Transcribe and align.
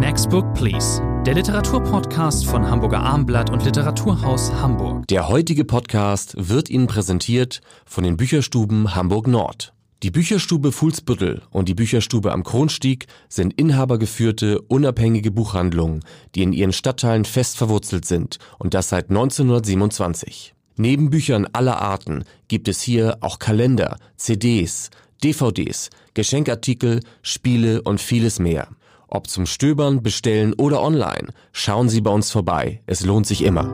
Next 0.00 0.30
Book 0.30 0.54
Please, 0.54 1.02
der 1.26 1.34
Literaturpodcast 1.34 2.46
von 2.46 2.66
Hamburger 2.66 3.00
Armblatt 3.00 3.50
und 3.50 3.66
Literaturhaus 3.66 4.50
Hamburg. 4.50 5.06
Der 5.08 5.28
heutige 5.28 5.66
Podcast 5.66 6.32
wird 6.38 6.70
Ihnen 6.70 6.86
präsentiert 6.86 7.60
von 7.84 8.04
den 8.04 8.16
Bücherstuben 8.16 8.94
Hamburg 8.94 9.26
Nord. 9.26 9.74
Die 10.02 10.10
Bücherstube 10.10 10.72
Fuhlsbüttel 10.72 11.42
und 11.50 11.68
die 11.68 11.74
Bücherstube 11.74 12.32
am 12.32 12.44
Kronstieg 12.44 13.08
sind 13.28 13.52
inhabergeführte, 13.60 14.62
unabhängige 14.62 15.30
Buchhandlungen, 15.30 16.00
die 16.34 16.44
in 16.44 16.54
ihren 16.54 16.72
Stadtteilen 16.72 17.26
fest 17.26 17.58
verwurzelt 17.58 18.06
sind 18.06 18.38
und 18.58 18.72
das 18.72 18.88
seit 18.88 19.10
1927. 19.10 20.54
Neben 20.76 21.10
Büchern 21.10 21.46
aller 21.52 21.78
Arten 21.78 22.24
gibt 22.48 22.68
es 22.68 22.80
hier 22.80 23.18
auch 23.20 23.38
Kalender, 23.38 23.98
CDs, 24.16 24.88
DVDs, 25.22 25.90
Geschenkartikel, 26.14 27.00
Spiele 27.20 27.82
und 27.82 28.00
vieles 28.00 28.38
mehr. 28.38 28.68
Ob 29.12 29.26
zum 29.26 29.44
Stöbern, 29.44 30.04
Bestellen 30.04 30.52
oder 30.52 30.82
online, 30.82 31.32
schauen 31.50 31.88
Sie 31.88 32.00
bei 32.00 32.12
uns 32.12 32.30
vorbei. 32.30 32.80
Es 32.86 33.04
lohnt 33.04 33.26
sich 33.26 33.42
immer. 33.42 33.64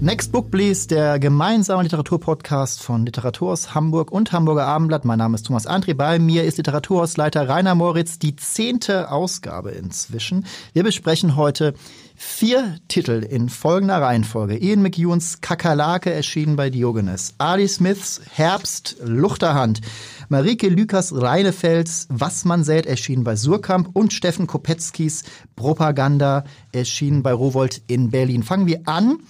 Next 0.00 0.30
Book 0.30 0.52
Please, 0.52 0.86
der 0.86 1.18
gemeinsame 1.18 1.82
Literaturpodcast 1.82 2.80
von 2.80 3.04
Literaturhaus 3.04 3.74
Hamburg 3.74 4.12
und 4.12 4.30
Hamburger 4.30 4.66
Abendblatt. 4.66 5.04
Mein 5.04 5.18
Name 5.18 5.34
ist 5.34 5.46
Thomas 5.46 5.68
André. 5.68 5.94
Bei 5.94 6.20
mir 6.20 6.44
ist 6.44 6.58
Literaturhausleiter 6.58 7.48
Rainer 7.48 7.74
Moritz, 7.74 8.20
die 8.20 8.36
zehnte 8.36 9.10
Ausgabe 9.10 9.72
inzwischen. 9.72 10.46
Wir 10.72 10.84
besprechen 10.84 11.34
heute 11.34 11.74
vier 12.20 12.78
Titel 12.88 13.22
in 13.22 13.48
folgender 13.48 14.02
Reihenfolge. 14.02 14.58
Ian 14.58 14.82
McEwans 14.82 15.40
Kakerlake 15.40 16.12
erschienen 16.12 16.56
bei 16.56 16.68
Diogenes. 16.68 17.34
Ali 17.38 17.68
Smiths 17.68 18.20
Herbst 18.34 18.96
Luchterhand. 19.04 19.80
Marike 20.28 20.68
Lükas 20.68 21.12
Reinefels 21.14 22.08
Was 22.10 22.44
man 22.44 22.64
sät 22.64 22.86
erschienen 22.86 23.22
bei 23.22 23.36
Surkamp 23.36 23.90
und 23.92 24.12
Steffen 24.12 24.48
Kopetzkis 24.48 25.22
Propaganda 25.54 26.42
erschienen 26.72 27.22
bei 27.22 27.32
Rowold 27.32 27.82
in 27.86 28.10
Berlin. 28.10 28.42
Fangen 28.42 28.66
wir 28.66 28.80
an 28.86 29.20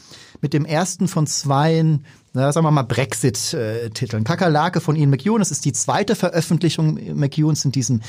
mit 0.41 0.55
dem 0.55 0.65
ersten 0.65 1.09
von 1.09 1.27
zweien 1.27 2.07
na, 2.35 2.53
sagen 2.53 2.67
wir 2.67 2.71
mal 2.71 2.83
Brexit-Titeln. 2.83 4.25
Kakerlake 4.25 4.81
von 4.81 4.97
Ian 4.97 5.11
McEwan, 5.11 5.39
das 5.39 5.51
ist 5.51 5.65
die 5.65 5.73
zweite 5.73 6.15
Veröffentlichung 6.15 6.99
McEwans 7.15 7.65
in 7.65 7.73
diesem 7.73 8.01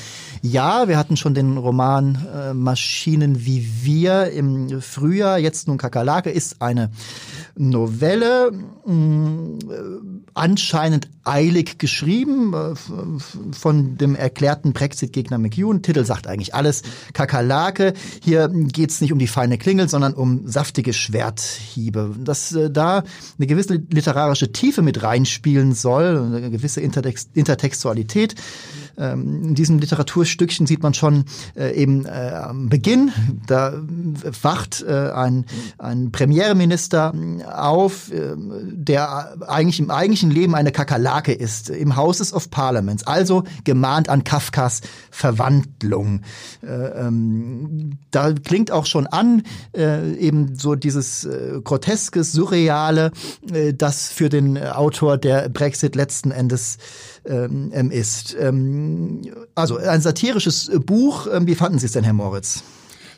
Jahr. 0.42 0.88
Wir 0.88 0.98
hatten 0.98 1.16
schon 1.16 1.34
den 1.34 1.56
Roman 1.56 2.26
äh, 2.34 2.54
Maschinen 2.54 3.44
wie 3.46 3.66
wir 3.82 4.30
im 4.30 4.82
Frühjahr. 4.82 5.38
Jetzt 5.38 5.68
nun 5.68 5.78
Kakerlake 5.78 6.30
ist 6.30 6.60
eine 6.60 6.90
Novelle, 7.56 8.52
mh, 8.86 8.94
mm, 8.94 9.58
anscheinend 10.34 11.08
eilig 11.24 11.78
geschrieben 11.78 12.54
äh, 12.54 12.74
von 13.52 13.96
dem 13.96 14.14
erklärten 14.14 14.72
Brexit-Gegner 14.72 15.38
McEwan. 15.38 15.82
Titel 15.82 16.04
sagt 16.04 16.26
eigentlich 16.26 16.54
alles. 16.54 16.82
Kakerlake. 17.12 17.94
Hier 18.22 18.48
geht's 18.48 19.00
nicht 19.00 19.12
um 19.12 19.18
die 19.18 19.26
feine 19.26 19.58
Klingel, 19.58 19.88
sondern 19.88 20.14
um 20.14 20.46
saftige 20.46 20.92
Schwerthiebe. 20.92 22.14
Dass 22.18 22.52
äh, 22.52 22.70
da 22.70 23.02
eine 23.38 23.46
gewisse 23.46 23.78
literarische 24.20 24.52
Tiefe 24.52 24.82
mit 24.82 25.02
reinspielen 25.02 25.72
soll, 25.72 26.18
eine 26.18 26.50
gewisse 26.50 26.80
Intertext 26.80 27.30
Intertextualität. 27.34 28.34
Ähm, 29.00 29.42
in 29.42 29.54
diesem 29.54 29.78
Literaturstückchen 29.78 30.66
sieht 30.66 30.82
man 30.82 30.92
schon 30.94 31.24
äh, 31.56 31.74
eben 31.74 32.04
äh, 32.04 32.32
am 32.34 32.68
Beginn, 32.68 33.10
da 33.46 33.72
wacht 34.42 34.84
äh, 34.86 35.10
ein, 35.10 35.46
ein 35.78 36.12
Premierminister 36.12 37.14
auf, 37.50 38.12
äh, 38.12 38.34
der 38.36 39.36
eigentlich 39.48 39.80
im 39.80 39.90
eigentlichen 39.90 40.30
Leben 40.30 40.54
eine 40.54 40.70
Kakerlake 40.70 41.32
ist, 41.32 41.70
im 41.70 41.96
Houses 41.96 42.34
of 42.34 42.50
Parliaments, 42.50 43.06
also 43.06 43.44
gemahnt 43.64 44.08
an 44.08 44.22
Kafkas 44.22 44.82
Verwandlung. 45.10 46.20
Äh, 46.62 46.66
ähm, 46.66 47.98
da 48.10 48.32
klingt 48.32 48.70
auch 48.70 48.86
schon 48.86 49.06
an, 49.06 49.42
äh, 49.74 50.12
eben 50.14 50.56
so 50.56 50.74
dieses 50.74 51.24
äh, 51.24 51.60
groteske, 51.64 52.22
surreale, 52.22 53.12
äh, 53.50 53.72
das 53.72 54.08
für 54.08 54.28
den 54.28 54.58
Autor 54.58 55.16
der 55.16 55.48
Brexit 55.48 55.96
letzten 55.96 56.30
Endes 56.30 56.78
ähm, 57.24 57.70
ähm, 57.74 57.90
ist. 57.90 58.36
Ähm, 58.38 59.22
also 59.54 59.76
ein 59.76 60.00
satirisches 60.00 60.70
Buch. 60.86 61.26
Ähm, 61.32 61.46
wie 61.46 61.54
fanden 61.54 61.78
Sie 61.78 61.86
es 61.86 61.92
denn, 61.92 62.04
Herr 62.04 62.12
Moritz? 62.12 62.62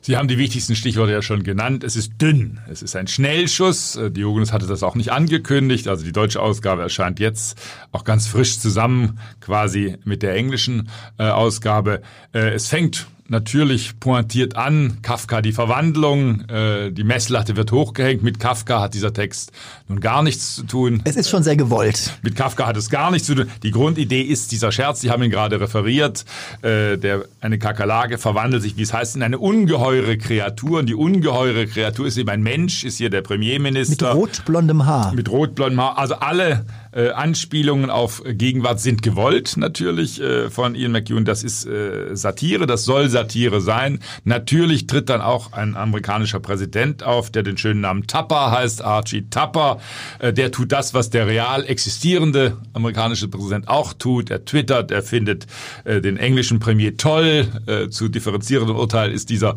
Sie 0.04 0.16
haben 0.16 0.26
die 0.26 0.36
wichtigsten 0.36 0.74
Stichworte 0.74 1.12
ja 1.12 1.22
schon 1.22 1.44
genannt. 1.44 1.84
Es 1.84 1.94
ist 1.94 2.14
dünn. 2.20 2.58
Es 2.68 2.82
ist 2.82 2.96
ein 2.96 3.06
Schnellschuss. 3.06 3.94
Äh, 3.94 4.10
Diogenes 4.10 4.52
hatte 4.52 4.66
das 4.66 4.82
auch 4.82 4.96
nicht 4.96 5.12
angekündigt. 5.12 5.86
Also 5.86 6.04
die 6.04 6.10
deutsche 6.10 6.40
Ausgabe 6.40 6.82
erscheint 6.82 7.20
jetzt 7.20 7.56
auch 7.92 8.02
ganz 8.02 8.26
frisch 8.26 8.58
zusammen, 8.58 9.20
quasi 9.40 9.96
mit 10.04 10.24
der 10.24 10.34
englischen 10.34 10.88
äh, 11.18 11.28
Ausgabe. 11.28 12.02
Äh, 12.34 12.50
es 12.50 12.66
fängt 12.66 13.06
natürlich 13.32 13.98
pointiert 13.98 14.56
an. 14.56 14.98
Kafka 15.02 15.42
die 15.42 15.52
Verwandlung, 15.52 16.42
äh, 16.48 16.92
die 16.92 17.02
Messlatte 17.02 17.56
wird 17.56 17.72
hochgehängt. 17.72 18.22
Mit 18.22 18.38
Kafka 18.38 18.80
hat 18.80 18.94
dieser 18.94 19.12
Text 19.12 19.50
nun 19.88 19.98
gar 19.98 20.22
nichts 20.22 20.54
zu 20.54 20.62
tun. 20.62 21.00
Es 21.04 21.16
ist 21.16 21.28
schon 21.28 21.42
sehr 21.42 21.56
gewollt. 21.56 22.18
Mit 22.22 22.36
Kafka 22.36 22.66
hat 22.66 22.76
es 22.76 22.90
gar 22.90 23.10
nichts 23.10 23.26
zu 23.26 23.34
tun. 23.34 23.46
Die 23.64 23.72
Grundidee 23.72 24.22
ist 24.22 24.52
dieser 24.52 24.70
Scherz, 24.70 25.00
Sie 25.00 25.10
haben 25.10 25.22
ihn 25.22 25.30
gerade 25.30 25.60
referiert, 25.60 26.24
äh, 26.62 26.96
der 26.96 27.24
eine 27.40 27.58
Kakerlake 27.58 28.18
verwandelt 28.18 28.62
sich, 28.62 28.76
wie 28.76 28.82
es 28.82 28.92
heißt, 28.92 29.16
in 29.16 29.22
eine 29.22 29.38
ungeheure 29.38 30.16
Kreatur. 30.18 30.78
Und 30.78 30.86
die 30.86 30.94
ungeheure 30.94 31.66
Kreatur 31.66 32.06
ist 32.06 32.18
eben 32.18 32.28
ein 32.28 32.42
Mensch, 32.42 32.84
ist 32.84 32.98
hier 32.98 33.10
der 33.10 33.22
Premierminister. 33.22 34.14
Mit 34.14 34.22
rotblondem 34.22 34.86
Haar. 34.86 35.12
Mit 35.14 35.30
rotblondem 35.30 35.80
Haar. 35.80 35.98
Also 35.98 36.14
alle 36.16 36.64
äh, 36.92 37.10
Anspielungen 37.10 37.90
auf 37.90 38.22
Gegenwart 38.24 38.80
sind 38.80 39.02
gewollt 39.02 39.56
natürlich 39.56 40.20
äh, 40.20 40.50
von 40.50 40.74
Ian 40.74 40.92
McEwan. 40.92 41.24
Das 41.24 41.42
ist 41.42 41.66
äh, 41.66 42.14
Satire, 42.14 42.66
das 42.66 42.84
soll 42.84 43.08
Satire 43.08 43.60
sein. 43.60 44.00
Natürlich 44.24 44.86
tritt 44.86 45.08
dann 45.08 45.20
auch 45.20 45.52
ein 45.52 45.76
amerikanischer 45.76 46.40
Präsident 46.40 47.02
auf, 47.02 47.30
der 47.30 47.42
den 47.42 47.56
schönen 47.56 47.80
Namen 47.80 48.06
Tapper 48.06 48.50
heißt, 48.50 48.82
Archie 48.84 49.26
Tapper. 49.30 49.78
Äh, 50.18 50.32
der 50.32 50.50
tut 50.52 50.72
das, 50.72 50.94
was 50.94 51.10
der 51.10 51.26
real 51.26 51.64
existierende 51.64 52.58
amerikanische 52.72 53.28
Präsident 53.28 53.68
auch 53.68 53.92
tut. 53.94 54.30
Er 54.30 54.44
twittert, 54.44 54.90
er 54.90 55.02
findet 55.02 55.46
äh, 55.84 56.00
den 56.00 56.16
englischen 56.16 56.58
Premier 56.58 56.96
toll. 56.96 57.46
Äh, 57.66 57.88
zu 57.88 58.08
differenzierendem 58.08 58.76
Urteil 58.76 59.12
ist 59.12 59.30
dieser 59.30 59.56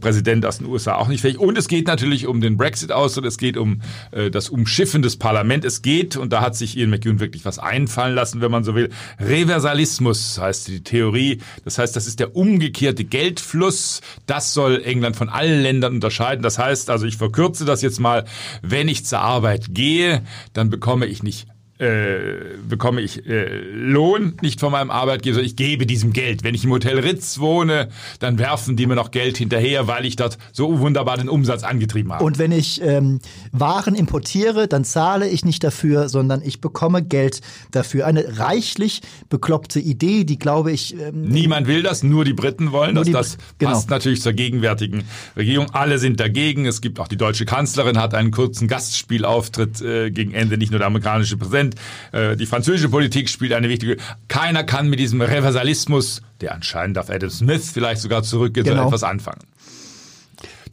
Präsident 0.00 0.44
aus 0.46 0.58
den 0.58 0.66
USA 0.66 0.96
auch 0.96 1.08
nicht 1.08 1.20
fähig. 1.20 1.38
Und 1.38 1.56
es 1.58 1.68
geht 1.68 1.86
natürlich 1.86 2.26
um 2.26 2.40
den 2.40 2.56
Brexit 2.56 2.92
aus 2.92 3.16
und 3.18 3.24
es 3.24 3.38
geht 3.38 3.56
um 3.56 3.82
das 4.12 4.48
Umschiffen 4.48 5.02
des 5.02 5.16
Parlaments. 5.16 5.66
Es 5.66 5.82
geht, 5.82 6.16
und 6.16 6.32
da 6.32 6.40
hat 6.40 6.56
sich 6.56 6.65
sich 6.66 6.76
Ian 6.76 6.90
McEwan 6.90 7.20
wirklich 7.20 7.44
was 7.44 7.58
einfallen 7.58 8.14
lassen, 8.14 8.40
wenn 8.40 8.50
man 8.50 8.64
so 8.64 8.74
will. 8.74 8.90
Reversalismus 9.18 10.38
heißt 10.38 10.68
die 10.68 10.82
Theorie. 10.82 11.40
Das 11.64 11.78
heißt, 11.78 11.96
das 11.96 12.06
ist 12.06 12.20
der 12.20 12.36
umgekehrte 12.36 13.04
Geldfluss. 13.04 14.00
Das 14.26 14.52
soll 14.52 14.82
England 14.84 15.16
von 15.16 15.28
allen 15.28 15.62
Ländern 15.62 15.94
unterscheiden. 15.94 16.42
Das 16.42 16.58
heißt, 16.58 16.90
also 16.90 17.06
ich 17.06 17.16
verkürze 17.16 17.64
das 17.64 17.82
jetzt 17.82 18.00
mal, 18.00 18.24
wenn 18.62 18.88
ich 18.88 19.04
zur 19.04 19.20
Arbeit 19.20 19.68
gehe, 19.70 20.22
dann 20.52 20.70
bekomme 20.70 21.06
ich 21.06 21.22
nicht 21.22 21.46
äh, 21.78 22.56
bekomme 22.68 23.00
ich 23.00 23.26
äh, 23.26 23.60
Lohn 23.72 24.34
nicht 24.40 24.60
von 24.60 24.72
meinem 24.72 24.90
Arbeitgeber, 24.90 25.40
ich 25.40 25.56
gebe 25.56 25.86
diesem 25.86 26.12
Geld. 26.12 26.42
Wenn 26.44 26.54
ich 26.54 26.64
im 26.64 26.70
Hotel 26.70 26.98
Ritz 26.98 27.38
wohne, 27.38 27.88
dann 28.18 28.38
werfen 28.38 28.76
die 28.76 28.86
mir 28.86 28.94
noch 28.94 29.10
Geld 29.10 29.36
hinterher, 29.36 29.86
weil 29.86 30.06
ich 30.06 30.16
dort 30.16 30.38
so 30.52 30.78
wunderbar 30.78 31.16
den 31.16 31.28
Umsatz 31.28 31.62
angetrieben 31.62 32.12
habe. 32.12 32.24
Und 32.24 32.38
wenn 32.38 32.52
ich 32.52 32.80
ähm, 32.82 33.20
Waren 33.52 33.94
importiere, 33.94 34.68
dann 34.68 34.84
zahle 34.84 35.28
ich 35.28 35.44
nicht 35.44 35.64
dafür, 35.64 36.08
sondern 36.08 36.42
ich 36.42 36.60
bekomme 36.60 37.02
Geld 37.02 37.40
dafür. 37.72 38.06
Eine 38.06 38.38
reichlich 38.38 39.02
bekloppte 39.28 39.80
Idee, 39.80 40.24
die 40.24 40.38
glaube 40.38 40.72
ich. 40.72 40.94
Ähm, 40.98 41.22
Niemand 41.22 41.66
will 41.66 41.82
das, 41.82 42.02
nur 42.02 42.24
die 42.24 42.32
Briten 42.32 42.72
wollen 42.72 42.94
das. 42.94 43.10
Das 43.10 43.38
genau. 43.58 43.72
passt 43.72 43.90
natürlich 43.90 44.22
zur 44.22 44.32
gegenwärtigen 44.32 45.04
Regierung. 45.36 45.70
Alle 45.72 45.98
sind 45.98 46.20
dagegen. 46.20 46.66
Es 46.66 46.80
gibt 46.80 47.00
auch 47.00 47.08
die 47.08 47.16
deutsche 47.16 47.44
Kanzlerin, 47.44 47.98
hat 47.98 48.14
einen 48.14 48.30
kurzen 48.30 48.68
Gastspielauftritt 48.68 49.80
äh, 49.80 50.10
gegen 50.10 50.32
Ende, 50.32 50.58
nicht 50.58 50.70
nur 50.70 50.78
der 50.78 50.86
amerikanische 50.86 51.36
Präsident. 51.36 51.65
Prozent. 51.70 51.74
Äh, 52.12 52.36
die 52.36 52.46
französische 52.46 52.88
Politik 52.88 53.28
spielt 53.28 53.52
eine 53.52 53.68
wichtige. 53.68 53.96
Keiner 54.28 54.64
kann 54.64 54.88
mit 54.88 54.98
diesem 54.98 55.20
Reversalismus, 55.20 56.22
der 56.40 56.54
anscheinend 56.54 56.98
auf 56.98 57.10
Adam 57.10 57.30
Smith 57.30 57.70
vielleicht 57.72 58.00
sogar 58.00 58.22
zurückgeht, 58.22 58.64
genau. 58.64 58.82
so 58.82 58.88
etwas 58.88 59.02
anfangen 59.02 59.40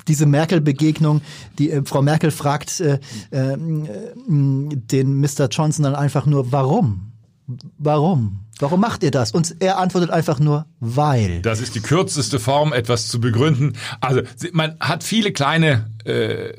diese 0.06 0.26
Merkel-Begegnung, 0.26 1.22
die 1.60 1.72
äh, 1.72 1.82
Frau 1.86 2.02
Merkel 2.02 2.30
fragt 2.32 2.82
äh, 2.82 3.00
äh, 3.32 3.56
den 3.58 5.20
Mr. 5.22 5.48
Johnson 5.50 5.84
dann 5.84 5.96
einfach 5.96 6.26
nur, 6.26 6.52
warum? 6.52 7.14
Warum? 7.78 8.40
Warum 8.60 8.82
macht 8.82 9.02
ihr 9.04 9.12
das? 9.12 9.32
Und 9.32 9.56
er 9.62 9.78
antwortet 9.78 10.10
einfach 10.10 10.40
nur, 10.40 10.66
weil. 10.82 11.42
Das 11.42 11.62
ist 11.62 11.76
die 11.76 11.80
kürzeste 11.80 12.38
Form, 12.38 12.74
etwas 12.74 13.08
zu 13.08 13.22
begründen. 13.22 13.78
Also 14.02 14.24
man 14.52 14.76
hat 14.82 15.06
viele 15.06 15.32
kleine 15.32 15.90
äh, 16.04 16.52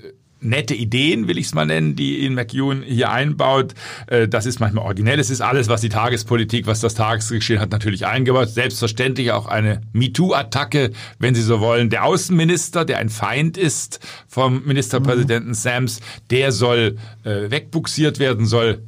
nette 0.45 0.75
Ideen, 0.75 1.29
will 1.29 1.39
ich 1.39 1.47
es 1.47 1.55
mal 1.55 1.67
nennen, 1.67 1.97
die 1.97 2.23
Ian 2.23 2.35
McEwan 2.35 2.83
hier 2.83 3.11
einbaut. 3.11 3.75
Äh, 4.07 4.29
das 4.29 4.47
ist 4.47 4.61
manchmal 4.61 4.85
originell. 4.85 5.19
Es 5.19 5.31
ist 5.31 5.41
alles, 5.41 5.69
was 5.69 5.81
die 5.81 5.89
Tagespolitik, 5.89 6.67
was 6.67 6.81
das 6.81 6.95
Tagesgeschehen 6.95 7.61
hat, 7.61 7.71
natürlich 7.71 8.07
eingebaut. 8.07 8.49
Selbstverständlich 8.51 9.33
auch 9.33 9.47
eine 9.47 9.81
MeToo-Attacke, 9.93 10.91
wenn 11.19 11.35
Sie 11.35 11.43
so 11.43 11.61
wollen. 11.61 11.91
Der 11.91 12.05
Außenminister, 12.05 12.85
der 12.85 12.99
ein 12.99 13.09
Feind 13.09 13.57
ist 13.57 14.01
vom 14.29 14.65
Ministerpräsidenten 14.67 15.51
mhm. 15.51 15.55
Sams, 15.55 16.01
der 16.31 16.53
soll 16.53 16.97
äh, 17.25 17.51
wegbuxiert 17.51 18.19
werden, 18.19 18.47
soll 18.47 18.83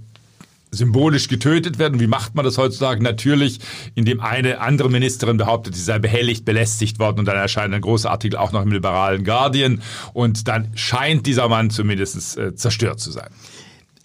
symbolisch 0.76 1.28
getötet 1.28 1.78
werden. 1.78 2.00
Wie 2.00 2.06
macht 2.06 2.34
man 2.34 2.44
das 2.44 2.58
heutzutage? 2.58 3.02
Natürlich, 3.02 3.60
indem 3.94 4.20
eine 4.20 4.60
andere 4.60 4.90
Ministerin 4.90 5.36
behauptet, 5.36 5.74
sie 5.74 5.82
sei 5.82 5.98
behelligt, 5.98 6.44
belästigt 6.44 6.98
worden 6.98 7.20
und 7.20 7.24
dann 7.26 7.36
erscheint 7.36 7.74
ein 7.74 7.80
großer 7.80 8.10
Artikel 8.10 8.36
auch 8.36 8.52
noch 8.52 8.62
im 8.62 8.70
liberalen 8.70 9.24
Guardian 9.24 9.82
und 10.12 10.48
dann 10.48 10.68
scheint 10.74 11.26
dieser 11.26 11.48
Mann 11.48 11.70
zumindest 11.70 12.36
äh, 12.36 12.54
zerstört 12.54 13.00
zu 13.00 13.10
sein. 13.10 13.30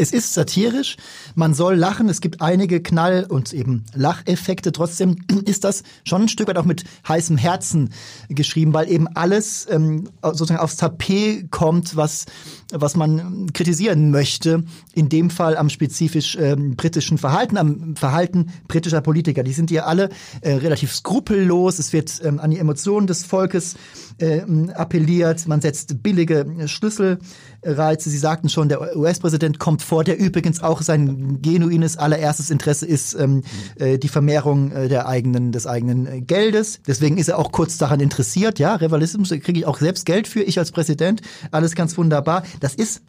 Es 0.01 0.12
ist 0.12 0.33
satirisch, 0.33 0.97
man 1.35 1.53
soll 1.53 1.75
lachen, 1.75 2.09
es 2.09 2.21
gibt 2.21 2.41
einige 2.41 2.81
Knall- 2.81 3.25
und 3.29 3.53
eben 3.53 3.85
Lacheffekte. 3.94 4.71
Trotzdem 4.71 5.18
ist 5.45 5.63
das 5.63 5.83
schon 6.03 6.23
ein 6.23 6.27
Stück 6.27 6.47
weit 6.47 6.57
auch 6.57 6.65
mit 6.65 6.85
heißem 7.07 7.38
Herzen 7.38 7.91
geschrieben, 8.27 8.73
weil 8.73 8.89
eben 8.89 9.07
alles 9.09 9.68
ähm, 9.69 10.09
sozusagen 10.23 10.59
aufs 10.59 10.77
Tapet 10.77 11.51
kommt, 11.51 11.95
was, 11.95 12.25
was 12.71 12.95
man 12.95 13.51
kritisieren 13.53 14.12
möchte. 14.12 14.63
In 14.94 15.09
dem 15.09 15.29
Fall 15.29 15.57
am 15.57 15.69
spezifisch 15.69 16.38
ähm, 16.39 16.75
britischen 16.75 17.18
Verhalten, 17.18 17.57
am 17.57 17.95
Verhalten 17.95 18.51
britischer 18.68 19.01
Politiker. 19.01 19.44
Die 19.44 19.53
sind 19.53 19.71
ja 19.71 19.85
alle 19.85 20.09
äh, 20.41 20.53
relativ 20.53 20.94
skrupellos. 20.94 21.79
Es 21.79 21.94
wird 21.94 22.21
ähm, 22.23 22.39
an 22.39 22.51
die 22.51 22.59
Emotionen 22.59 23.07
des 23.07 23.23
Volkes 23.23 23.75
äh, 24.19 24.41
appelliert. 24.73 25.47
Man 25.47 25.62
setzt 25.62 26.01
billige 26.03 26.45
Schlüsselreize. 26.68 28.09
Sie 28.09 28.18
sagten 28.18 28.50
schon, 28.50 28.69
der 28.69 28.95
US-Präsident 28.95 29.59
kommt 29.59 29.81
vor, 29.81 30.03
der 30.03 30.18
übrigens 30.18 30.62
auch 30.62 30.81
sein 30.81 31.41
genuines 31.41 31.97
allererstes 31.97 32.50
Interesse 32.50 32.85
ist 32.85 33.13
ähm, 33.13 33.44
äh, 33.75 33.97
die 33.97 34.07
Vermehrung 34.07 34.71
äh, 34.71 34.88
der 34.88 35.07
eigenen, 35.07 35.51
des 35.51 35.68
eigenen 35.68 36.06
äh, 36.07 36.21
Geldes. 36.21 36.79
Deswegen 36.88 37.18
ist 37.18 37.29
er 37.29 37.39
auch 37.39 37.51
kurz 37.51 37.77
daran 37.77 38.00
interessiert. 38.00 38.59
Ja, 38.59 38.75
Rivalismus 38.75 39.29
kriege 39.29 39.59
ich 39.59 39.65
auch 39.65 39.79
selbst 39.79 40.06
Geld 40.06 40.27
für, 40.27 40.41
ich 40.41 40.59
als 40.59 40.71
Präsident. 40.71 41.21
Alles 41.51 41.75
ganz 41.75 41.97
wunderbar. 41.97 42.44
Das 42.62 42.75
ist 42.75 43.02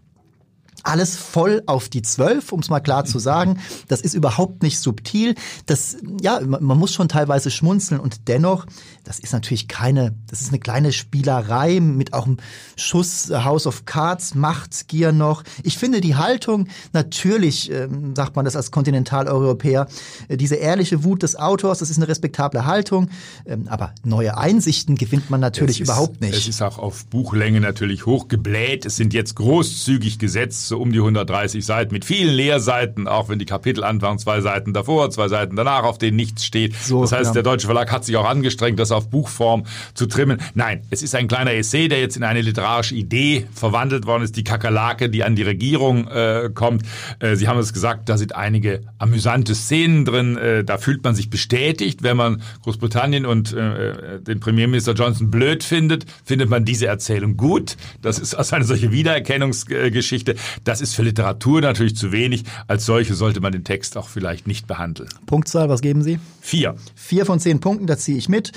alles 0.82 1.16
voll 1.16 1.62
auf 1.66 1.88
die 1.88 2.02
Zwölf, 2.02 2.52
um 2.52 2.60
es 2.60 2.70
mal 2.70 2.80
klar 2.80 3.04
zu 3.04 3.18
sagen. 3.18 3.58
Das 3.88 4.00
ist 4.00 4.14
überhaupt 4.14 4.62
nicht 4.62 4.78
subtil. 4.78 5.34
Das, 5.66 5.96
ja, 6.20 6.40
man 6.40 6.78
muss 6.78 6.92
schon 6.92 7.08
teilweise 7.08 7.50
schmunzeln 7.50 8.00
und 8.00 8.28
dennoch, 8.28 8.66
das 9.04 9.18
ist 9.18 9.32
natürlich 9.32 9.68
keine, 9.68 10.14
das 10.28 10.40
ist 10.40 10.48
eine 10.48 10.58
kleine 10.58 10.92
Spielerei 10.92 11.80
mit 11.80 12.12
auch 12.12 12.26
einem 12.26 12.38
Schuss 12.76 13.30
House 13.30 13.66
of 13.66 13.84
Cards, 13.84 14.34
Machtgier 14.34 15.12
noch. 15.12 15.42
Ich 15.62 15.78
finde 15.78 16.00
die 16.00 16.16
Haltung, 16.16 16.68
natürlich 16.92 17.70
ähm, 17.70 18.14
sagt 18.14 18.36
man 18.36 18.44
das 18.44 18.56
als 18.56 18.70
Kontinentaleuropäer, 18.70 19.88
äh, 20.28 20.36
diese 20.36 20.56
ehrliche 20.56 21.04
Wut 21.04 21.22
des 21.22 21.36
Autors, 21.36 21.78
das 21.78 21.90
ist 21.90 21.96
eine 21.96 22.08
respektable 22.08 22.64
Haltung, 22.66 23.08
ähm, 23.46 23.66
aber 23.68 23.94
neue 24.04 24.36
Einsichten 24.36 24.96
gewinnt 24.96 25.30
man 25.30 25.40
natürlich 25.40 25.80
ist, 25.80 25.88
überhaupt 25.88 26.20
nicht. 26.20 26.34
Es 26.34 26.48
ist 26.48 26.62
auch 26.62 26.78
auf 26.78 27.06
Buchlänge 27.06 27.60
natürlich 27.60 28.06
hochgebläht. 28.06 28.86
Es 28.86 28.96
sind 28.96 29.14
jetzt 29.14 29.36
großzügig 29.36 30.18
gesetzt 30.18 30.68
so 30.72 30.78
um 30.78 30.90
die 30.90 31.00
130 31.00 31.66
Seiten 31.66 31.92
mit 31.92 32.06
vielen 32.06 32.34
Leerseiten, 32.34 33.06
auch 33.06 33.28
wenn 33.28 33.38
die 33.38 33.44
Kapitel 33.44 33.84
anfangen, 33.84 34.18
zwei 34.18 34.40
Seiten 34.40 34.72
davor, 34.72 35.10
zwei 35.10 35.28
Seiten 35.28 35.54
danach, 35.54 35.82
auf 35.82 35.98
denen 35.98 36.16
nichts 36.16 36.46
steht. 36.46 36.74
So, 36.74 37.02
das 37.02 37.12
heißt, 37.12 37.26
ja. 37.26 37.32
der 37.34 37.42
deutsche 37.42 37.66
Verlag 37.66 37.92
hat 37.92 38.06
sich 38.06 38.16
auch 38.16 38.24
angestrengt, 38.24 38.80
das 38.80 38.90
auf 38.90 39.10
Buchform 39.10 39.64
zu 39.92 40.06
trimmen. 40.06 40.40
Nein, 40.54 40.80
es 40.88 41.02
ist 41.02 41.14
ein 41.14 41.28
kleiner 41.28 41.52
Essay, 41.52 41.88
der 41.88 42.00
jetzt 42.00 42.16
in 42.16 42.24
eine 42.24 42.40
literarische 42.40 42.94
Idee 42.94 43.46
verwandelt 43.54 44.06
worden 44.06 44.22
ist, 44.22 44.34
die 44.34 44.44
Kakerlake, 44.44 45.10
die 45.10 45.24
an 45.24 45.36
die 45.36 45.42
Regierung 45.42 46.08
äh, 46.08 46.48
kommt. 46.54 46.84
Äh, 47.18 47.36
Sie 47.36 47.48
haben 47.48 47.58
es 47.58 47.74
gesagt, 47.74 48.08
da 48.08 48.16
sind 48.16 48.34
einige 48.34 48.80
amüsante 48.96 49.54
Szenen 49.54 50.06
drin. 50.06 50.38
Äh, 50.38 50.64
da 50.64 50.78
fühlt 50.78 51.04
man 51.04 51.14
sich 51.14 51.28
bestätigt, 51.28 52.02
wenn 52.02 52.16
man 52.16 52.40
Großbritannien 52.62 53.26
und 53.26 53.52
äh, 53.52 54.20
den 54.20 54.40
Premierminister 54.40 54.94
Johnson 54.94 55.30
blöd 55.30 55.64
findet, 55.64 56.06
findet 56.24 56.48
man 56.48 56.64
diese 56.64 56.86
Erzählung 56.86 57.36
gut. 57.36 57.76
Das 58.00 58.18
ist 58.18 58.34
also 58.34 58.56
eine 58.56 58.64
solche 58.64 58.90
Wiedererkennungsgeschichte. 58.90 60.36
Das 60.64 60.80
ist 60.80 60.94
für 60.94 61.02
Literatur 61.02 61.60
natürlich 61.60 61.96
zu 61.96 62.12
wenig. 62.12 62.44
Als 62.66 62.86
solche 62.86 63.14
sollte 63.14 63.40
man 63.40 63.52
den 63.52 63.64
Text 63.64 63.96
auch 63.96 64.08
vielleicht 64.08 64.46
nicht 64.46 64.66
behandeln. 64.66 65.08
Punktzahl, 65.26 65.68
was 65.68 65.80
geben 65.80 66.02
Sie? 66.02 66.18
Vier. 66.40 66.76
Vier 66.94 67.26
von 67.26 67.40
zehn 67.40 67.60
Punkten, 67.60 67.86
da 67.86 67.98
ziehe 67.98 68.18
ich 68.18 68.28
mit. 68.28 68.52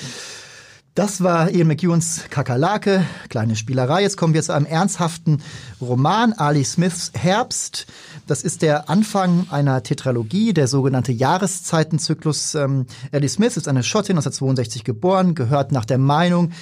Das 0.95 1.21
war 1.21 1.51
Ian 1.51 1.67
McEwans 1.67 2.23
Kakerlake, 2.29 3.05
kleine 3.27 3.57
Spielerei. 3.57 4.03
Jetzt 4.03 4.15
kommen 4.15 4.33
wir 4.33 4.41
zu 4.41 4.53
einem 4.53 4.65
ernsthaften 4.65 5.41
Roman, 5.81 6.31
Ali 6.31 6.63
Smiths 6.63 7.11
Herbst. 7.13 7.87
Das 8.27 8.43
ist 8.43 8.61
der 8.61 8.89
Anfang 8.89 9.45
einer 9.49 9.83
Tetralogie, 9.83 10.53
der 10.53 10.69
sogenannte 10.69 11.11
Jahreszeitenzyklus. 11.11 12.55
Ähm, 12.55 12.85
Ali 13.11 13.27
Smith 13.27 13.57
ist 13.57 13.67
eine 13.67 13.83
Schottin, 13.83 14.15
1962 14.15 14.85
geboren, 14.85 15.35
gehört 15.35 15.73
nach 15.73 15.83
der 15.83 15.97
Meinung 15.97 16.53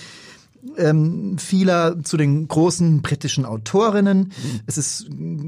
ähm, 0.77 1.37
vieler 1.37 2.01
zu 2.03 2.17
den 2.17 2.47
großen 2.47 3.01
britischen 3.01 3.45
Autorinnen. 3.45 4.19
Mhm. 4.19 4.59
Es 4.65 4.77
ist, 4.77 5.07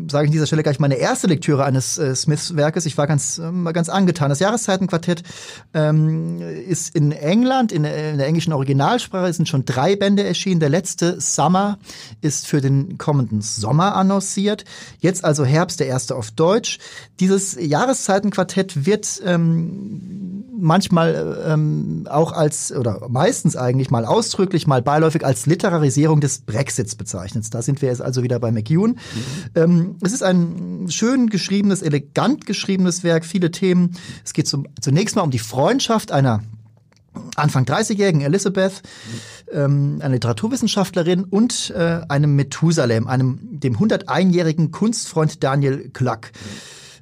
sage 0.10 0.26
ich 0.26 0.30
an 0.30 0.32
dieser 0.32 0.46
Stelle 0.46 0.64
gleich, 0.64 0.80
meine 0.80 0.96
erste 0.96 1.28
Lektüre 1.28 1.64
eines 1.64 1.98
äh, 1.98 2.16
Smiths-Werkes. 2.16 2.86
Ich 2.86 2.98
war 2.98 3.08
ganz, 3.08 3.40
äh, 3.40 3.74
ganz 3.74 3.90
angetan. 3.90 4.30
Das 4.30 4.40
Jahreszeitenquartett 4.40 5.24
ähm, 5.74 6.40
ist 6.42 6.96
in 6.96 7.12
England, 7.12 7.72
in, 7.72 7.84
in, 7.84 8.18
der 8.18 8.28
englischen 8.28 8.54
Originalsprache, 8.54 9.32
sind 9.34 9.48
schon 9.48 9.66
drei 9.66 9.96
Bände 9.96 10.24
erschienen. 10.24 10.60
Der 10.60 10.70
letzte 10.70 11.20
Summer 11.22 11.80
ist 12.22 12.48
für 12.48 12.62
den 12.62 12.98
kommenden 12.98 13.42
Sommer 13.42 13.96
annonciert. 13.96 14.66
Jetzt 15.00 15.24
also 15.24 15.46
Herbst, 15.46 15.80
der 15.80 15.88
erste 15.88 16.16
auf 16.16 16.32
Deutsch. 16.32 16.80
Dieses 17.20 17.58
Jahreszeitenquartett 17.60 18.86
wird 18.86 19.22
ähm, 19.26 20.46
manchmal 20.57 21.44
ähm, 21.48 22.07
auch 22.10 22.31
als, 22.31 22.72
oder 22.72 23.07
meistens 23.10 23.56
eigentlich 23.56 23.92
mal 23.92 24.06
ausdrücklich, 24.06 24.68
mal 24.68 24.81
beiläufig 24.81 25.25
als 25.25 25.46
Literarisierung 25.46 26.22
des 26.22 26.40
Brexits 26.40 26.96
bezeichnet. 26.96 27.46
Da 27.54 27.62
sind 27.62 27.81
wir 27.81 27.90
jetzt 27.90 28.02
also 28.02 28.24
wieder 28.24 28.40
bei 28.40 28.52
McEwan. 28.52 28.92
Mhm. 28.92 28.98
Ähm, 29.56 29.96
es 30.02 30.13
ist 30.13 30.24
ein 30.24 30.88
schön 30.90 31.30
geschriebenes, 31.30 31.81
elegant 31.81 32.46
geschriebenes 32.46 33.04
Werk, 33.04 33.25
viele 33.25 33.52
Themen. 33.52 33.96
Es 34.24 34.34
geht 34.34 34.48
zum, 34.48 34.68
zunächst 34.81 35.16
mal 35.16 35.22
um 35.22 35.31
die 35.31 35.40
Freundschaft 35.40 36.12
einer 36.12 36.42
Anfang 37.36 37.66
30-jährigen 37.66 38.22
Elizabeth, 38.22 38.81
ähm, 39.52 40.00
eine 40.02 40.16
Literaturwissenschaftlerin 40.16 41.24
und 41.24 41.74
äh, 41.75 42.02
einem 42.10 42.36
Methusalem, 42.36 43.07
einem 43.07 43.40
dem 43.42 43.78
101-jährigen 43.78 44.72
Kunstfreund 44.72 45.44
Daniel 45.44 45.90
Klack. 45.94 46.31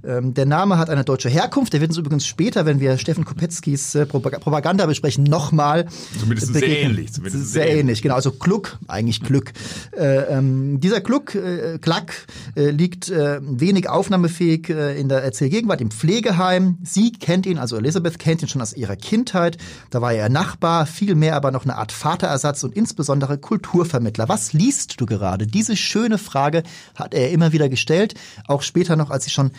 Ähm, 0.05 0.33
der 0.33 0.45
Name 0.45 0.77
hat 0.77 0.89
eine 0.89 1.03
deutsche 1.03 1.29
Herkunft. 1.29 1.73
Der 1.73 1.81
wird 1.81 1.91
uns 1.91 1.97
übrigens 1.97 2.25
später, 2.25 2.65
wenn 2.65 2.79
wir 2.79 2.97
Steffen 2.97 3.25
Kopetzkis 3.25 3.95
äh, 3.95 4.05
Propaganda 4.05 4.85
besprechen, 4.85 5.23
nochmal 5.23 5.87
Zumindest 6.19 6.53
begegnen. 6.53 6.71
sehr 6.71 6.81
ähnlich. 6.83 7.13
Zumindest 7.13 7.51
sehr, 7.51 7.63
sehr 7.63 7.75
ähnlich, 7.75 8.01
genau. 8.01 8.15
Also 8.15 8.31
Kluck, 8.31 8.77
eigentlich 8.87 9.21
Glück. 9.21 9.53
Äh, 9.97 10.37
ähm, 10.37 10.79
dieser 10.79 11.01
Kluck, 11.01 11.35
äh, 11.35 11.77
Klack, 11.79 12.27
äh, 12.55 12.69
liegt 12.69 13.09
äh, 13.09 13.39
wenig 13.41 13.89
aufnahmefähig 13.89 14.69
äh, 14.69 14.99
in 14.99 15.09
der 15.09 15.23
Erzählgegenwart 15.23 15.81
im 15.81 15.91
Pflegeheim. 15.91 16.77
Sie 16.83 17.11
kennt 17.11 17.45
ihn, 17.45 17.57
also 17.57 17.77
Elizabeth 17.77 18.19
kennt 18.19 18.41
ihn 18.41 18.47
schon 18.47 18.61
aus 18.61 18.73
ihrer 18.73 18.95
Kindheit. 18.95 19.57
Da 19.89 20.01
war 20.01 20.13
er 20.13 20.29
Nachbar, 20.29 20.85
viel 20.85 21.15
mehr 21.15 21.35
aber 21.35 21.51
noch 21.51 21.63
eine 21.63 21.77
Art 21.77 21.91
Vaterersatz 21.91 22.63
und 22.63 22.75
insbesondere 22.75 23.37
Kulturvermittler. 23.37 24.27
Was 24.27 24.53
liest 24.53 24.99
du 24.99 25.05
gerade? 25.05 25.47
Diese 25.47 25.75
schöne 25.75 26.17
Frage 26.17 26.63
hat 26.95 27.13
er 27.13 27.31
immer 27.31 27.53
wieder 27.53 27.69
gestellt, 27.69 28.15
auch 28.47 28.61
später 28.61 28.95
noch, 28.95 29.09
als 29.09 29.25
sie 29.25 29.31
schon 29.31 29.51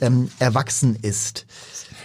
ähm, 0.00 0.30
erwachsen 0.38 0.96
ist. 1.00 1.46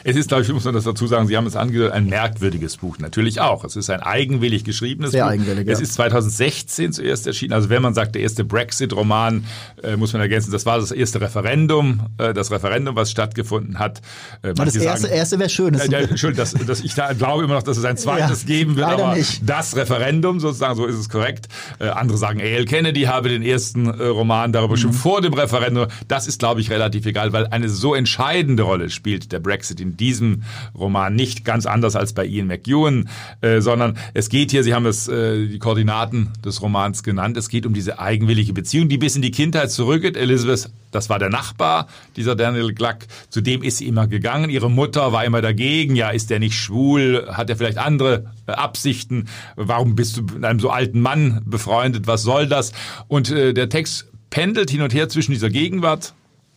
Es 0.04 0.16
ist, 0.16 0.30
glaube 0.30 0.44
ich, 0.44 0.52
muss 0.52 0.66
man 0.66 0.74
das 0.74 0.84
dazu 0.84 1.08
sagen, 1.08 1.28
Sie 1.28 1.36
haben 1.36 1.46
es 1.46 1.56
angedeutet, 1.56 1.94
ein 1.94 2.06
merkwürdiges 2.06 2.78
Buch. 2.78 2.98
Natürlich 3.00 3.42
auch. 3.42 3.64
Es 3.64 3.76
ist 3.76 3.90
ein 3.90 4.02
eigenwillig 4.02 4.64
geschriebenes 4.64 5.12
Sehr 5.12 5.26
Buch. 5.26 5.32
Eigenwillig, 5.32 5.68
ja. 5.68 5.74
Es 5.74 5.82
ist 5.82 5.94
2016 5.94 6.94
zuerst 6.94 7.28
erschienen. 7.28 7.54
Also 7.54 7.70
wenn 7.70 7.82
man 7.82 7.94
sagt, 7.94 8.16
der 8.16 8.22
erste 8.22 8.44
Brexit-Roman, 8.44 9.46
äh, 9.84 9.98
muss 9.98 10.14
man 10.14 10.22
ergänzen, 10.22 10.52
das 10.52 10.66
war 10.66 10.80
das 10.80 10.92
erste 10.92 11.22
Referendum, 11.22 12.02
äh, 12.18 12.34
das 12.34 12.52
Referendum, 12.52 12.96
was 12.96 13.12
stattgefunden 13.12 13.80
hat. 13.80 14.02
Äh, 14.42 14.54
das 14.54 14.76
erste, 14.76 15.02
sagen, 15.02 15.14
erste 15.14 15.40
wäre 15.40 15.50
schön. 15.50 15.74
Äh, 15.74 15.84
Entschuldigung, 15.84 16.36
das, 16.36 16.54
das, 16.54 16.82
ich 16.82 16.96
da, 16.96 17.14
glaube 17.14 17.44
immer 17.44 17.56
noch, 17.56 17.64
dass 17.64 17.78
es 17.78 17.86
ein 17.86 17.98
zweites 18.10 18.44
ja, 18.44 18.48
geben 18.48 18.76
wird, 18.76 18.88
aber 18.88 19.16
nicht. 19.16 19.42
das 19.48 19.76
Referendum 19.76 20.40
sozusagen, 20.40 20.76
so 20.76 20.86
ist 20.86 20.96
es 20.96 21.10
korrekt. 21.10 21.48
Äh, 21.80 21.90
andere 21.90 22.18
sagen, 22.18 22.40
A.L. 22.40 22.66
Kennedy 22.66 23.04
habe 23.04 23.30
den 23.30 23.44
ersten 23.44 23.88
äh, 23.88 24.06
Roman 24.06 24.54
darüber 24.54 24.76
mhm. 24.76 24.80
schon 24.80 24.94
vor 24.94 25.22
dem 25.22 25.34
Referendum. 25.34 25.88
Das 26.08 26.28
ist, 26.28 26.40
glaube 26.40 26.62
ich, 26.62 26.70
relativ 26.70 27.06
egal, 27.06 27.34
weil 27.34 27.48
eine 27.48 27.70
so 27.70 27.96
entscheidende 27.96 28.64
Rolle 28.64 28.90
spielt 28.90 29.32
der 29.32 29.40
Brexit 29.40 29.80
in 29.80 29.89
in 29.90 29.98
diesem 29.98 30.44
Roman 30.78 31.16
nicht 31.16 31.46
ganz 31.46 31.66
anders 31.66 31.96
als 31.96 32.14
bei 32.14 32.26
Ian 32.26 32.48
McEwan, 32.48 33.10
äh, 33.42 33.62
sondern 33.62 33.98
es 34.14 34.30
geht 34.30 34.52
hier, 34.52 34.64
Sie 34.64 34.74
haben 34.74 34.86
es 34.86 35.08
äh, 35.08 35.48
die 35.48 35.60
Koordinaten 35.60 36.30
des 36.46 36.62
Romans 36.62 37.04
genannt, 37.04 37.38
es 37.38 37.50
geht 37.50 37.66
um 37.66 37.74
diese 37.74 38.00
eigenwillige 38.00 38.54
Beziehung, 38.54 38.90
die 38.90 38.98
bis 38.98 39.16
in 39.16 39.22
die 39.22 39.32
Kindheit 39.32 39.72
zurückgeht. 39.72 40.16
Elizabeth, 40.16 40.70
das 40.92 41.10
war 41.10 41.20
der 41.20 41.30
Nachbar, 41.30 41.88
dieser 42.16 42.36
Daniel 42.36 42.74
Gluck, 42.74 43.00
zu 43.30 43.42
dem 43.42 43.64
ist 43.64 43.78
sie 43.78 43.88
immer 43.88 44.08
gegangen. 44.08 44.50
Ihre 44.50 44.70
Mutter 44.70 45.12
war 45.12 45.26
immer 45.26 45.42
dagegen, 45.42 45.96
ja, 45.96 46.10
ist 46.10 46.30
der 46.30 46.40
nicht 46.40 46.56
schwul, 46.56 47.28
hat 47.32 47.50
er 47.50 47.56
vielleicht 47.56 47.78
andere 47.78 48.32
äh, 48.48 48.52
Absichten, 48.52 49.28
warum 49.56 49.96
bist 49.96 50.18
du 50.18 50.22
mit 50.24 50.46
einem 50.46 50.60
so 50.60 50.70
alten 50.70 51.02
Mann 51.02 51.42
befreundet, 51.46 52.08
was 52.08 52.24
soll 52.24 52.48
das? 52.48 52.74
Und 53.08 53.32
äh, 53.32 53.54
der 53.54 53.70
Text 53.70 54.08
pendelt 54.30 54.70
hin 54.70 54.82
und 54.82 54.94
her 54.94 55.10
zwischen 55.10 55.32
dieser 55.32 55.50
Gegenwart, 55.50 56.14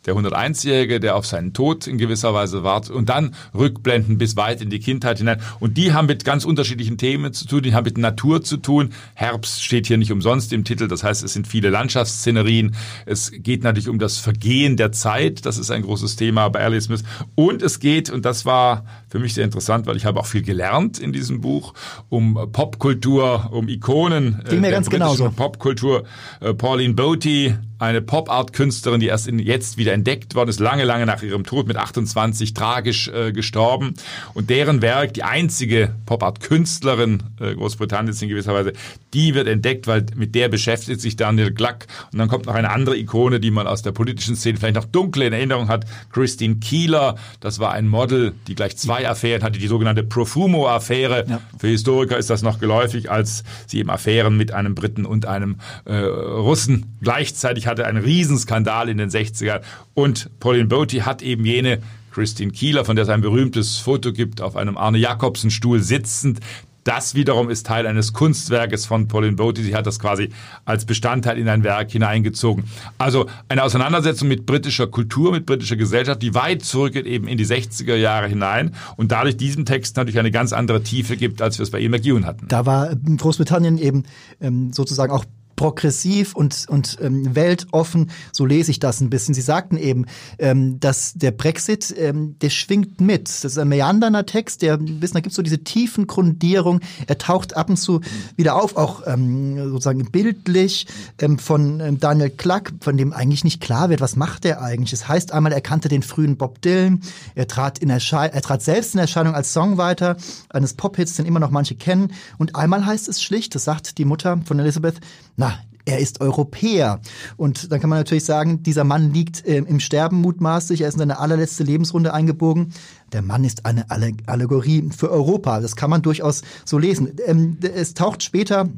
der 0.06 0.14
101-Jährige, 0.14 1.00
der 1.00 1.16
auf 1.16 1.26
seinen 1.26 1.52
Tod 1.52 1.86
in 1.86 1.98
gewisser 1.98 2.34
Weise 2.34 2.64
wartet 2.64 2.90
und 2.90 3.08
dann 3.08 3.34
rückblenden 3.54 4.18
bis 4.18 4.36
weit 4.36 4.60
in 4.60 4.70
die 4.70 4.80
Kindheit 4.80 5.18
hinein. 5.18 5.40
Und 5.60 5.76
die 5.76 5.92
haben 5.92 6.06
mit 6.06 6.24
ganz 6.24 6.44
unterschiedlichen 6.44 6.98
Themen 6.98 7.32
zu 7.32 7.46
tun, 7.46 7.62
die 7.62 7.74
haben 7.74 7.84
mit 7.84 7.98
Natur 7.98 8.42
zu 8.42 8.56
tun. 8.56 8.90
Herbst 9.14 9.62
steht 9.62 9.86
hier 9.86 9.98
nicht 9.98 10.12
umsonst 10.12 10.52
im 10.52 10.64
Titel, 10.64 10.88
das 10.88 11.04
heißt, 11.04 11.22
es 11.22 11.32
sind 11.32 11.46
viele 11.46 11.70
Landschaftsszenerien. 11.70 12.74
Es 13.06 13.30
geht 13.32 13.62
natürlich 13.62 13.88
um 13.88 13.98
das 13.98 14.18
Vergehen 14.18 14.76
der 14.76 14.92
Zeit, 14.92 15.46
das 15.46 15.58
ist 15.58 15.70
ein 15.70 15.82
großes 15.82 16.16
Thema 16.16 16.48
bei 16.48 16.64
Alice 16.64 16.84
Smith. 16.84 17.04
Und 17.34 17.62
es 17.62 17.78
geht, 17.78 18.10
und 18.10 18.24
das 18.24 18.44
war 18.44 18.84
für 19.08 19.18
mich 19.18 19.34
sehr 19.34 19.44
interessant, 19.44 19.86
weil 19.86 19.96
ich 19.96 20.04
habe 20.04 20.18
auch 20.18 20.26
viel 20.26 20.42
gelernt 20.42 20.98
in 20.98 21.12
diesem 21.12 21.40
Buch, 21.40 21.74
um 22.08 22.48
Popkultur, 22.52 23.50
um 23.52 23.68
Ikonen. 23.68 24.42
Ging 24.48 24.60
mir 24.60 24.70
ganz 24.70 24.90
genauso. 24.90 25.30
Popkultur. 25.30 26.04
Äh, 26.40 26.54
Pauline 26.54 26.94
Boaty, 26.94 27.54
eine 27.78 28.00
Pop-Art-Künstlerin, 28.00 29.00
die 29.00 29.08
erst 29.08 29.26
in, 29.28 29.38
jetzt 29.38 29.76
wieder 29.76 29.91
entdeckt 29.92 30.34
worden 30.34 30.50
ist, 30.50 30.60
lange, 30.60 30.84
lange 30.84 31.06
nach 31.06 31.22
ihrem 31.22 31.44
Tod 31.44 31.68
mit 31.68 31.76
28 31.76 32.54
tragisch 32.54 33.08
äh, 33.08 33.32
gestorben. 33.32 33.94
Und 34.34 34.50
deren 34.50 34.82
Werk, 34.82 35.14
die 35.14 35.22
einzige 35.22 35.94
Pop-Art-Künstlerin 36.06 37.22
äh, 37.40 37.54
Großbritanniens 37.54 38.20
in 38.22 38.28
gewisser 38.28 38.54
Weise, 38.54 38.72
die 39.14 39.34
wird 39.34 39.46
entdeckt, 39.48 39.86
weil 39.86 40.06
mit 40.16 40.34
der 40.34 40.48
beschäftigt 40.48 41.00
sich 41.00 41.16
Daniel 41.16 41.52
Gluck. 41.52 41.86
Und 42.12 42.18
dann 42.18 42.28
kommt 42.28 42.46
noch 42.46 42.54
eine 42.54 42.70
andere 42.70 42.96
Ikone, 42.96 43.40
die 43.40 43.50
man 43.50 43.66
aus 43.66 43.82
der 43.82 43.92
politischen 43.92 44.36
Szene 44.36 44.58
vielleicht 44.58 44.76
noch 44.76 44.84
dunkle 44.84 45.26
in 45.26 45.32
Erinnerung 45.32 45.68
hat, 45.68 45.84
Christine 46.12 46.56
Keeler. 46.56 47.16
Das 47.40 47.58
war 47.58 47.72
ein 47.72 47.88
Model, 47.88 48.34
die 48.46 48.54
gleich 48.54 48.76
zwei 48.76 49.08
Affären 49.08 49.42
hatte, 49.42 49.58
die 49.58 49.66
sogenannte 49.66 50.02
Profumo-Affäre. 50.02 51.26
Ja. 51.28 51.40
Für 51.58 51.68
Historiker 51.68 52.16
ist 52.16 52.30
das 52.30 52.42
noch 52.42 52.58
geläufig, 52.58 53.10
als 53.10 53.44
sie 53.66 53.78
eben 53.78 53.90
Affären 53.90 54.36
mit 54.36 54.52
einem 54.52 54.74
Briten 54.74 55.04
und 55.04 55.26
einem 55.26 55.56
äh, 55.84 55.94
Russen 55.94 56.96
gleichzeitig 57.02 57.66
hatte. 57.66 57.86
Ein 57.86 57.96
Riesenskandal 57.96 58.88
in 58.88 58.98
den 58.98 59.10
60ern. 59.10 59.60
Und 59.94 60.30
Pauline 60.40 60.66
Boaty 60.66 60.98
hat 60.98 61.22
eben 61.22 61.44
jene 61.44 61.78
Christine 62.12 62.52
Kieler, 62.52 62.84
von 62.84 62.96
der 62.96 63.04
es 63.04 63.08
ein 63.08 63.20
berühmtes 63.20 63.78
Foto 63.78 64.12
gibt, 64.12 64.40
auf 64.40 64.56
einem 64.56 64.76
Arne 64.76 64.98
Jacobsen 64.98 65.50
Stuhl 65.50 65.80
sitzend. 65.80 66.40
Das 66.84 67.14
wiederum 67.14 67.48
ist 67.48 67.66
Teil 67.66 67.86
eines 67.86 68.12
Kunstwerkes 68.12 68.86
von 68.86 69.06
Pauline 69.06 69.36
Boaty. 69.36 69.62
Sie 69.62 69.76
hat 69.76 69.86
das 69.86 70.00
quasi 70.00 70.30
als 70.64 70.84
Bestandteil 70.84 71.38
in 71.38 71.48
ein 71.48 71.62
Werk 71.62 71.92
hineingezogen. 71.92 72.64
Also 72.98 73.26
eine 73.48 73.62
Auseinandersetzung 73.62 74.26
mit 74.26 74.46
britischer 74.46 74.88
Kultur, 74.88 75.30
mit 75.30 75.46
britischer 75.46 75.76
Gesellschaft, 75.76 76.22
die 76.22 76.34
weit 76.34 76.64
zurückgeht 76.64 77.06
eben 77.06 77.28
in 77.28 77.38
die 77.38 77.46
60er 77.46 77.94
Jahre 77.94 78.26
hinein 78.26 78.74
und 78.96 79.12
dadurch 79.12 79.36
diesem 79.36 79.64
Text 79.64 79.96
natürlich 79.96 80.18
eine 80.18 80.32
ganz 80.32 80.52
andere 80.52 80.82
Tiefe 80.82 81.16
gibt, 81.16 81.40
als 81.40 81.58
wir 81.58 81.62
es 81.62 81.70
bei 81.70 81.78
Ian 81.78 81.92
McEwan 81.92 82.26
hatten. 82.26 82.48
Da 82.48 82.66
war 82.66 82.94
Großbritannien 82.96 83.78
eben 83.78 84.02
ähm, 84.40 84.72
sozusagen 84.72 85.12
auch 85.12 85.24
progressiv 85.56 86.34
und, 86.34 86.66
und 86.68 86.98
ähm, 87.00 87.34
weltoffen, 87.34 88.10
so 88.32 88.46
lese 88.46 88.70
ich 88.70 88.80
das 88.80 89.00
ein 89.00 89.10
bisschen. 89.10 89.34
Sie 89.34 89.40
sagten 89.40 89.76
eben, 89.76 90.06
ähm, 90.38 90.80
dass 90.80 91.12
der 91.14 91.30
Brexit, 91.30 91.94
ähm, 91.96 92.36
der 92.40 92.50
schwingt 92.50 93.00
mit. 93.00 93.28
Das 93.28 93.44
ist 93.44 93.58
ein 93.58 93.68
meandernder 93.68 94.26
Text, 94.26 94.62
der 94.62 94.78
wissen, 94.80 95.14
da 95.14 95.20
gibt 95.20 95.32
es 95.32 95.36
so 95.36 95.42
diese 95.42 95.62
tiefen 95.62 96.06
Grundierung. 96.06 96.80
Er 97.06 97.18
taucht 97.18 97.56
ab 97.56 97.70
und 97.70 97.76
zu 97.76 98.00
wieder 98.36 98.56
auf, 98.56 98.76
auch 98.76 99.02
ähm, 99.06 99.56
sozusagen 99.70 100.10
bildlich 100.10 100.86
ähm, 101.20 101.38
von 101.38 101.80
ähm, 101.80 102.00
Daniel 102.00 102.30
Klack, 102.30 102.72
von 102.80 102.96
dem 102.96 103.12
eigentlich 103.12 103.44
nicht 103.44 103.60
klar 103.60 103.90
wird, 103.90 104.00
was 104.00 104.16
macht 104.16 104.44
er 104.44 104.62
eigentlich. 104.62 104.92
Es 104.92 105.00
das 105.00 105.08
heißt 105.08 105.32
einmal, 105.32 105.52
er 105.52 105.60
kannte 105.60 105.88
den 105.88 106.02
frühen 106.02 106.36
Bob 106.36 106.62
Dylan, 106.62 107.00
er 107.34 107.48
trat, 107.48 107.78
in 107.78 107.90
Erschei 107.90 108.26
er 108.26 108.42
trat 108.42 108.62
selbst 108.62 108.94
in 108.94 109.00
Erscheinung 109.00 109.34
als 109.34 109.52
Songwriter 109.52 110.16
eines 110.48 110.74
Pop-Hits, 110.74 111.16
den 111.16 111.26
immer 111.26 111.40
noch 111.40 111.50
manche 111.50 111.74
kennen. 111.74 112.12
Und 112.38 112.56
einmal 112.56 112.86
heißt 112.86 113.08
es 113.08 113.22
schlicht, 113.22 113.54
das 113.54 113.64
sagt 113.64 113.98
die 113.98 114.04
Mutter 114.04 114.40
von 114.44 114.58
Elizabeth, 114.58 115.00
na, 115.36 115.51
er 115.84 115.98
ist 115.98 116.20
Europäer. 116.20 117.00
Und 117.36 117.72
dann 117.72 117.80
kann 117.80 117.90
man 117.90 117.98
natürlich 117.98 118.24
sagen, 118.24 118.62
dieser 118.62 118.84
Mann 118.84 119.12
liegt 119.12 119.46
äh, 119.46 119.56
im 119.56 119.80
Sterben 119.80 120.20
mutmaßlich, 120.20 120.82
er 120.82 120.88
ist 120.88 120.94
in 120.94 121.00
seine 121.00 121.18
allerletzte 121.18 121.64
Lebensrunde 121.64 122.14
eingebogen. 122.14 122.72
Der 123.12 123.22
Mann 123.22 123.44
ist 123.44 123.66
eine 123.66 123.90
Allegorie 123.90 124.88
für 124.96 125.10
Europa. 125.10 125.60
Das 125.60 125.76
kann 125.76 125.90
man 125.90 126.02
durchaus 126.02 126.42
so 126.64 126.78
lesen. 126.78 127.12
Ähm, 127.26 127.58
es 127.60 127.94
taucht 127.94 128.22
später 128.22 128.68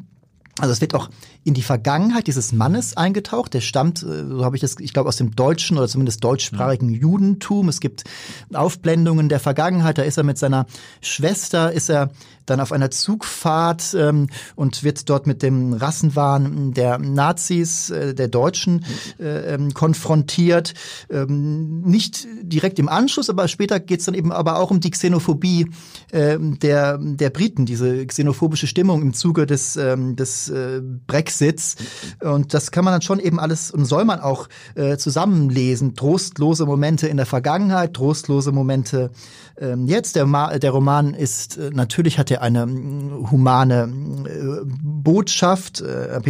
also 0.60 0.70
es 0.70 0.80
wird 0.80 0.94
auch 0.94 1.10
in 1.42 1.54
die 1.54 1.62
Vergangenheit 1.62 2.28
dieses 2.28 2.52
Mannes 2.52 2.96
eingetaucht. 2.96 3.54
Der 3.54 3.60
stammt, 3.60 4.04
äh, 4.04 4.24
so 4.24 4.44
habe 4.44 4.56
ich 4.56 4.60
das, 4.60 4.76
ich 4.78 4.92
glaube, 4.92 5.08
aus 5.08 5.16
dem 5.16 5.34
deutschen 5.34 5.76
oder 5.76 5.88
zumindest 5.88 6.22
deutschsprachigen. 6.22 6.90
Judentum. 6.90 7.68
Es 7.68 7.80
gibt 7.80 8.04
Aufblendungen 8.52 9.28
der 9.28 9.40
Vergangenheit. 9.40 9.98
Da 9.98 10.02
ist 10.02 10.16
er 10.16 10.22
mit 10.22 10.38
seiner 10.38 10.66
Schwester, 11.00 11.72
ist 11.72 11.90
er 11.90 12.10
dann 12.46 12.60
auf 12.60 12.72
einer 12.72 12.90
Zugfahrt 12.90 13.94
ähm, 13.98 14.28
und 14.54 14.84
wird 14.84 15.08
dort 15.08 15.26
mit 15.26 15.42
dem 15.42 15.72
Rassenwahn 15.72 16.72
der 16.72 16.98
Nazis, 16.98 17.90
äh, 17.90 18.14
der 18.14 18.28
Deutschen 18.28 18.84
äh, 19.18 19.54
ähm, 19.54 19.74
konfrontiert. 19.74 20.74
Ähm, 21.10 21.82
nicht 21.82 22.26
direkt 22.42 22.78
im 22.78 22.88
Anschluss, 22.88 23.30
aber 23.30 23.48
später 23.48 23.80
geht 23.80 24.00
es 24.00 24.06
dann 24.06 24.14
eben 24.14 24.32
aber 24.32 24.58
auch 24.58 24.70
um 24.70 24.80
die 24.80 24.90
Xenophobie 24.90 25.70
äh, 26.12 26.38
der, 26.38 26.98
der 26.98 27.30
Briten, 27.30 27.66
diese 27.66 28.06
xenophobische 28.06 28.66
Stimmung 28.66 29.02
im 29.02 29.14
Zuge 29.14 29.46
des, 29.46 29.76
ähm, 29.76 30.16
des 30.16 30.48
äh, 30.48 30.80
Brexits. 31.06 31.76
Und 32.20 32.54
das 32.54 32.70
kann 32.70 32.84
man 32.84 32.92
dann 32.92 33.02
schon 33.02 33.20
eben 33.20 33.40
alles 33.40 33.70
und 33.70 33.84
soll 33.84 34.04
man 34.04 34.20
auch 34.20 34.48
äh, 34.74 34.96
zusammenlesen. 34.96 35.94
Trostlose 35.94 36.66
Momente 36.66 37.08
in 37.08 37.16
der 37.16 37.26
Vergangenheit, 37.26 37.94
trostlose 37.94 38.52
Momente 38.52 39.10
ähm, 39.58 39.86
jetzt. 39.86 40.16
Der, 40.16 40.26
der 40.58 40.70
Roman 40.70 41.14
ist, 41.14 41.56
äh, 41.56 41.70
natürlich 41.72 42.18
hat 42.18 42.30
er 42.30 42.42
eine 42.42 42.66
mm, 42.66 43.30
humane 43.30 43.92
äh, 44.26 44.64
Botschaft 44.64 45.80
äh, 45.80 46.20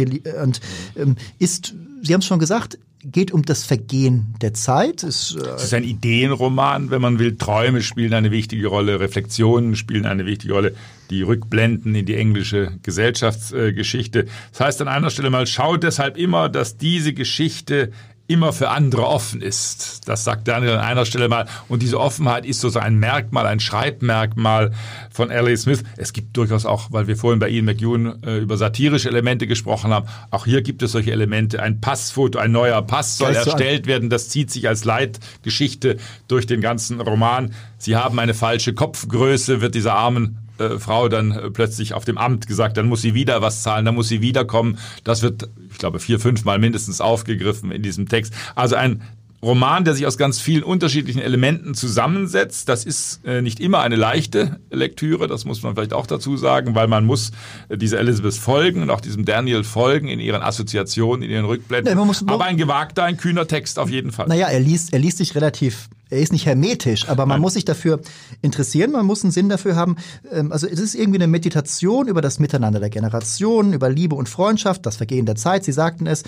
und 0.43 0.61
ähm, 0.95 1.15
ist, 1.39 1.73
Sie 2.01 2.13
haben 2.13 2.21
es 2.21 2.25
schon 2.25 2.39
gesagt, 2.39 2.77
geht 3.11 3.31
um 3.31 3.43
das 3.43 3.63
Vergehen 3.63 4.35
der 4.41 4.53
Zeit. 4.53 5.03
Es, 5.03 5.35
äh 5.35 5.55
ist 5.55 5.73
ein 5.73 5.83
Ideenroman, 5.83 6.89
wenn 6.89 7.01
man 7.01 7.19
will. 7.19 7.37
Träume 7.37 7.81
spielen 7.81 8.13
eine 8.13 8.31
wichtige 8.31 8.67
Rolle, 8.67 8.99
Reflexionen 8.99 9.75
spielen 9.75 10.05
eine 10.05 10.25
wichtige 10.25 10.53
Rolle, 10.53 10.75
die 11.09 11.21
Rückblenden 11.21 11.93
in 11.93 12.05
die 12.05 12.15
englische 12.15 12.71
Gesellschaftsgeschichte. 12.81 14.25
Das 14.51 14.59
heißt 14.59 14.81
an 14.81 14.87
einer 14.87 15.09
Stelle 15.09 15.29
mal, 15.29 15.45
schaut 15.45 15.83
deshalb 15.83 16.17
immer, 16.17 16.49
dass 16.49 16.77
diese 16.77 17.13
Geschichte 17.13 17.91
immer 18.27 18.53
für 18.53 18.69
andere 18.69 19.05
offen 19.05 19.41
ist. 19.41 20.07
Das 20.07 20.23
sagt 20.23 20.47
Daniel 20.47 20.73
an 20.73 20.79
einer 20.79 21.05
Stelle 21.05 21.29
mal. 21.29 21.45
Und 21.67 21.83
diese 21.83 21.99
Offenheit 21.99 22.45
ist 22.45 22.59
so 22.59 22.77
ein 22.79 22.97
Merkmal, 22.97 23.45
ein 23.45 23.59
Schreibmerkmal 23.59 24.71
von 25.11 25.29
L.A. 25.29 25.55
Smith. 25.55 25.83
Es 25.97 26.11
gibt 26.11 26.35
durchaus 26.35 26.65
auch, 26.65 26.87
weil 26.91 27.07
wir 27.07 27.17
vorhin 27.17 27.39
bei 27.39 27.49
Ian 27.49 27.65
McEwan 27.65 28.23
äh, 28.23 28.37
über 28.39 28.57
satirische 28.57 29.09
Elemente 29.09 29.45
gesprochen 29.45 29.93
haben, 29.93 30.07
auch 30.31 30.45
hier 30.45 30.61
gibt 30.63 30.81
es 30.81 30.93
solche 30.93 31.11
Elemente. 31.11 31.61
Ein 31.61 31.81
Passfoto, 31.81 32.39
ein 32.39 32.51
neuer 32.51 32.81
Pass 32.81 33.17
soll 33.17 33.35
erstellt 33.35 33.85
werden. 33.85 34.09
Das 34.09 34.29
zieht 34.29 34.49
sich 34.49 34.67
als 34.67 34.85
Leitgeschichte 34.85 35.97
durch 36.27 36.47
den 36.47 36.61
ganzen 36.61 37.01
Roman. 37.01 37.53
Sie 37.77 37.95
haben 37.95 38.17
eine 38.19 38.33
falsche 38.33 38.73
Kopfgröße, 38.73 39.61
wird 39.61 39.75
dieser 39.75 39.93
armen 39.93 40.44
äh, 40.59 40.79
Frau 40.79 41.09
dann 41.09 41.31
äh, 41.31 41.51
plötzlich 41.51 41.93
auf 41.93 42.05
dem 42.05 42.17
Amt 42.17 42.47
gesagt, 42.47 42.77
dann 42.77 42.87
muss 42.87 43.01
sie 43.01 43.13
wieder 43.13 43.41
was 43.41 43.63
zahlen, 43.63 43.85
dann 43.85 43.95
muss 43.95 44.07
sie 44.07 44.21
wiederkommen. 44.21 44.77
Das 45.03 45.21
wird, 45.21 45.49
ich 45.71 45.77
glaube, 45.77 45.99
vier, 45.99 46.19
fünf 46.19 46.45
Mal 46.45 46.59
mindestens 46.59 47.01
aufgegriffen 47.01 47.71
in 47.71 47.81
diesem 47.81 48.07
Text. 48.07 48.33
Also 48.55 48.75
ein 48.75 49.01
Roman, 49.45 49.85
der 49.85 49.93
sich 49.93 50.07
aus 50.07 50.17
ganz 50.17 50.39
vielen 50.39 50.63
unterschiedlichen 50.63 51.21
Elementen 51.21 51.75
zusammensetzt. 51.75 52.67
Das 52.67 52.83
ist 52.83 53.21
äh, 53.25 53.41
nicht 53.41 53.59
immer 53.59 53.81
eine 53.81 53.95
leichte 53.95 54.59
Lektüre, 54.71 55.27
das 55.27 55.45
muss 55.45 55.61
man 55.61 55.75
vielleicht 55.75 55.93
auch 55.93 56.07
dazu 56.07 56.35
sagen, 56.35 56.73
weil 56.73 56.87
man 56.87 57.05
muss 57.05 57.31
äh, 57.69 57.77
dieser 57.77 57.99
Elizabeth 57.99 58.33
folgen 58.33 58.81
und 58.81 58.89
auch 58.89 59.01
diesem 59.01 59.23
Daniel 59.23 59.63
folgen 59.63 60.07
in 60.07 60.19
ihren 60.19 60.41
Assoziationen, 60.41 61.23
in 61.23 61.29
ihren 61.29 61.45
Rückblenden. 61.45 61.97
Ja, 61.97 62.33
Aber 62.33 62.45
ein 62.45 62.57
gewagter, 62.57 63.03
ein 63.03 63.17
kühner 63.17 63.47
Text 63.47 63.77
auf 63.77 63.89
jeden 63.89 64.11
Fall. 64.11 64.27
Naja, 64.27 64.47
er 64.47 64.59
liest, 64.59 64.93
er 64.93 64.99
liest 64.99 65.19
sich 65.19 65.35
relativ 65.35 65.89
er 66.09 66.19
ist 66.19 66.31
nicht 66.31 66.45
hermetisch, 66.45 67.09
aber 67.09 67.25
man 67.25 67.37
Nein. 67.37 67.41
muss 67.41 67.55
sich 67.55 67.65
dafür 67.65 67.99
interessieren, 68.43 68.91
man 68.91 69.07
muss 69.07 69.23
einen 69.23 69.31
Sinn 69.31 69.49
dafür 69.49 69.75
haben. 69.75 69.95
Ähm, 70.31 70.51
also 70.51 70.67
es 70.67 70.79
ist 70.79 70.93
irgendwie 70.93 71.17
eine 71.17 71.27
Meditation 71.27 72.07
über 72.07 72.21
das 72.21 72.37
Miteinander 72.39 72.79
der 72.79 72.91
Generationen, 72.91 73.73
über 73.73 73.89
Liebe 73.89 74.15
und 74.15 74.29
Freundschaft, 74.29 74.85
das 74.85 74.97
Vergehen 74.97 75.25
der 75.25 75.35
Zeit, 75.35 75.63
Sie 75.63 75.71
sagten 75.71 76.05
es, 76.05 76.23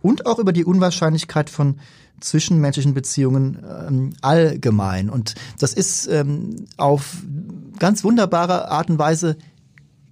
und 0.00 0.26
auch 0.26 0.38
über 0.38 0.52
die 0.52 0.64
Unwahrscheinlichkeit 0.64 1.50
von 1.50 1.80
zwischenmenschlichen 2.20 2.94
Beziehungen 2.94 3.58
ähm, 3.88 4.12
allgemein. 4.22 5.10
Und 5.10 5.34
das 5.58 5.72
ist 5.72 6.06
ähm, 6.08 6.66
auf 6.76 7.18
ganz 7.78 8.04
wunderbare 8.04 8.70
Art 8.70 8.90
und 8.90 8.98
Weise 8.98 9.36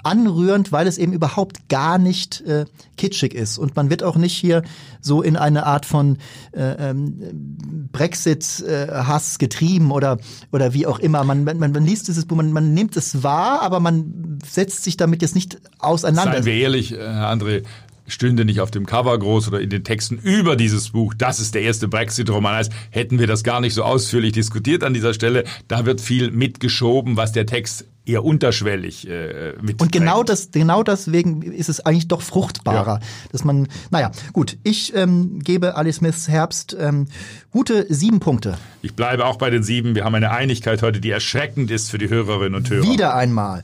anrührend, 0.05 0.71
weil 0.71 0.87
es 0.87 0.99
eben 0.99 1.13
überhaupt 1.13 1.69
gar 1.69 1.99
nicht 1.99 2.43
äh, 2.43 2.67
kitschig 2.97 3.35
ist. 3.35 3.59
Und 3.59 3.75
man 3.75 3.91
wird 3.91 4.03
auch 4.03 4.17
nicht 4.17 4.37
hier 4.37 4.63
so 5.01 5.23
in 5.23 5.37
eine 5.37 5.67
Art 5.67 5.87
von 5.87 6.19
äh, 6.53 6.91
ähm, 6.91 7.89
Brexit-Hass 7.91 9.35
äh, 9.35 9.39
getrieben 9.39 9.91
oder, 9.91 10.19
oder 10.53 10.75
wie 10.75 10.87
auch 10.87 10.99
immer. 10.99 11.25
Man, 11.25 11.45
man, 11.45 11.59
man 11.59 11.85
liest 11.85 12.09
dieses 12.09 12.27
Buch, 12.27 12.37
man, 12.37 12.53
man 12.53 12.75
nimmt 12.75 12.97
es 12.97 13.23
wahr, 13.23 13.63
aber 13.63 13.81
man 13.81 14.39
setzt 14.47 14.85
sich 14.85 14.97
damit 14.97 15.23
jetzt 15.23 15.35
nicht 15.35 15.59
auseinander. 15.79 16.35
Seien 16.35 16.45
wir 16.45 16.55
ehrlich, 16.55 16.93
Herr 16.93 17.33
André, 17.33 17.65
stünde 18.07 18.45
nicht 18.45 18.61
auf 18.61 18.71
dem 18.71 18.87
Cover 18.87 19.19
groß 19.19 19.49
oder 19.49 19.61
in 19.61 19.71
den 19.71 19.85
Texten 19.85 20.19
über 20.19 20.57
dieses 20.57 20.91
Buch, 20.91 21.15
das 21.15 21.41
ist 21.41 21.55
der 21.55 21.63
erste 21.63 21.89
Brexit-Roman 21.89 22.57
heißt, 22.57 22.73
hätten 22.91 23.19
wir 23.19 23.27
das 23.27 23.45
gar 23.45 23.61
nicht 23.61 23.75
so 23.75 23.83
ausführlich 23.83 24.33
diskutiert 24.33 24.85
an 24.85 24.95
dieser 24.95 25.15
Stelle. 25.15 25.45
Da 25.69 25.87
wird 25.87 26.01
viel 26.01 26.31
mitgeschoben, 26.31 27.17
was 27.17 27.33
der 27.33 27.47
Text 27.47 27.87
eher 28.07 28.25
unterschwellig 28.25 29.09
äh, 29.09 29.55
mit. 29.63 29.81
Und 29.81 29.91
genau 29.91 30.23
das, 30.23 30.51
genau 30.51 30.83
deswegen 30.83 31.43
ist 31.43 31.69
es 31.69 31.81
eigentlich 31.81 32.09
doch 32.09 32.21
fruchtbarer, 32.21 33.01
ja. 33.01 33.07
dass 33.33 33.45
man, 33.45 33.69
naja, 33.91 34.11
gut, 34.33 34.59
ich 34.63 34.95
ähm, 34.95 35.39
gebe 35.43 35.77
Ali 35.77 35.93
Smiths 35.93 36.29
Herbst 36.29 36.77
ähm, 36.79 37.07
gute 37.51 37.87
sieben 37.93 38.21
Punkte. 38.21 38.59
Ich 38.83 38.95
bleibe 38.95 39.25
auch 39.25 39.37
bei 39.37 39.49
den 39.49 39.63
sieben. 39.63 39.95
Wir 39.95 40.05
haben 40.05 40.15
eine 40.15 40.31
Einigkeit 40.31 40.83
heute, 40.83 41.01
die 41.01 41.11
erschreckend 41.11 41.71
ist 41.71 41.91
für 41.91 41.99
die 41.99 42.11
Hörerinnen 42.11 42.55
und 42.55 42.69
Hörer. 42.69 42.85
Wieder 42.85 43.15
einmal. 43.15 43.63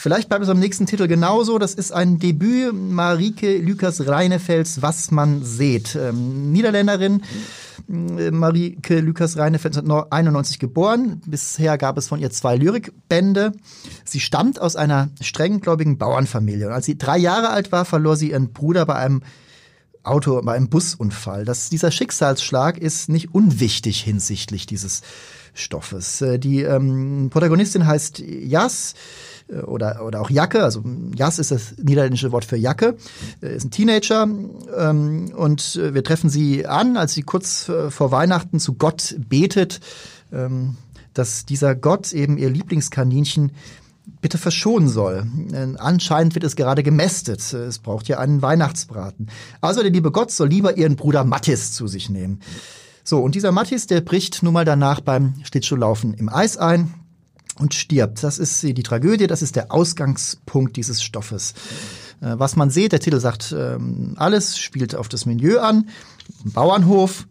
Vielleicht 0.00 0.30
bleibt 0.30 0.42
es 0.42 0.48
am 0.48 0.58
nächsten 0.58 0.86
Titel 0.86 1.08
genauso. 1.08 1.58
Das 1.58 1.74
ist 1.74 1.92
ein 1.92 2.18
Debüt 2.18 2.72
Marike 2.72 3.58
Lukas 3.58 4.06
Reinefelds, 4.06 4.80
Was 4.80 5.10
man 5.10 5.44
sieht. 5.44 5.94
Ähm, 5.94 6.52
Niederländerin. 6.52 7.20
Äh, 7.86 8.30
Marike 8.30 9.00
Lukas 9.00 9.36
Reinefeld 9.36 9.74
ist 9.74 9.82
1991 9.82 10.58
geboren. 10.58 11.20
Bisher 11.26 11.76
gab 11.76 11.98
es 11.98 12.08
von 12.08 12.18
ihr 12.18 12.30
zwei 12.30 12.56
Lyrikbände. 12.56 13.52
Sie 14.06 14.20
stammt 14.20 14.58
aus 14.58 14.74
einer 14.74 15.10
strenggläubigen 15.20 15.98
Bauernfamilie. 15.98 16.68
Und 16.68 16.72
als 16.72 16.86
sie 16.86 16.96
drei 16.96 17.18
Jahre 17.18 17.50
alt 17.50 17.70
war, 17.70 17.84
verlor 17.84 18.16
sie 18.16 18.30
ihren 18.30 18.54
Bruder 18.54 18.86
bei 18.86 18.94
einem 18.94 19.20
Auto, 20.02 20.40
bei 20.40 20.54
einem 20.54 20.70
Busunfall. 20.70 21.44
Das, 21.44 21.68
dieser 21.68 21.90
Schicksalsschlag 21.90 22.78
ist 22.78 23.10
nicht 23.10 23.34
unwichtig 23.34 24.00
hinsichtlich 24.00 24.64
dieses 24.64 25.02
Stoffes. 25.54 26.20
Äh, 26.20 26.38
die 26.38 26.62
ähm, 26.62 27.28
Protagonistin 27.30 27.86
heißt 27.86 28.18
Jas 28.20 28.94
äh, 29.48 29.60
oder, 29.60 30.04
oder 30.04 30.20
auch 30.20 30.30
Jacke, 30.30 30.62
also 30.62 30.82
Jas 31.14 31.38
ist 31.38 31.50
das 31.50 31.74
niederländische 31.78 32.32
Wort 32.32 32.44
für 32.44 32.56
Jacke, 32.56 32.96
äh, 33.42 33.54
ist 33.54 33.64
ein 33.64 33.70
Teenager 33.70 34.22
ähm, 34.76 35.32
und 35.36 35.76
wir 35.76 36.04
treffen 36.04 36.30
sie 36.30 36.66
an, 36.66 36.96
als 36.96 37.14
sie 37.14 37.22
kurz 37.22 37.70
vor 37.88 38.10
Weihnachten 38.10 38.58
zu 38.58 38.74
Gott 38.74 39.16
betet, 39.18 39.80
ähm, 40.32 40.76
dass 41.14 41.44
dieser 41.44 41.74
Gott 41.74 42.12
eben 42.12 42.38
ihr 42.38 42.50
Lieblingskaninchen 42.50 43.52
bitte 44.20 44.38
verschonen 44.38 44.88
soll. 44.88 45.26
Anscheinend 45.78 46.34
wird 46.34 46.44
es 46.44 46.56
gerade 46.56 46.82
gemästet. 46.82 47.52
Es 47.52 47.78
braucht 47.78 48.08
ja 48.08 48.18
einen 48.18 48.42
Weihnachtsbraten. 48.42 49.28
Also 49.60 49.82
der 49.82 49.90
liebe 49.90 50.10
Gott 50.10 50.30
soll 50.30 50.48
lieber 50.48 50.76
ihren 50.76 50.96
Bruder 50.96 51.24
Mattis 51.24 51.72
zu 51.72 51.86
sich 51.86 52.10
nehmen. 52.10 52.40
So, 53.04 53.20
und 53.20 53.34
dieser 53.34 53.52
Mattis, 53.52 53.86
der 53.86 54.00
bricht 54.00 54.42
nun 54.42 54.52
mal 54.52 54.64
danach 54.64 55.00
beim 55.00 55.34
Schlittschuhlaufen 55.44 56.14
im 56.14 56.28
Eis 56.28 56.56
ein 56.56 56.94
und 57.58 57.74
stirbt. 57.74 58.22
Das 58.22 58.38
ist 58.38 58.62
die 58.62 58.74
Tragödie, 58.82 59.26
das 59.26 59.42
ist 59.42 59.56
der 59.56 59.72
Ausgangspunkt 59.72 60.76
dieses 60.76 61.02
Stoffes. 61.02 61.54
Äh, 62.20 62.38
was 62.38 62.56
man 62.56 62.70
sieht, 62.70 62.92
der 62.92 63.00
Titel 63.00 63.20
sagt 63.20 63.54
ähm, 63.56 64.14
alles, 64.16 64.58
spielt 64.58 64.94
auf 64.94 65.08
das 65.08 65.26
Milieu 65.26 65.60
an, 65.60 65.88
Bauernhof, 66.44 67.26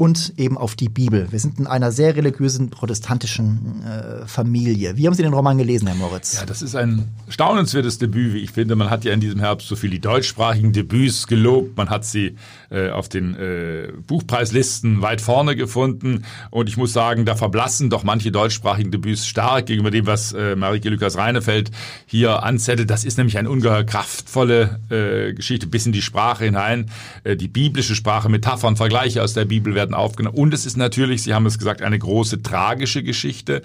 und 0.00 0.32
eben 0.38 0.56
auf 0.56 0.76
die 0.76 0.88
Bibel. 0.88 1.30
Wir 1.30 1.38
sind 1.38 1.58
in 1.58 1.66
einer 1.66 1.92
sehr 1.92 2.16
religiösen 2.16 2.70
protestantischen 2.70 3.84
äh, 3.84 4.26
Familie. 4.26 4.96
Wie 4.96 5.06
haben 5.06 5.12
Sie 5.12 5.22
den 5.22 5.34
Roman 5.34 5.58
gelesen, 5.58 5.88
Herr 5.88 5.94
Moritz? 5.94 6.38
Ja, 6.40 6.46
das 6.46 6.62
ist 6.62 6.74
ein 6.74 7.10
staunenswertes 7.28 7.98
Debüt, 7.98 8.32
wie 8.32 8.38
ich 8.38 8.50
finde. 8.50 8.76
Man 8.76 8.88
hat 8.88 9.04
ja 9.04 9.12
in 9.12 9.20
diesem 9.20 9.40
Herbst 9.40 9.68
so 9.68 9.76
viel 9.76 9.90
die 9.90 10.00
deutschsprachigen 10.00 10.72
Debüts 10.72 11.26
gelobt. 11.26 11.76
Man 11.76 11.90
hat 11.90 12.06
sie 12.06 12.36
äh, 12.70 12.88
auf 12.88 13.10
den 13.10 13.34
äh, 13.34 13.92
Buchpreislisten 14.06 15.02
weit 15.02 15.20
vorne 15.20 15.54
gefunden. 15.54 16.24
Und 16.48 16.70
ich 16.70 16.78
muss 16.78 16.94
sagen, 16.94 17.26
da 17.26 17.36
verblassen 17.36 17.90
doch 17.90 18.02
manche 18.02 18.32
deutschsprachigen 18.32 18.90
Debüts 18.90 19.26
stark 19.26 19.66
gegenüber 19.66 19.90
dem, 19.90 20.06
was 20.06 20.32
äh, 20.32 20.56
Marike 20.56 20.88
Lukas 20.88 21.18
Reinefeld 21.18 21.72
hier 22.06 22.42
anzettelt. 22.42 22.88
Das 22.88 23.04
ist 23.04 23.18
nämlich 23.18 23.36
eine 23.36 23.50
ungeheuer 23.50 23.84
kraftvolle 23.84 24.80
äh, 24.88 25.34
Geschichte 25.34 25.66
bis 25.66 25.84
in 25.84 25.92
die 25.92 26.00
Sprache 26.00 26.46
hinein. 26.46 26.90
Äh, 27.22 27.36
die 27.36 27.48
biblische 27.48 27.94
Sprache, 27.94 28.30
Metaphern, 28.30 28.76
Vergleiche 28.76 29.22
aus 29.22 29.34
der 29.34 29.44
Bibel 29.44 29.74
werden 29.74 29.89
werden 29.90 29.94
aufgenommen. 29.94 30.36
Und 30.36 30.54
es 30.54 30.66
ist 30.66 30.76
natürlich, 30.76 31.22
Sie 31.22 31.34
haben 31.34 31.46
es 31.46 31.58
gesagt, 31.58 31.82
eine 31.82 31.98
große 31.98 32.42
tragische 32.42 33.02
Geschichte. 33.02 33.62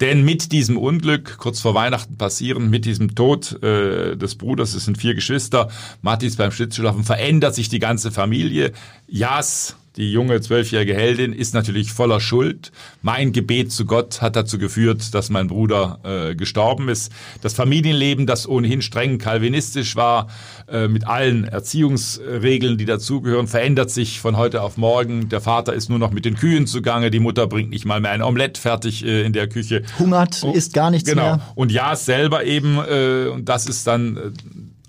Denn 0.00 0.24
mit 0.24 0.52
diesem 0.52 0.76
Unglück, 0.76 1.38
kurz 1.38 1.60
vor 1.60 1.74
Weihnachten 1.74 2.16
passieren, 2.16 2.70
mit 2.70 2.84
diesem 2.84 3.14
Tod 3.14 3.62
äh, 3.62 4.16
des 4.16 4.36
Bruders, 4.36 4.74
es 4.74 4.84
sind 4.84 4.98
vier 4.98 5.14
Geschwister, 5.14 5.68
Mathis 6.02 6.36
beim 6.36 6.52
Schlittschuhlaufen, 6.52 7.04
verändert 7.04 7.54
sich 7.54 7.68
die 7.68 7.78
ganze 7.78 8.10
Familie. 8.10 8.72
Jas, 9.06 9.76
die 9.98 10.12
junge 10.12 10.40
zwölfjährige 10.40 10.94
Heldin 10.94 11.32
ist 11.32 11.54
natürlich 11.54 11.92
voller 11.92 12.20
Schuld. 12.20 12.70
Mein 13.02 13.32
Gebet 13.32 13.72
zu 13.72 13.84
Gott 13.84 14.22
hat 14.22 14.36
dazu 14.36 14.56
geführt, 14.56 15.12
dass 15.12 15.28
mein 15.28 15.48
Bruder 15.48 15.98
äh, 16.04 16.34
gestorben 16.36 16.88
ist. 16.88 17.10
Das 17.42 17.52
Familienleben, 17.54 18.24
das 18.24 18.48
ohnehin 18.48 18.80
streng 18.80 19.18
kalvinistisch 19.18 19.96
war, 19.96 20.28
äh, 20.70 20.86
mit 20.86 21.06
allen 21.06 21.44
Erziehungsregeln, 21.44 22.78
die 22.78 22.84
dazugehören, 22.84 23.48
verändert 23.48 23.90
sich 23.90 24.20
von 24.20 24.36
heute 24.36 24.62
auf 24.62 24.76
morgen. 24.76 25.28
Der 25.30 25.40
Vater 25.40 25.74
ist 25.74 25.90
nur 25.90 25.98
noch 25.98 26.12
mit 26.12 26.24
den 26.24 26.36
Kühen 26.36 26.68
zugange, 26.68 27.10
die 27.10 27.18
Mutter 27.18 27.48
bringt 27.48 27.70
nicht 27.70 27.84
mal 27.84 28.00
mehr 28.00 28.12
ein 28.12 28.22
Omelett 28.22 28.56
fertig 28.56 29.04
äh, 29.04 29.22
in 29.22 29.32
der 29.32 29.48
Küche. 29.48 29.82
Hungert, 29.98 30.42
oh, 30.44 30.52
isst 30.52 30.74
gar 30.74 30.92
nichts 30.92 31.10
genau. 31.10 31.22
mehr. 31.22 31.40
Und 31.56 31.72
ja, 31.72 31.96
selber 31.96 32.44
eben, 32.44 32.78
äh, 32.78 33.26
und 33.32 33.48
das 33.48 33.66
ist 33.66 33.84
dann 33.88 34.16
äh, 34.16 34.20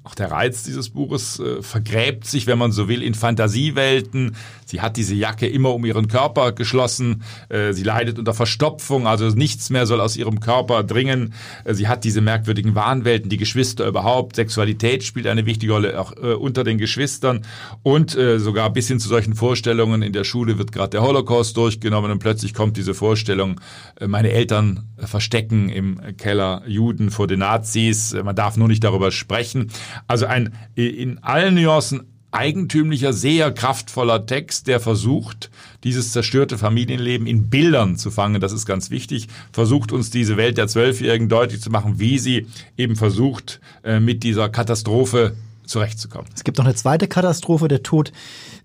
auch 0.10 0.16
der 0.16 0.32
Reiz 0.32 0.64
dieses 0.64 0.90
Buches 0.90 1.40
äh, 1.40 1.62
vergräbt 1.62 2.26
sich, 2.26 2.48
wenn 2.48 2.58
man 2.58 2.72
so 2.72 2.88
will, 2.88 3.04
in 3.04 3.14
Fantasiewelten. 3.14 4.36
Sie 4.66 4.82
hat 4.82 4.98
diese 4.98 5.14
Jacke 5.14 5.48
immer 5.48 5.74
um 5.74 5.86
ihren 5.86 6.08
Körper 6.08 6.52
geschlossen. 6.52 7.24
Äh, 7.50 7.74
sie 7.74 7.84
leidet 7.84 8.18
unter 8.18 8.34
Verstopfung, 8.34 9.06
also 9.06 9.30
nichts 9.30 9.70
mehr 9.70 9.86
soll 9.86 10.02
aus 10.02 10.18
ihrem 10.18 10.40
Körper 10.40 10.84
dringen. 10.84 11.34
Äh, 11.64 11.76
sie 11.76 11.88
hat 11.88 12.06
diese 12.06 12.22
merkwürdigen 12.22 12.74
Wahnwelten, 12.74 13.30
die 13.30 13.38
Geschwister 13.38 13.88
überhaupt. 13.88 14.36
Sexualität 14.36 15.04
spielt 15.04 15.28
eine 15.28 15.46
wichtige 15.46 15.74
Rolle 15.74 16.00
auch 16.00 16.14
äh, 16.18 16.34
unter 16.34 16.64
den 16.64 16.80
Geschwistern 16.80 17.46
und 17.84 18.16
äh, 18.16 18.40
sogar 18.40 18.72
bis 18.72 18.88
hin 18.88 19.00
zu 19.00 19.10
solchen 19.10 19.36
Vorstellungen. 19.36 20.02
In 20.02 20.14
der 20.14 20.24
Schule 20.24 20.58
wird 20.58 20.72
gerade 20.72 20.90
der 20.90 21.04
Holocaust 21.04 21.56
durchgenommen 21.56 22.10
und 22.10 22.18
plötzlich 22.18 22.56
kommt 22.56 22.78
diese 22.78 22.96
Vorstellung, 22.96 23.62
äh, 24.00 24.08
meine 24.08 24.32
Eltern 24.32 24.90
verstecken 24.98 25.70
im 25.70 26.00
Keller 26.18 26.64
Juden 26.66 27.12
vor 27.12 27.28
den 27.28 27.40
Nazis. 27.40 28.16
Man 28.24 28.36
darf 28.36 28.58
nur 28.58 28.68
nicht 28.68 28.84
darüber 28.84 29.12
sprechen. 29.12 29.72
Also 30.08 30.26
ein 30.26 30.54
in 30.76 31.20
allen 31.20 31.56
Nuancen 31.56 32.06
eigentümlicher, 32.32 33.12
sehr 33.12 33.52
kraftvoller 33.52 34.26
Text, 34.26 34.68
der 34.68 34.80
versucht, 34.80 35.50
dieses 35.84 36.12
zerstörte 36.12 36.58
Familienleben 36.58 37.26
in 37.26 37.50
Bildern 37.50 37.98
zu 37.98 38.12
fangen. 38.12 38.40
Das 38.40 38.52
ist 38.52 38.66
ganz 38.66 38.92
wichtig. 38.92 39.28
Versucht 39.52 39.92
uns 39.92 40.12
diese 40.12 40.38
Welt 40.38 40.58
der 40.58 40.68
Zwölfjährigen 40.68 41.30
deutlich 41.30 41.62
zu 41.62 41.72
machen, 41.72 42.00
wie 42.00 42.20
sie 42.20 42.48
eben 42.78 42.96
versucht, 42.96 43.60
äh, 43.84 44.00
mit 44.00 44.24
dieser 44.24 44.50
Katastrophe 44.50 45.36
zurechtzukommen. 45.70 46.28
Es 46.36 46.44
gibt 46.44 46.58
noch 46.58 46.66
eine 46.66 46.76
zweite 46.76 47.08
Katastrophe, 47.08 47.68
der 47.68 47.84
Tod 47.84 48.12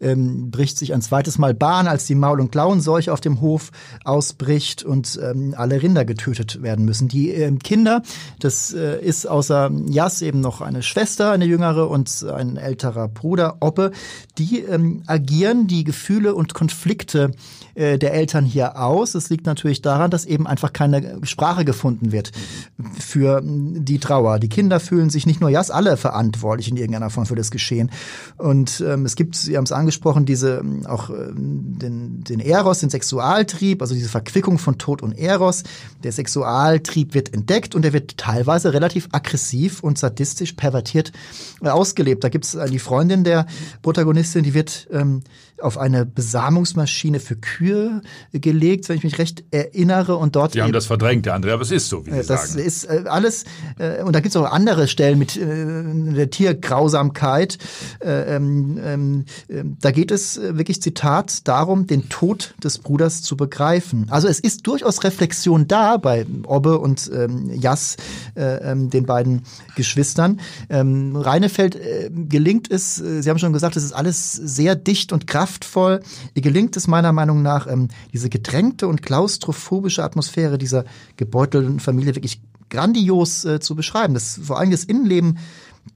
ähm, 0.01 0.51
bricht 0.51 0.79
sich 0.79 0.93
ein 0.93 1.03
zweites 1.03 1.39
Mal 1.39 1.55
Bahn, 1.55 1.87
als 1.87 2.07
die 2.07 2.15
Maul- 2.15 2.41
und 2.41 2.51
Klauenseuche 2.51 3.13
auf 3.13 3.21
dem 3.21 3.41
Hof 3.41 3.71
ausbricht 4.05 4.83
und 4.83 5.19
ähm, 5.23 5.55
alle 5.57 5.83
Rinder 5.83 6.05
getötet 6.05 6.63
werden 6.63 6.85
müssen. 6.85 7.09
Die 7.09 7.31
ähm, 7.31 7.59
Kinder, 7.59 8.03
das 8.41 8.73
äh, 8.73 9.01
ist 9.01 9.27
außer 9.27 9.71
Jas 9.87 10.23
eben 10.23 10.41
noch 10.41 10.61
eine 10.61 10.83
Schwester, 10.83 11.31
eine 11.33 11.45
jüngere 11.45 11.89
und 11.89 12.25
ein 12.25 12.57
älterer 12.57 13.09
Bruder, 13.09 13.59
Oppe, 13.61 13.93
die 14.39 14.61
ähm, 14.61 15.03
agieren 15.07 15.67
die 15.67 15.85
Gefühle 15.85 16.35
und 16.35 16.55
Konflikte 16.55 17.33
äh, 17.75 17.99
der 17.99 18.15
Eltern 18.15 18.45
hier 18.45 18.81
aus. 18.81 19.15
Es 19.15 19.31
liegt 19.31 19.47
natürlich 19.47 19.83
daran, 19.83 20.11
dass 20.11 20.25
eben 20.25 20.47
einfach 20.47 20.73
keine 20.73 21.19
Sprache 21.25 21.65
gefunden 21.65 22.13
wird 22.13 22.33
für 22.99 23.43
die 23.45 23.99
Trauer. 23.99 24.39
Die 24.39 24.49
Kinder 24.49 24.81
fühlen 24.81 25.11
sich 25.11 25.27
nicht 25.27 25.41
nur 25.41 25.51
Jas, 25.51 25.71
alle 25.71 25.97
verantwortlich 25.97 26.69
in 26.69 26.77
irgendeiner 26.77 27.11
Form 27.11 27.27
für 27.27 27.35
das 27.35 27.51
Geschehen. 27.51 27.91
Und 28.37 28.83
ähm, 28.87 29.05
es 29.05 29.17
gibt, 29.17 29.37
Sie 29.37 29.57
haben 29.57 29.65
es 29.65 29.73
angesprochen, 29.73 30.25
diese 30.25 30.59
ähm, 30.59 30.87
auch 30.87 31.11
ähm, 31.11 31.79
den, 31.79 32.23
den 32.25 32.41
Eros, 32.41 32.81
den 32.81 32.91
Sexualtrieb, 32.91 33.83
also 33.83 33.95
diese 33.95 34.09
Verquickung 34.09 34.59
von 34.59 34.79
Tod 34.79 35.03
und 35.03 35.13
Eros. 35.13 35.65
Der 36.03 36.13
Sexualtrieb 36.13 37.15
wird 37.15 37.35
entdeckt 37.35 37.75
und 37.75 37.85
er 37.85 37.93
wird 37.93 38.17
teilweise 38.19 38.73
relativ 38.73 39.09
aggressiv 39.13 39.83
und 39.83 39.99
sadistisch 39.99 40.53
pervertiert 40.53 41.13
äh, 41.63 41.69
ausgelebt. 41.69 42.25
Da 42.25 42.29
gibt 42.29 42.45
es 42.45 42.55
äh, 42.55 42.69
die 42.69 42.79
Freundin 42.79 43.25
der 43.25 43.47
Protagonistin, 43.83 44.45
die 44.45 44.55
wird 44.55 44.89
ähm, 44.93 45.23
auf 45.61 45.79
eine 45.79 46.05
Besamungsmaschine 46.05 47.21
für 47.21 47.37
Kühe 47.37 47.64
gelegt, 48.33 48.89
wenn 48.89 48.97
ich 48.97 49.05
mich 49.05 49.19
recht 49.19 49.45
erinnere. 49.51 50.17
Und 50.17 50.37
dort 50.37 50.55
Die 50.55 50.63
haben 50.63 50.73
das 50.73 50.87
verdrängt, 50.87 51.27
der 51.27 51.35
andere, 51.35 51.53
aber 51.53 51.63
es 51.63 51.71
ist 51.71 51.89
so, 51.89 52.07
wie 52.07 52.11
Sie 52.11 52.17
das 52.17 52.27
sagen. 52.27 52.53
Das 52.55 52.57
ist 52.57 52.85
äh, 52.85 53.05
alles, 53.07 53.45
äh, 53.79 54.03
und 54.03 54.15
da 54.15 54.21
gibt 54.21 54.35
es 54.35 54.37
auch 54.41 54.51
andere 54.51 54.89
Stellen 54.89 55.19
mit 55.19 55.37
äh, 55.37 55.85
der 56.15 56.31
Tiergrausamkeit. 56.31 57.59
Äh, 58.01 58.37
ähm, 58.37 58.79
ähm, 58.85 59.25
äh, 59.49 59.65
da 59.81 59.91
geht 59.91 60.11
es 60.11 60.41
wirklich, 60.41 60.83
Zitat, 60.83 61.47
darum, 61.47 61.87
den 61.87 62.09
Tod 62.09 62.55
des 62.63 62.79
Bruders 62.79 63.23
zu 63.23 63.37
begreifen. 63.37 64.07
Also 64.11 64.29
es 64.29 64.41
ist 64.41 64.67
durchaus 64.67 65.05
Reflexion 65.05 65.69
da 65.69 65.97
bei 65.97 66.27
Obbe 66.47 66.79
und 66.79 67.11
ähm, 67.15 67.51
Jas, 67.51 67.97
ähm, 68.37 68.91
den 68.91 69.07
beiden 69.07 69.43
Geschwistern. 69.77 70.41
Ähm, 70.69 71.17
Reinefeld 71.17 71.79
gelingt 72.29 72.71
es, 72.71 72.97
Sie 72.97 73.29
haben 73.29 73.39
schon 73.39 73.53
gesagt, 73.53 73.77
es 73.77 73.85
ist 73.85 73.93
alles 73.93 74.33
sehr 74.33 74.75
dicht 74.75 75.13
und 75.13 75.27
kraftvoll 75.27 75.55
kraftvoll. 75.65 76.01
Ihr 76.35 76.43
gelingt 76.43 76.77
es 76.77 76.87
meiner 76.87 77.13
Meinung 77.13 77.43
nach, 77.43 77.54
ähm, 77.67 77.89
diese 78.13 78.29
gedrängte 78.29 78.89
und 78.89 79.03
klaustrophobische 79.03 80.03
Atmosphäre 80.03 80.59
dieser 80.59 80.85
gebeutelten 81.17 81.81
Familie 81.81 82.15
wirklich 82.15 82.41
grandios 82.71 83.45
äh, 83.45 83.61
zu 83.61 83.75
beschreiben. 83.75 84.15
Das, 84.15 84.41
vor 84.43 84.59
allem 84.59 84.71
das 84.71 84.85
Innenleben 84.85 85.39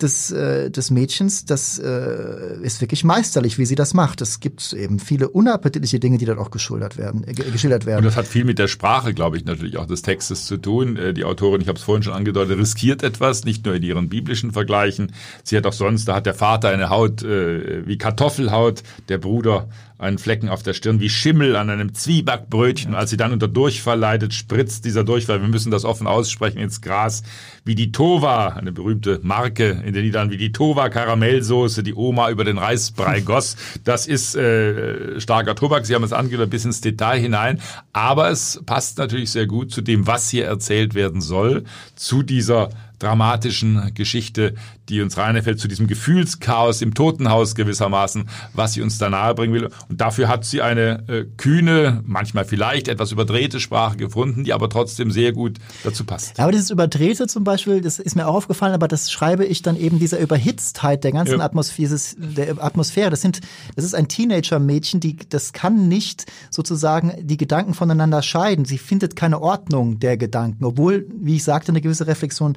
des, 0.01 0.31
äh, 0.31 0.71
des 0.71 0.90
Mädchens, 0.90 1.44
das 1.44 1.79
äh, 1.79 2.59
ist 2.62 2.81
wirklich 2.81 3.05
meisterlich, 3.05 3.59
wie 3.59 3.64
sie 3.64 3.75
das 3.75 3.94
macht. 3.94 4.21
Es 4.21 4.38
gibt 4.38 4.73
eben 4.75 4.99
viele 4.99 5.29
unappetitliche 5.29 5.99
Dinge, 5.99 6.18
die 6.18 6.27
dort 6.27 6.38
auch 6.38 6.51
geschildert 6.51 6.99
werden. 6.99 7.25
Äh, 7.27 7.33
geschildert 7.33 7.87
werden. 7.87 8.01
Und 8.01 8.05
das 8.05 8.16
hat 8.16 8.27
viel 8.27 8.44
mit 8.44 8.59
der 8.59 8.68
Sprache, 8.68 9.14
glaube 9.14 9.38
ich, 9.38 9.44
natürlich 9.44 9.79
auch 9.79 9.87
des 9.87 10.03
Textes 10.03 10.47
zu 10.47 10.59
tun. 10.59 10.97
Äh, 10.97 11.14
die 11.14 11.25
Autorin, 11.25 11.62
ich 11.62 11.68
habe 11.68 11.79
es 11.79 11.85
vorhin 11.85 12.03
schon 12.03 12.12
angedeutet, 12.12 12.59
riskiert 12.59 13.03
etwas, 13.03 13.44
nicht 13.44 13.64
nur 13.64 13.75
in 13.75 13.83
ihren 13.83 14.09
biblischen 14.09 14.53
Vergleichen. 14.53 15.12
Sie 15.42 15.57
hat 15.57 15.66
auch 15.66 15.73
sonst, 15.73 16.07
da 16.07 16.16
hat 16.16 16.27
der 16.27 16.35
Vater 16.35 16.68
eine 16.68 16.90
Haut 16.90 17.23
äh, 17.23 17.87
wie 17.87 17.97
Kartoffelhaut, 17.97 18.83
der 19.09 19.18
Bruder 19.18 19.68
einen 19.98 20.18
Flecken 20.18 20.48
auf 20.48 20.62
der 20.62 20.74
Stirn 20.74 21.00
wie 21.00 21.11
Schimmel 21.11 21.56
an 21.56 21.70
einem 21.70 21.92
Zwiebackbrötchen. 21.92 22.94
Als 22.94 23.11
sie 23.11 23.16
dann 23.16 23.32
unter 23.32 23.48
Durchfall 23.48 23.98
leidet, 23.98 24.32
spritzt 24.32 24.84
dieser 24.84 25.02
Durchfall, 25.02 25.40
wir 25.40 25.48
müssen 25.48 25.72
das 25.72 25.84
offen 25.84 26.06
aussprechen, 26.06 26.58
ins 26.58 26.80
Gras, 26.80 27.24
wie 27.64 27.74
die 27.74 27.90
Tova, 27.90 28.50
eine 28.50 28.70
berühmte 28.70 29.18
Marke 29.22 29.82
in 29.84 29.92
den 29.92 30.04
Niederlanden, 30.04 30.32
wie 30.32 30.38
die 30.38 30.52
Tova 30.52 30.88
Karamellsoße, 30.88 31.82
die 31.82 31.94
Oma 31.94 32.30
über 32.30 32.44
den 32.44 32.58
Reisbrei 32.58 33.20
goss. 33.28 33.56
Das 33.82 34.06
ist 34.06 34.37
äh, 34.37 35.20
starker 35.20 35.56
Tobak. 35.56 35.84
Sie 35.84 35.96
haben 35.96 36.04
es 36.04 36.12
angedeutet 36.12 36.50
bis 36.50 36.64
ins 36.64 36.80
Detail 36.80 37.18
hinein. 37.18 37.61
Aber 37.92 38.30
es 38.30 38.62
passt 38.64 38.98
natürlich 38.98 39.30
sehr 39.32 39.46
gut 39.46 39.72
zu 39.72 39.82
dem, 39.82 40.06
was 40.06 40.30
hier 40.30 40.46
erzählt 40.46 40.94
werden 40.94 41.20
soll, 41.20 41.64
zu 41.96 42.22
dieser 42.22 42.70
dramatischen 42.98 43.92
Geschichte, 43.94 44.54
die 44.88 45.01
uns 45.03 45.16
reinfällt, 45.16 45.61
zu 45.61 45.68
diesem 45.68 45.87
Gefühlschaos 45.87 46.83
im 46.83 46.94
Totenhaus 46.94 47.55
gewissermaßen, 47.55 48.29
was 48.53 48.72
sie 48.72 48.83
uns 48.83 48.98
da 48.98 49.11
nahebringen 49.11 49.55
will. 49.55 49.68
Und 49.88 50.01
dafür 50.01 50.29
hat 50.29 50.44
sie 50.44 50.62
eine 50.62 51.09
äh, 51.09 51.24
kühne, 51.37 52.03
manchmal 52.07 52.44
vielleicht 52.44 52.88
etwas 52.88 53.12
überdrehte 53.12 53.61
Sprache 53.61 53.96
gefunden, 53.96 54.44
die 54.44 54.53
aber 54.53 54.68
trotzdem 54.68 55.11
sehr 55.11 55.33
gut 55.33 55.59
dazu 55.85 56.05
passt. 56.05 56.38
Aber 56.38 56.53
dieses 56.53 56.70
Überdrehte 56.70 57.27
zum 57.27 57.44
Beispiel, 57.44 57.81
das 57.81 57.98
ist 57.98 58.16
mir 58.16 58.27
auch 58.27 58.35
aufgefallen, 58.35 58.74
aber 58.74 58.88
das 58.88 59.11
schreibe 59.11 59.44
ich 59.44 59.62
dann 59.62 59.77
eben 59.77 59.98
dieser 59.98 60.18
Überhitztheit 60.18 61.05
der 61.05 61.12
ganzen 61.12 61.38
ja. 61.38 61.44
Atmosphäre, 61.44 61.98
der 62.16 62.62
Atmosphäre. 62.62 63.11
Das 63.11 63.20
sind, 63.20 63.40
das 63.77 63.85
ist 63.85 63.94
ein 63.94 64.09
Teenager-Mädchen, 64.09 65.01
die, 65.01 65.16
das 65.29 65.53
kann 65.53 65.88
nicht 65.88 66.27
sozusagen 66.51 67.12
die 67.20 67.37
Gedanken 67.37 67.74
voneinander 67.74 68.22
scheiden. 68.22 68.64
Sie 68.64 68.79
findet 68.79 69.16
keine 69.16 69.40
Ordnung 69.40 69.98
der 69.98 70.16
Gedanken, 70.16 70.64
obwohl, 70.64 71.07
wie 71.20 71.37
ich 71.37 71.44
sagte, 71.44 71.72
eine 71.72 71.81
gewisse 71.81 72.07
Reflexion 72.07 72.57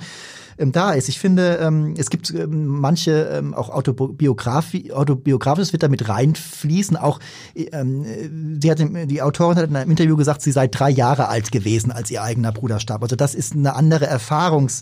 ähm, 0.62 0.72
da 0.72 0.92
ist. 0.94 1.10
Ich 1.10 1.20
finde, 1.20 1.58
ähm, 1.62 1.96
es 1.98 2.10
gibt 2.10 2.30
ähm, 2.32 2.68
manche 2.68 3.12
ähm, 3.34 3.54
auch 3.54 3.70
Autobiografie, 3.70 4.94
autobiografisches 4.94 5.74
wird 5.74 5.84
damit 5.84 6.08
reinfließen. 6.08 6.96
Auch 6.98 7.20
ähm, 7.56 8.60
sie 8.62 8.72
hat 8.72 8.80
die 8.80 9.22
Autorin 9.22 9.58
hat 9.58 9.70
in 9.70 9.76
einem 9.76 9.92
Interview 9.92 10.16
gesagt, 10.16 10.42
sie 10.42 10.52
sei 10.52 10.68
drei 10.68 10.90
Jahre 10.90 11.28
alt 11.28 11.52
gewesen, 11.52 11.92
als 11.92 12.12
ihr 12.12 12.24
eigener 12.24 12.52
Bruder 12.52 12.80
starb. 12.80 13.04
Also 13.04 13.16
das 13.16 13.36
ist 13.36 13.54
eine 13.54 13.76
andere 13.76 14.08
Erfahrungs 14.08 14.82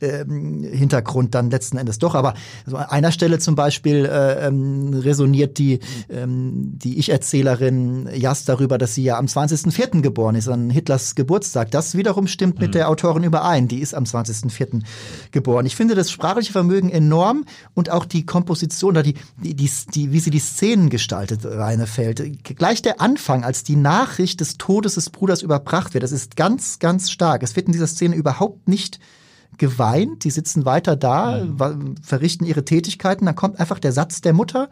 ähm, 0.00 0.62
Hintergrund 0.62 1.34
dann 1.34 1.50
letzten 1.50 1.76
Endes 1.76 1.98
doch. 1.98 2.14
Aber 2.14 2.34
also 2.64 2.76
an 2.76 2.86
einer 2.86 3.12
Stelle 3.12 3.38
zum 3.38 3.54
Beispiel 3.54 4.06
äh, 4.06 4.46
ähm, 4.46 4.94
resoniert 4.94 5.58
die, 5.58 5.80
ähm, 6.08 6.78
die 6.78 6.98
Ich-Erzählerin 6.98 8.08
Jas 8.14 8.44
darüber, 8.44 8.78
dass 8.78 8.94
sie 8.94 9.02
ja 9.02 9.18
am 9.18 9.26
20.04. 9.26 10.00
geboren 10.00 10.34
ist, 10.34 10.48
an 10.48 10.70
Hitlers 10.70 11.14
Geburtstag. 11.14 11.70
Das 11.70 11.96
wiederum 11.96 12.26
stimmt 12.26 12.60
mit 12.60 12.68
mhm. 12.68 12.72
der 12.72 12.88
Autorin 12.88 13.24
überein. 13.24 13.68
Die 13.68 13.80
ist 13.80 13.94
am 13.94 14.04
20.04. 14.04 14.82
geboren. 15.30 15.66
Ich 15.66 15.76
finde 15.76 15.94
das 15.94 16.10
sprachliche 16.10 16.52
Vermögen 16.52 16.90
enorm 16.90 17.44
und 17.74 17.90
auch 17.90 18.04
die 18.04 18.26
Komposition 18.26 18.90
oder 18.90 19.02
die, 19.02 19.14
die, 19.42 19.54
die, 19.54 19.70
die 19.94 20.12
wie 20.12 20.20
sie 20.20 20.30
die 20.30 20.38
Szenen 20.38 20.90
gestaltet, 20.90 21.44
Reinefeld. 21.44 22.44
Gleich 22.44 22.82
der 22.82 23.00
Anfang, 23.00 23.44
als 23.44 23.64
die 23.64 23.76
Nachricht 23.76 24.40
des 24.40 24.58
Todes 24.58 24.94
des 24.94 25.10
Bruders 25.10 25.42
überbracht 25.42 25.94
wird, 25.94 26.04
das 26.04 26.12
ist 26.12 26.36
ganz, 26.36 26.78
ganz 26.78 27.10
stark. 27.10 27.42
Es 27.42 27.56
wird 27.56 27.66
in 27.66 27.72
dieser 27.72 27.86
Szene 27.86 28.16
überhaupt 28.16 28.68
nicht 28.68 29.00
geweint, 29.58 30.24
die 30.24 30.30
sitzen 30.30 30.64
weiter 30.64 30.96
da, 30.96 31.44
mhm. 31.44 31.96
verrichten 32.02 32.46
ihre 32.46 32.64
Tätigkeiten, 32.64 33.26
dann 33.26 33.36
kommt 33.36 33.60
einfach 33.60 33.78
der 33.78 33.92
Satz 33.92 34.20
der 34.20 34.32
Mutter 34.32 34.70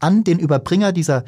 an 0.00 0.24
den 0.24 0.38
Überbringer 0.38 0.92
dieser 0.92 1.24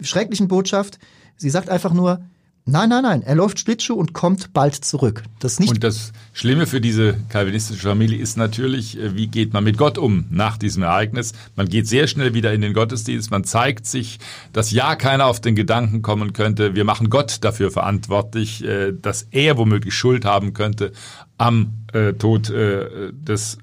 schrecklichen 0.00 0.48
Botschaft. 0.48 0.98
Sie 1.36 1.50
sagt 1.50 1.68
einfach 1.68 1.92
nur, 1.92 2.20
Nein, 2.64 2.90
nein, 2.90 3.02
nein. 3.02 3.22
Er 3.22 3.34
läuft 3.34 3.58
Schlittschuh 3.58 3.94
und 3.94 4.12
kommt 4.12 4.52
bald 4.52 4.76
zurück. 4.76 5.24
Das 5.40 5.58
nicht 5.58 5.72
und 5.72 5.82
das 5.82 6.12
Schlimme 6.32 6.68
für 6.68 6.80
diese 6.80 7.16
kalvinistische 7.28 7.88
Familie 7.88 8.18
ist 8.18 8.36
natürlich, 8.36 8.96
äh, 8.98 9.16
wie 9.16 9.26
geht 9.26 9.52
man 9.52 9.64
mit 9.64 9.76
Gott 9.76 9.98
um 9.98 10.26
nach 10.30 10.58
diesem 10.58 10.84
Ereignis? 10.84 11.32
Man 11.56 11.68
geht 11.68 11.88
sehr 11.88 12.06
schnell 12.06 12.34
wieder 12.34 12.52
in 12.52 12.60
den 12.60 12.72
Gottesdienst. 12.72 13.32
Man 13.32 13.42
zeigt 13.42 13.86
sich, 13.86 14.20
dass 14.52 14.70
ja 14.70 14.94
keiner 14.94 15.26
auf 15.26 15.40
den 15.40 15.56
Gedanken 15.56 16.02
kommen 16.02 16.32
könnte, 16.32 16.76
wir 16.76 16.84
machen 16.84 17.10
Gott 17.10 17.38
dafür 17.40 17.72
verantwortlich, 17.72 18.62
äh, 18.62 18.92
dass 18.92 19.26
er 19.32 19.56
womöglich 19.56 19.94
Schuld 19.94 20.24
haben 20.24 20.52
könnte 20.52 20.92
am 21.38 21.72
äh, 21.92 22.12
Tod 22.12 22.48
des 22.48 23.58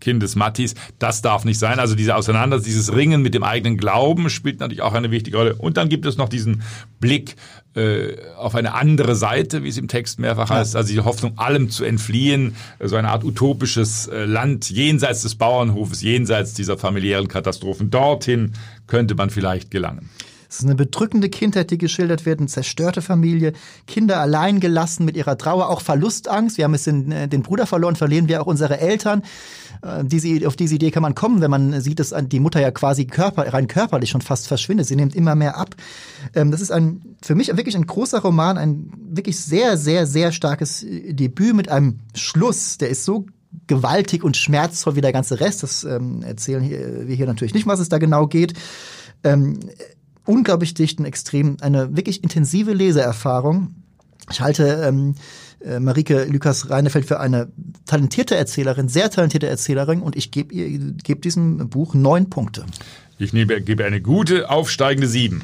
Kindes 0.00 0.36
Mattis. 0.36 0.74
Das 1.00 1.22
darf 1.22 1.44
nicht 1.44 1.58
sein. 1.58 1.80
Also 1.80 1.96
diese 1.96 2.14
Auseinandersetzung, 2.14 2.70
dieses 2.72 2.94
Ringen 2.94 3.22
mit 3.22 3.34
dem 3.34 3.42
eigenen 3.42 3.76
Glauben 3.76 4.30
spielt 4.30 4.60
natürlich 4.60 4.82
auch 4.82 4.94
eine 4.94 5.10
wichtige 5.10 5.36
Rolle. 5.36 5.56
Und 5.56 5.76
dann 5.76 5.88
gibt 5.88 6.06
es 6.06 6.16
noch 6.16 6.28
diesen 6.28 6.62
Blick 7.00 7.34
äh, 7.76 8.16
auf 8.36 8.54
eine 8.54 8.74
andere 8.74 9.14
Seite, 9.14 9.62
wie 9.62 9.68
es 9.68 9.76
im 9.76 9.88
Text 9.88 10.18
mehrfach 10.18 10.50
heißt, 10.50 10.76
also 10.76 10.92
die 10.92 11.00
Hoffnung, 11.00 11.38
allem 11.38 11.70
zu 11.70 11.84
entfliehen, 11.84 12.56
so 12.82 12.96
eine 12.96 13.08
Art 13.08 13.22
utopisches 13.22 14.08
äh, 14.08 14.24
Land 14.24 14.70
jenseits 14.70 15.22
des 15.22 15.34
Bauernhofes, 15.34 16.02
jenseits 16.02 16.54
dieser 16.54 16.78
familiären 16.78 17.28
Katastrophen. 17.28 17.90
Dorthin 17.90 18.54
könnte 18.86 19.14
man 19.14 19.30
vielleicht 19.30 19.70
gelangen. 19.70 20.08
Es 20.48 20.58
ist 20.58 20.64
eine 20.64 20.74
bedrückende 20.74 21.28
Kindheit, 21.28 21.70
die 21.70 21.78
geschildert 21.78 22.26
wird, 22.26 22.38
eine 22.38 22.48
zerstörte 22.48 23.02
Familie, 23.02 23.52
Kinder 23.86 24.20
allein 24.20 24.60
gelassen 24.60 25.04
mit 25.04 25.16
ihrer 25.16 25.38
Trauer, 25.38 25.68
auch 25.68 25.80
Verlustangst. 25.80 26.58
Wir 26.58 26.64
haben 26.64 26.74
es 26.74 26.84
den, 26.84 27.10
äh, 27.12 27.28
den 27.28 27.42
Bruder 27.42 27.66
verloren, 27.66 27.96
verlieren 27.96 28.28
wir 28.28 28.42
auch 28.42 28.46
unsere 28.46 28.78
Eltern. 28.78 29.22
Äh, 29.82 30.04
diese, 30.04 30.46
auf 30.46 30.56
diese 30.56 30.74
Idee 30.74 30.90
kann 30.90 31.02
man 31.02 31.14
kommen, 31.14 31.40
wenn 31.40 31.50
man 31.50 31.80
sieht, 31.80 32.00
dass 32.00 32.14
die 32.16 32.40
Mutter 32.40 32.60
ja 32.60 32.70
quasi 32.70 33.06
körper, 33.06 33.52
rein 33.52 33.68
körperlich 33.68 34.10
schon 34.10 34.20
fast 34.20 34.48
verschwindet. 34.48 34.86
Sie 34.86 34.96
nimmt 34.96 35.14
immer 35.14 35.34
mehr 35.34 35.56
ab. 35.56 35.74
Ähm, 36.34 36.50
das 36.50 36.60
ist 36.60 36.70
ein, 36.70 37.16
für 37.22 37.34
mich 37.34 37.48
wirklich 37.56 37.76
ein 37.76 37.86
großer 37.86 38.20
Roman, 38.20 38.58
ein 38.58 38.92
wirklich 39.08 39.38
sehr, 39.38 39.76
sehr, 39.76 40.06
sehr 40.06 40.32
starkes 40.32 40.82
äh, 40.82 41.12
Debüt 41.12 41.54
mit 41.54 41.68
einem 41.68 42.00
Schluss, 42.14 42.78
der 42.78 42.88
ist 42.90 43.04
so 43.04 43.26
gewaltig 43.66 44.22
und 44.22 44.36
schmerzvoll 44.36 44.96
wie 44.96 45.00
der 45.00 45.12
ganze 45.12 45.40
Rest. 45.40 45.62
Das 45.62 45.84
ähm, 45.84 46.22
erzählen 46.22 46.68
wir 47.08 47.14
hier 47.14 47.26
natürlich 47.26 47.54
nicht, 47.54 47.66
was 47.66 47.80
es 47.80 47.88
da 47.88 47.98
genau 47.98 48.26
geht. 48.26 48.54
Ähm, 49.24 49.58
unglaublich 50.26 50.74
dicht 50.74 50.98
und 50.98 51.04
extrem, 51.04 51.56
eine 51.60 51.96
wirklich 51.96 52.22
intensive 52.22 52.72
Leseerfahrung. 52.72 53.74
Ich 54.30 54.40
halte 54.40 54.82
ähm, 54.84 55.14
äh, 55.64 55.80
Marike 55.80 56.24
Lukas 56.24 56.70
Reinefeld 56.70 57.06
für 57.06 57.20
eine 57.20 57.48
talentierte 57.86 58.36
Erzählerin, 58.36 58.88
sehr 58.88 59.10
talentierte 59.10 59.48
Erzählerin 59.48 60.02
und 60.02 60.16
ich 60.16 60.30
gebe 60.30 60.54
gebe 60.54 61.20
diesem 61.20 61.68
Buch 61.70 61.94
neun 61.94 62.28
Punkte. 62.28 62.66
Ich 63.18 63.32
nehme, 63.32 63.60
gebe 63.62 63.84
eine 63.84 64.02
gute 64.02 64.50
aufsteigende 64.50 65.08
sieben. 65.08 65.42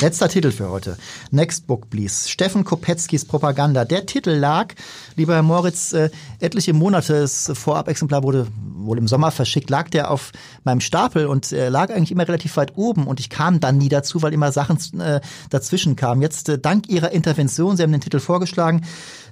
Letzter 0.00 0.28
Titel 0.28 0.52
für 0.52 0.70
heute. 0.70 0.96
Next 1.32 1.66
Book, 1.66 1.90
please. 1.90 2.28
Steffen 2.28 2.62
Kopetzkis 2.62 3.24
Propaganda. 3.24 3.84
Der 3.84 4.06
Titel 4.06 4.30
lag, 4.30 4.74
lieber 5.16 5.34
Herr 5.34 5.42
Moritz, 5.42 5.92
äh, 5.92 6.10
etliche 6.38 6.72
Monate, 6.72 7.20
das 7.20 7.50
Vorabexemplar 7.52 8.22
wurde 8.22 8.46
wohl 8.76 8.96
im 8.98 9.08
Sommer 9.08 9.32
verschickt, 9.32 9.70
lag 9.70 9.88
der 9.88 10.12
auf 10.12 10.30
meinem 10.62 10.80
Stapel 10.80 11.26
und 11.26 11.50
äh, 11.50 11.68
lag 11.68 11.90
eigentlich 11.90 12.12
immer 12.12 12.28
relativ 12.28 12.56
weit 12.56 12.76
oben 12.76 13.08
und 13.08 13.18
ich 13.18 13.28
kam 13.28 13.58
dann 13.58 13.76
nie 13.76 13.88
dazu, 13.88 14.22
weil 14.22 14.32
immer 14.32 14.52
Sachen 14.52 14.78
äh, 15.00 15.20
dazwischen 15.50 15.96
kamen. 15.96 16.22
Jetzt 16.22 16.48
äh, 16.48 16.60
dank 16.60 16.88
Ihrer 16.88 17.10
Intervention, 17.10 17.76
Sie 17.76 17.82
haben 17.82 17.92
den 17.92 18.00
Titel 18.00 18.20
vorgeschlagen, 18.20 18.84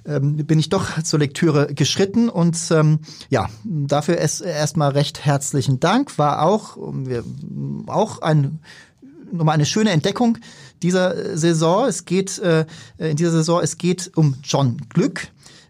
ähm, 0.05 0.35
bin 0.45 0.59
ich 0.59 0.67
doch 0.67 1.01
zur 1.01 1.19
Lektüre 1.19 1.73
geschritten 1.73 2.27
und 2.27 2.57
ähm, 2.71 2.99
ja, 3.29 3.49
dafür 3.63 4.17
erstmal 4.17 4.91
recht 4.91 5.25
herzlichen 5.25 5.79
Dank. 5.79 6.17
War 6.17 6.43
auch, 6.43 6.77
wir, 6.77 7.23
auch 7.87 8.21
ein 8.21 8.59
nochmal 9.31 9.55
eine 9.55 9.65
schöne 9.65 9.91
Entdeckung 9.91 10.37
dieser 10.81 11.15
äh, 11.15 11.37
Saison. 11.37 11.87
Es 11.87 12.05
geht 12.05 12.37
äh, 12.39 12.65
in 12.97 13.15
dieser 13.15 13.31
Saison, 13.31 13.61
es 13.61 13.77
geht 13.77 14.11
um 14.15 14.35
John 14.43 14.77
Glück 14.89 15.27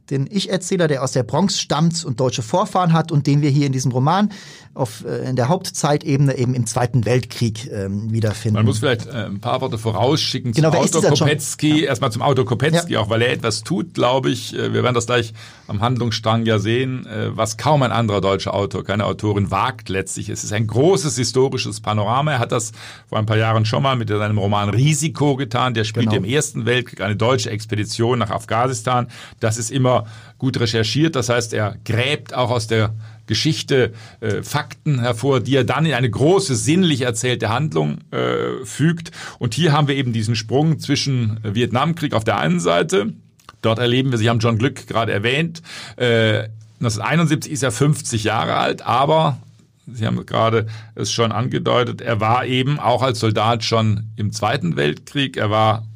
den 0.09 0.27
Ich-Erzähler, 0.29 0.87
der 0.87 1.03
aus 1.03 1.11
der 1.11 1.23
Bronx 1.23 1.59
stammt 1.59 2.03
und 2.05 2.19
deutsche 2.19 2.41
Vorfahren 2.41 2.93
hat 2.93 3.11
und 3.11 3.27
den 3.27 3.41
wir 3.41 3.49
hier 3.49 3.67
in 3.67 3.73
diesem 3.73 3.91
Roman 3.91 4.29
auf, 4.77 5.03
äh, 5.05 5.29
in 5.29 5.35
der 5.35 5.49
Hauptzeitebene 5.49 6.37
eben 6.37 6.53
im 6.53 6.65
Zweiten 6.65 7.05
Weltkrieg 7.05 7.69
ähm, 7.71 8.11
wiederfinden. 8.11 8.55
Man 8.55 8.65
muss 8.65 8.79
vielleicht 8.79 9.07
äh, 9.07 9.25
ein 9.25 9.39
paar 9.39 9.61
Worte 9.61 9.77
vorausschicken 9.77 10.51
genau, 10.53 10.71
zum 10.71 10.79
Autor 10.79 11.01
Kopetzky. 11.11 11.81
Ja. 11.81 11.87
Erstmal 11.87 12.11
zum 12.11 12.21
Autor 12.21 12.45
Kopetzky, 12.45 12.93
ja. 12.93 12.99
auch 12.99 13.09
weil 13.09 13.21
er 13.21 13.31
etwas 13.31 13.63
tut, 13.63 13.93
glaube 13.93 14.29
ich. 14.29 14.53
Äh, 14.53 14.73
wir 14.73 14.83
werden 14.83 14.95
das 14.95 15.07
gleich 15.07 15.33
am 15.67 15.81
Handlungsstrang 15.81 16.45
ja 16.45 16.59
sehen, 16.59 17.05
äh, 17.07 17.35
was 17.35 17.57
kaum 17.57 17.83
ein 17.83 17.91
anderer 17.91 18.21
deutscher 18.21 18.53
Autor, 18.53 18.83
keine 18.83 19.05
Autorin 19.05 19.51
wagt 19.51 19.89
letztlich. 19.89 20.29
Es 20.29 20.43
ist 20.43 20.53
ein 20.53 20.67
großes 20.67 21.17
historisches 21.17 21.81
Panorama. 21.81 22.33
Er 22.33 22.39
hat 22.39 22.51
das 22.51 22.71
vor 23.09 23.17
ein 23.17 23.25
paar 23.25 23.37
Jahren 23.37 23.65
schon 23.65 23.83
mal 23.83 23.95
mit 23.95 24.09
seinem 24.09 24.37
Roman 24.37 24.69
Risiko 24.69 25.35
getan. 25.35 25.73
Der 25.73 25.83
spielt 25.83 26.09
genau. 26.09 26.17
im 26.17 26.23
Ersten 26.23 26.65
Weltkrieg 26.65 27.01
eine 27.01 27.15
deutsche 27.15 27.49
Expedition 27.49 28.19
nach 28.19 28.29
Afghanistan. 28.29 29.07
Das 29.39 29.57
ist 29.57 29.71
immer 29.71 29.96
gut 30.37 30.59
recherchiert. 30.59 31.15
Das 31.15 31.29
heißt, 31.29 31.53
er 31.53 31.75
gräbt 31.85 32.33
auch 32.33 32.51
aus 32.51 32.67
der 32.67 32.93
Geschichte 33.25 33.93
äh, 34.21 34.41
Fakten 34.41 34.99
hervor, 34.99 35.39
die 35.39 35.55
er 35.55 35.63
dann 35.63 35.85
in 35.85 35.93
eine 35.93 36.09
große 36.09 36.55
sinnlich 36.55 37.01
erzählte 37.01 37.49
Handlung 37.49 37.99
äh, 38.11 38.65
fügt. 38.65 39.11
Und 39.39 39.53
hier 39.53 39.73
haben 39.73 39.87
wir 39.87 39.95
eben 39.95 40.13
diesen 40.13 40.35
Sprung 40.35 40.79
zwischen 40.79 41.39
Vietnamkrieg 41.43 42.13
auf 42.13 42.23
der 42.23 42.37
einen 42.37 42.59
Seite, 42.59 43.13
dort 43.61 43.79
erleben 43.79 44.11
wir, 44.11 44.17
Sie 44.17 44.29
haben 44.29 44.39
John 44.39 44.57
Glück 44.57 44.87
gerade 44.87 45.11
erwähnt, 45.11 45.61
äh, 45.97 46.47
1971 46.79 47.51
ist 47.51 47.63
er 47.63 47.71
50 47.71 48.23
Jahre 48.23 48.55
alt, 48.55 48.83
aber 48.83 49.39
Sie 49.87 50.05
haben 50.05 50.25
gerade 50.25 50.67
es 50.95 51.11
schon 51.11 51.31
angedeutet, 51.31 52.01
er 52.01 52.19
war 52.19 52.45
eben 52.45 52.77
auch 52.77 53.01
als 53.01 53.19
Soldat 53.19 53.63
schon 53.63 54.09
im 54.17 54.33
Zweiten 54.33 54.75
Weltkrieg. 54.75 55.37
Er 55.37 55.49
war 55.49 55.87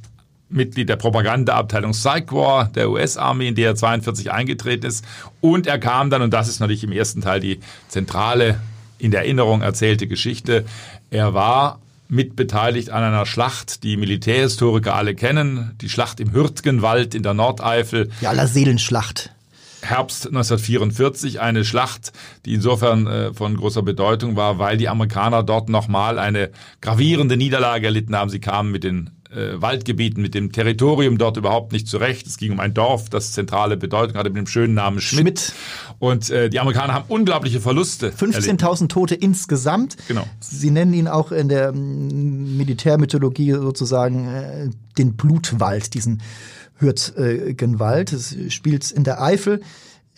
Mitglied 0.51 0.89
der 0.89 0.95
Propagandaabteilung 0.95 1.91
Psych 1.91 2.31
War 2.31 2.65
der 2.67 2.89
US-Armee, 2.89 3.47
in 3.47 3.55
der 3.55 3.71
er 3.71 3.75
42 3.75 4.31
eingetreten 4.31 4.85
ist. 4.85 5.05
Und 5.39 5.67
er 5.67 5.79
kam 5.79 6.09
dann, 6.09 6.21
und 6.21 6.33
das 6.33 6.47
ist 6.47 6.59
natürlich 6.59 6.83
im 6.83 6.91
ersten 6.91 7.21
Teil 7.21 7.39
die 7.39 7.59
zentrale, 7.87 8.59
in 8.97 9.11
der 9.11 9.21
Erinnerung 9.21 9.61
erzählte 9.61 10.07
Geschichte, 10.07 10.65
er 11.09 11.33
war 11.33 11.79
mitbeteiligt 12.07 12.89
an 12.89 13.03
einer 13.03 13.25
Schlacht, 13.25 13.83
die 13.83 13.95
Militärhistoriker 13.95 14.93
alle 14.93 15.15
kennen, 15.15 15.75
die 15.81 15.89
Schlacht 15.89 16.19
im 16.19 16.33
Hürtgenwald 16.33 17.15
in 17.15 17.23
der 17.23 17.33
Nordeifel. 17.33 18.11
Die 18.19 18.27
Allerseelenschlacht. 18.27 19.31
Herbst 19.81 20.27
1944 20.27 21.39
eine 21.39 21.65
Schlacht, 21.65 22.11
die 22.45 22.53
insofern 22.53 23.07
äh, 23.07 23.33
von 23.33 23.55
großer 23.57 23.81
Bedeutung 23.81 24.35
war, 24.35 24.59
weil 24.59 24.77
die 24.77 24.89
Amerikaner 24.89 25.41
dort 25.41 25.69
nochmal 25.69 26.19
eine 26.19 26.51
gravierende 26.81 27.37
Niederlage 27.37 27.87
erlitten 27.87 28.15
haben. 28.15 28.29
Sie 28.29 28.39
kamen 28.39 28.71
mit 28.71 28.83
den 28.83 29.09
äh, 29.31 29.61
Waldgebieten, 29.61 30.21
mit 30.21 30.33
dem 30.33 30.51
Territorium 30.51 31.17
dort 31.17 31.37
überhaupt 31.37 31.71
nicht 31.71 31.87
zurecht. 31.87 32.27
Es 32.27 32.37
ging 32.37 32.51
um 32.51 32.59
ein 32.59 32.73
Dorf, 32.73 33.09
das 33.09 33.31
zentrale 33.31 33.77
Bedeutung 33.77 34.17
hatte 34.17 34.29
mit 34.29 34.37
dem 34.37 34.47
schönen 34.47 34.73
Namen 34.73 34.99
Schmidt. 35.01 35.39
Schmidt. 35.39 35.53
Und 35.99 36.29
äh, 36.29 36.49
die 36.49 36.59
Amerikaner 36.59 36.93
haben 36.93 37.05
unglaubliche 37.07 37.61
Verluste. 37.61 38.09
15.000 38.09 38.87
Tote 38.89 39.15
insgesamt. 39.15 39.97
Genau. 40.07 40.25
Sie 40.39 40.71
nennen 40.71 40.93
ihn 40.93 41.07
auch 41.07 41.31
in 41.31 41.49
der 41.49 41.71
mm, 41.71 42.57
Militärmythologie 42.57 43.51
sozusagen 43.53 44.27
äh, 44.27 44.69
den 44.97 45.15
Blutwald, 45.15 45.93
diesen 45.93 46.21
Hürtgenwald. 46.77 48.13
Es 48.13 48.35
spielt 48.49 48.91
in 48.91 49.03
der 49.03 49.21
Eifel. 49.21 49.61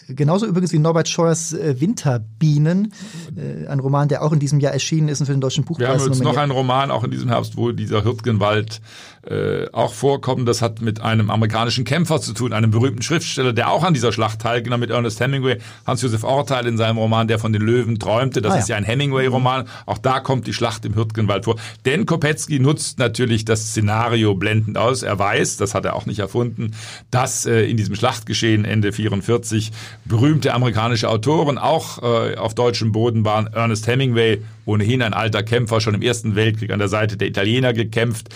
Genauso 0.07 0.45
übrigens 0.45 0.71
wie 0.73 0.79
Norbert 0.79 1.07
Scheuers 1.07 1.53
äh, 1.53 1.79
Winterbienen, 1.79 2.93
äh, 3.35 3.67
ein 3.67 3.79
Roman, 3.79 4.07
der 4.07 4.23
auch 4.23 4.31
in 4.31 4.39
diesem 4.39 4.59
Jahr 4.59 4.73
erschienen 4.73 5.07
ist 5.07 5.19
und 5.19 5.27
für 5.27 5.31
den 5.33 5.41
Deutschen 5.41 5.63
Buchpreis 5.63 5.87
Wir 5.87 5.93
haben 5.93 6.11
jetzt 6.11 6.23
noch 6.23 6.37
einen 6.37 6.51
Roman, 6.51 6.91
auch 6.91 7.03
in 7.03 7.11
diesem 7.11 7.29
Herbst, 7.29 7.57
wo 7.57 7.71
dieser 7.71 8.03
Hürtgenwald 8.03 8.81
äh, 9.29 9.67
auch 9.71 9.93
vorkommen. 9.93 10.45
Das 10.45 10.61
hat 10.61 10.81
mit 10.81 11.01
einem 11.01 11.29
amerikanischen 11.29 11.85
Kämpfer 11.85 12.19
zu 12.19 12.33
tun, 12.33 12.51
einem 12.51 12.71
berühmten 12.71 13.01
Schriftsteller, 13.01 13.53
der 13.53 13.71
auch 13.71 13.83
an 13.83 13.93
dieser 13.93 14.11
Schlacht 14.11 14.41
teilgenommen 14.41 14.81
mit 14.81 14.89
Ernest 14.89 15.19
Hemingway, 15.19 15.59
Hans-Josef 15.87 16.23
Orteil 16.23 16.67
in 16.67 16.77
seinem 16.77 16.97
Roman, 16.97 17.27
der 17.27 17.39
von 17.39 17.53
den 17.53 17.61
Löwen 17.61 17.99
träumte. 17.99 18.41
Das 18.41 18.53
ah, 18.53 18.57
ist 18.57 18.69
ja 18.69 18.75
ein 18.75 18.83
Hemingway-Roman. 18.83 19.67
Auch 19.85 19.97
da 19.97 20.19
kommt 20.19 20.47
die 20.47 20.53
Schlacht 20.53 20.83
im 20.85 20.95
Hürtgenwald 20.95 21.45
vor. 21.45 21.55
Denn 21.85 22.05
Kopetzky 22.05 22.59
nutzt 22.59 22.99
natürlich 22.99 23.45
das 23.45 23.69
Szenario 23.69 24.35
blendend 24.35 24.77
aus. 24.77 25.03
Er 25.03 25.17
weiß, 25.17 25.57
das 25.57 25.73
hat 25.73 25.85
er 25.85 25.95
auch 25.95 26.05
nicht 26.05 26.19
erfunden, 26.19 26.71
dass 27.09 27.45
äh, 27.45 27.61
in 27.63 27.77
diesem 27.77 27.95
Schlachtgeschehen 27.95 28.65
Ende 28.65 28.91
44 28.91 29.71
berühmte 30.05 30.53
amerikanische 30.53 31.09
Autoren 31.09 31.57
auch 31.57 32.03
äh, 32.03 32.35
auf 32.35 32.55
deutschem 32.55 32.91
Boden 32.91 33.23
waren. 33.23 33.47
Ernest 33.47 33.87
Hemingway, 33.87 34.41
ohnehin 34.65 35.01
ein 35.01 35.13
alter 35.13 35.43
Kämpfer, 35.43 35.79
schon 35.79 35.93
im 35.93 36.01
Ersten 36.01 36.35
Weltkrieg 36.35 36.71
an 36.71 36.79
der 36.79 36.89
Seite 36.89 37.15
der 37.15 37.27
Italiener 37.29 37.73
gekämpft. 37.73 38.29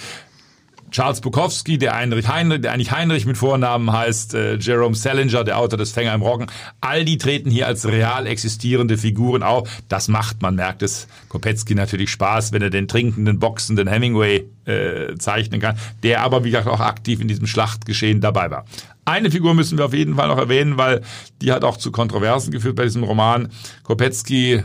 Charles 0.90 1.20
Bukowski, 1.22 1.78
der, 1.78 1.96
Heinrich 1.96 2.28
Heinrich, 2.28 2.62
der 2.62 2.72
eigentlich 2.72 2.92
Heinrich 2.92 3.26
mit 3.26 3.38
Vornamen 3.38 3.92
heißt, 3.92 4.34
äh, 4.34 4.56
Jerome 4.56 4.96
Salinger, 4.96 5.44
der 5.44 5.58
Autor 5.58 5.78
des 5.78 5.92
Fänger 5.92 6.14
im 6.14 6.22
Roggen, 6.22 6.48
all 6.80 7.04
die 7.04 7.18
treten 7.18 7.50
hier 7.52 7.68
als 7.68 7.86
real 7.86 8.26
existierende 8.26 8.98
Figuren 8.98 9.44
auf. 9.44 9.70
Das 9.90 10.08
macht, 10.08 10.42
man 10.42 10.56
merkt 10.56 10.82
es, 10.82 11.08
Kopetzky 11.28 11.76
natürlich 11.76 12.10
Spaß, 12.10 12.54
wenn 12.54 12.62
er 12.62 12.70
den 12.70 12.88
trinkenden, 12.88 13.40
boxenden 13.40 13.88
Hemingway 13.88 14.46
äh, 14.66 15.16
zeichnen 15.18 15.60
kann, 15.60 15.78
der 16.04 16.22
aber, 16.22 16.44
wie 16.44 16.52
gesagt, 16.52 16.68
auch 16.68 16.80
aktiv 16.80 17.20
in 17.20 17.28
diesem 17.28 17.48
Schlachtgeschehen 17.48 18.22
dabei 18.22 18.50
war. 18.50 18.66
Eine 19.04 19.32
Figur 19.32 19.54
müssen 19.54 19.78
wir 19.78 19.86
auf 19.86 19.94
jeden 19.94 20.16
Fall 20.16 20.28
noch 20.28 20.38
erwähnen, 20.38 20.78
weil 20.78 21.02
die 21.42 21.54
hat 21.54 21.64
auch 21.64 21.78
zu 21.78 21.92
Kontroversen 21.92 22.52
geführt 22.52 22.76
bei 22.76 22.84
diesem 22.84 23.04
Roman. 23.04 23.50
Kopetzky 23.84 24.56
äh, 24.56 24.64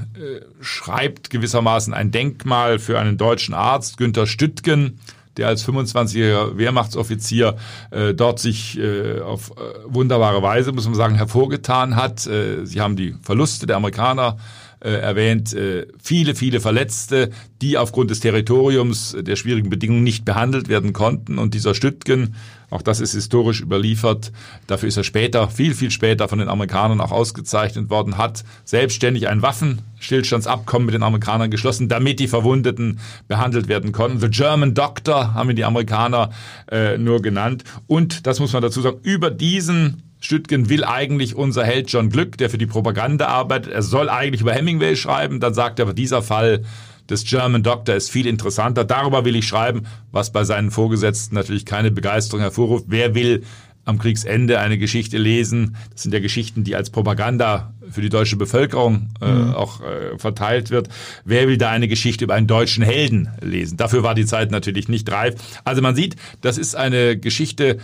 schreibt 0.61 1.31
gewissermaßen 1.31 1.95
ein 1.95 2.11
Denkmal 2.11 2.81
für 2.81 2.99
einen 2.99 3.19
deutschen 3.19 3.55
Arzt, 3.55 3.99
Günther 3.99 4.27
Stüttgen, 4.27 4.99
der 5.37 5.49
als 5.49 5.67
25-jähriger 5.67 6.57
Wehrmachtsoffizier 6.57 7.57
äh, 7.91 8.15
dort 8.15 8.39
sich 8.39 8.79
äh, 8.79 9.21
auf 9.21 9.51
äh, 9.51 9.55
wunderbare 9.87 10.43
Weise, 10.43 10.73
muss 10.73 10.87
man 10.87 10.95
sagen, 10.95 11.15
hervorgetan 11.15 11.97
hat. 11.97 12.27
Äh, 12.27 12.65
Sie 12.65 12.81
haben 12.81 12.97
die 12.97 13.15
Verluste 13.23 13.67
der 13.67 13.77
Amerikaner 13.77 14.37
äh, 14.83 14.91
erwähnt, 14.95 15.55
äh, 15.55 15.87
viele, 16.03 16.35
viele 16.35 16.61
Verletzte, 16.61 17.31
die 17.61 17.79
aufgrund 17.79 18.11
des 18.11 18.19
Territoriums 18.19 19.17
der 19.17 19.37
schwierigen 19.37 19.71
Bedingungen 19.71 20.03
nicht 20.03 20.25
behandelt 20.25 20.69
werden 20.69 20.93
konnten. 20.93 21.39
Und 21.39 21.55
dieser 21.55 21.75
Stüttgen, 21.75 22.35
auch 22.69 22.83
das 22.83 23.01
ist 23.01 23.13
historisch 23.13 23.61
überliefert, 23.61 24.33
dafür 24.67 24.89
ist 24.89 24.97
er 24.97 25.05
später, 25.05 25.49
viel, 25.49 25.75
viel 25.75 25.93
später 25.93 26.29
von 26.29 26.41
den 26.41 26.49
Amerikanern 26.49 27.01
auch 27.01 27.13
ausgezeichnet 27.13 27.91
worden, 27.91 28.19
hat 28.19 28.43
selbstständig 28.65 29.29
ein 29.29 29.41
Waffenstillstandsabkommen 29.41 30.87
mit 30.87 30.95
den 30.95 31.05
Amerikanern 31.05 31.51
geschlossen, 31.51 31.89
damit 31.89 32.19
die 32.19 32.29
Verwundeten 32.29 32.99
behandelt 33.29 33.69
werden 33.69 33.93
konnten. 33.93 34.19
The 34.19 34.31
German 34.31 34.75
Doctor 34.75 35.35
haben 35.35 35.51
ihn 35.51 35.57
die 35.57 35.65
Amerikaner 35.65 36.31
äh, 36.71 36.99
nur 36.99 37.23
genannt. 37.23 37.63
Und, 37.87 38.27
das 38.27 38.41
muss 38.41 38.53
man 38.53 38.63
dazu 38.63 38.81
sagen, 38.81 38.99
über 39.05 39.31
diesen 39.31 40.03
Stüttgen 40.23 40.69
will 40.69 40.85
eigentlich 40.85 41.35
unser 41.35 41.65
Held 41.65 41.91
John 41.91 42.09
Glück, 42.09 42.39
der 42.39 42.49
für 42.49 42.59
die 42.59 42.67
Propaganda 42.67 43.27
arbeitet. 43.27 43.73
Er 43.73 43.83
soll 43.83 44.09
eigentlich 44.09 44.41
über 44.41 44.53
Hemingway 44.53 44.95
schreiben. 44.95 45.41
Dann 45.41 45.53
sagt 45.53 45.81
er, 45.81 45.85
aber 45.85 45.95
dieser 45.95 46.23
Fall 46.23 46.63
des 47.11 47.25
German 47.25 47.65
Doctor 47.65 47.97
ist 47.97 48.11
viel 48.11 48.27
interessanter. 48.27 48.85
Darüber 48.85 49.25
will 49.25 49.35
ich 49.35 49.47
schreiben, 49.47 49.83
was 50.13 50.31
bei 50.31 50.45
seinen 50.45 50.71
Vorgesetzten 50.71 51.35
natürlich 51.35 51.67
keine 51.67 51.91
Begeisterung 51.91 52.41
hervorruft. 52.41 52.85
Wer 52.87 53.17
will 53.17 53.43
am 53.85 53.99
Kriegsende 53.99 54.61
eine 54.61 54.79
Geschichte 54.79 55.19
lesen? 55.19 55.77
Das 55.91 56.05
sind 56.05 56.15
ja 56.15 56.21
Geschichten, 56.21 56.63
die 56.63 56.77
als 56.77 56.91
Propaganda 56.91 57.75
für 57.91 58.01
die 58.01 58.09
deutsche 58.09 58.37
Bevölkerung 58.37 59.09
äh, 59.21 59.27
mhm. 59.27 59.55
auch 59.55 59.81
äh, 59.81 60.17
verteilt 60.19 60.71
wird. 60.71 60.89
Wer 61.25 61.49
will 61.49 61.59
da 61.59 61.71
eine 61.71 61.89
Geschichte 61.89 62.25
über 62.25 62.35
einen 62.35 62.47
deutschen 62.47 62.85
Helden 62.85 63.29
lesen? 63.41 63.77
Dafür 63.77 64.05
war 64.05 64.15
die 64.15 64.25
Zeit 64.25 64.53
natürlich 64.53 64.89
nicht 64.89 65.11
reif. 65.11 65.35
Also 65.65 65.83
man 65.83 65.97
sieht, 65.97 66.15
das 66.43 66.59
ist 66.59 66.77
eine 66.77 67.19
Geschichte, 67.19 67.79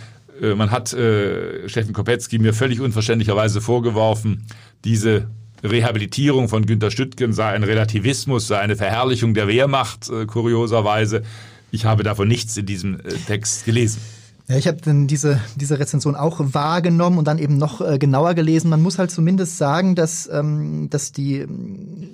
man 0.55 0.71
hat 0.71 0.93
äh, 0.93 1.67
Steffen 1.67 1.93
Kopetzky 1.93 2.39
mir 2.39 2.53
völlig 2.53 2.81
unverständlicherweise 2.81 3.61
vorgeworfen, 3.61 4.45
diese 4.85 5.27
Rehabilitierung 5.63 6.47
von 6.49 6.65
Günter 6.65 6.91
Stüttgen 6.91 7.33
sei 7.33 7.49
ein 7.49 7.63
Relativismus, 7.63 8.47
sei 8.47 8.59
eine 8.59 8.75
Verherrlichung 8.75 9.33
der 9.33 9.47
Wehrmacht, 9.47 10.09
äh, 10.09 10.25
kurioserweise. 10.25 11.23
Ich 11.71 11.85
habe 11.85 12.03
davon 12.03 12.27
nichts 12.27 12.55
in 12.57 12.65
diesem 12.65 12.99
äh, 12.99 13.13
Text 13.27 13.65
gelesen. 13.65 14.01
Ja, 14.47 14.57
ich 14.57 14.67
habe 14.67 14.79
dann 14.83 15.07
diese, 15.07 15.39
diese 15.55 15.77
Rezension 15.77 16.15
auch 16.15 16.39
wahrgenommen 16.39 17.19
und 17.19 17.27
dann 17.27 17.37
eben 17.37 17.57
noch 17.57 17.81
äh, 17.81 17.99
genauer 17.99 18.33
gelesen. 18.33 18.69
Man 18.69 18.81
muss 18.81 18.97
halt 18.97 19.11
zumindest 19.11 19.57
sagen, 19.57 19.95
dass, 19.95 20.27
ähm, 20.31 20.89
dass 20.89 21.11
die 21.11 21.39
ähm, 21.39 22.09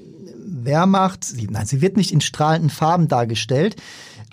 Wehrmacht, 0.45 1.27
nein, 1.49 1.65
sie 1.65 1.81
wird 1.81 1.95
nicht 1.95 2.11
in 2.11 2.21
strahlenden 2.21 2.69
Farben 2.69 3.07
dargestellt 3.07 3.75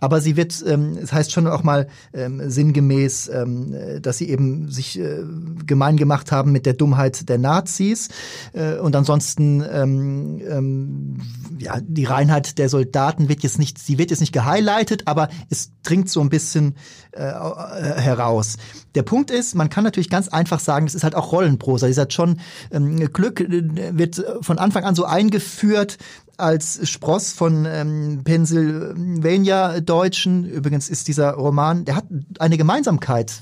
aber 0.02 0.20
sie 0.20 0.36
wird, 0.36 0.64
ähm, 0.66 0.98
es 1.00 1.12
heißt 1.12 1.30
schon 1.30 1.46
auch 1.46 1.62
mal 1.62 1.86
ähm, 2.12 2.50
sinngemäß, 2.50 3.30
ähm, 3.32 3.72
dass 4.02 4.18
sie 4.18 4.28
eben 4.30 4.68
sich 4.68 4.98
äh, 4.98 5.22
gemein 5.64 5.96
gemacht 5.96 6.32
haben 6.32 6.50
mit 6.50 6.66
der 6.66 6.72
Dummheit 6.72 7.28
der 7.28 7.38
Nazis 7.38 8.08
äh, 8.52 8.78
und 8.78 8.96
ansonsten 8.96 9.62
ähm, 9.72 10.42
ähm, 10.44 11.18
ja 11.60 11.78
die 11.80 12.04
Reinheit 12.04 12.58
der 12.58 12.68
Soldaten 12.68 13.28
wird 13.28 13.44
jetzt 13.44 13.60
nicht, 13.60 13.78
sie 13.78 13.96
wird 13.96 14.10
jetzt 14.10 14.18
nicht 14.18 14.32
gehighlightet, 14.32 15.02
aber 15.06 15.28
es 15.50 15.70
dringt 15.84 16.10
so 16.10 16.20
ein 16.20 16.30
bisschen 16.30 16.74
äh, 17.12 17.22
äh 17.22 18.00
heraus. 18.00 18.56
Der 18.96 19.04
Punkt 19.04 19.30
ist, 19.30 19.54
man 19.54 19.70
kann 19.70 19.84
natürlich 19.84 20.10
ganz 20.10 20.26
einfach 20.26 20.58
sagen, 20.58 20.86
es 20.86 20.96
ist 20.96 21.04
halt 21.04 21.14
auch 21.14 21.30
Rollenprosa. 21.30 21.86
Dieser 21.86 22.08
John 22.08 22.40
ähm, 22.72 23.12
Glück 23.12 23.40
äh, 23.40 23.96
wird 23.96 24.20
von 24.40 24.58
Anfang 24.58 24.82
an 24.82 24.96
so 24.96 25.04
eingeführt, 25.04 25.98
als 26.36 26.88
Spross 26.88 27.32
von 27.32 27.66
ähm, 27.66 28.20
Pennsylvania-Deutschen. 28.24 30.44
Übrigens 30.44 30.88
ist 30.88 31.08
dieser 31.08 31.32
Roman, 31.32 31.84
der 31.84 31.96
hat 31.96 32.04
eine 32.38 32.56
Gemeinsamkeit. 32.56 33.32